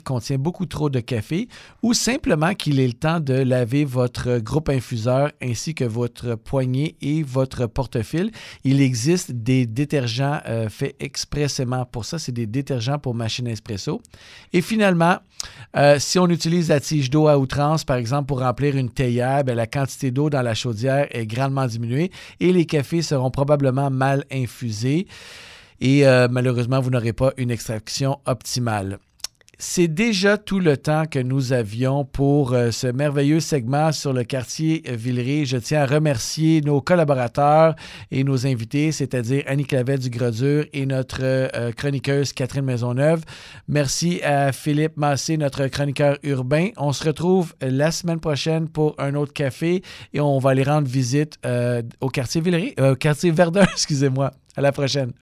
contient 0.04 0.38
beaucoup 0.38 0.66
trop 0.66 0.90
de 0.90 1.00
café 1.00 1.48
ou 1.84 1.94
simplement 1.94 2.54
qu'il 2.54 2.80
est 2.80 2.88
le 2.88 2.94
temps 2.94 3.20
de 3.20 3.34
laver 3.34 3.86
votre 3.86 4.40
groupe 4.40 4.70
infuseur 4.70 5.32
ainsi 5.42 5.74
que 5.74 5.84
votre 5.84 6.36
poignée 6.36 6.96
et 7.02 7.24
votre 7.24 7.66
porte-fil. 7.68 8.32
Il 8.64 8.82
existe 8.82 9.32
des 9.32 9.66
détergents 9.66 10.40
euh, 10.48 10.70
faits 10.70 10.96
expressément 11.00 11.86
pour 11.86 12.06
ça. 12.06 12.20
C'est 12.20 12.32
des 12.32 12.48
détergents 12.48 13.00
pour 13.00 13.16
machine 13.16 13.48
espresso. 13.48 14.02
Et 14.54 14.62
finalement, 14.62 15.18
euh, 15.76 15.98
si 16.00 16.18
on 16.20 16.28
utilise 16.28 16.70
la 16.70 16.80
tige 16.80 17.10
d'eau 17.10 17.28
à 17.28 17.38
outrance, 17.38 17.84
par 17.84 17.98
exemple, 17.98 18.28
pour 18.28 18.40
remplir 18.40 18.76
une 18.76 18.90
théière, 18.90 19.44
ben, 19.44 19.56
la 19.56 19.68
quantité 19.68 20.12
d'eau 20.12 20.30
dans 20.30 20.42
la 20.42 20.56
chaudière 20.56 21.08
est 21.12 21.28
grandement 21.28 21.68
diminuée 21.68 22.07
et 22.40 22.54
les 22.54 22.66
cafés 22.66 23.02
seront 23.02 23.32
probablement 23.32 23.90
mal 23.90 24.24
infusés. 24.32 25.08
Et 25.80 26.08
euh, 26.08 26.28
malheureusement, 26.30 26.80
vous 26.80 26.90
n'aurez 26.90 27.14
pas 27.14 27.34
une 27.38 27.52
extraction 27.52 28.20
optimale. 28.26 28.98
C'est 29.60 29.88
déjà 29.88 30.38
tout 30.38 30.60
le 30.60 30.78
temps 30.78 31.06
que 31.08 31.18
nous 31.18 31.52
avions 31.52 32.06
pour 32.06 32.54
euh, 32.54 32.70
ce 32.70 32.86
merveilleux 32.86 33.40
segment 33.40 33.92
sur 33.92 34.14
le 34.14 34.24
quartier 34.24 34.84
Villeray. 34.86 35.46
Je 35.46 35.58
tiens 35.58 35.82
à 35.82 35.86
remercier 35.88 36.62
nos 36.62 36.80
collaborateurs 36.80 37.76
et 38.12 38.24
nos 38.24 38.46
invités, 38.46 38.92
c'est-à-dire 38.92 39.44
Annie 39.48 39.66
Clavet 39.66 39.98
du 39.98 40.12
Grodure 40.12 40.66
et 40.74 40.86
notre 40.86 41.22
euh, 41.24 41.72
chroniqueuse 41.72 42.34
Catherine 42.34 42.66
Maisonneuve. 42.66 43.24
Merci 43.68 44.22
à 44.22 44.52
Philippe 44.52 44.96
Massé, 44.96 45.38
notre 45.38 45.66
chroniqueur 45.66 46.20
urbain. 46.22 46.70
On 46.78 46.94
se 46.94 47.04
retrouve 47.04 47.56
la 47.60 47.90
semaine 47.90 48.20
prochaine 48.20 48.70
pour 48.70 48.94
un 49.00 49.16
autre 49.16 49.34
café 49.34 49.82
et 50.14 50.20
on 50.20 50.38
va 50.38 50.52
aller 50.52 50.62
rendre 50.62 50.88
visite 50.88 51.40
euh, 51.48 51.82
au 52.00 52.10
quartier 52.10 52.42
Villeray, 52.42 52.76
euh, 52.80 52.92
au 52.92 52.96
quartier 52.96 53.32
Verdun, 53.32 53.64
excusez-moi. 53.74 54.32
À 54.56 54.62
la 54.62 54.72
prochaine. 54.72 55.14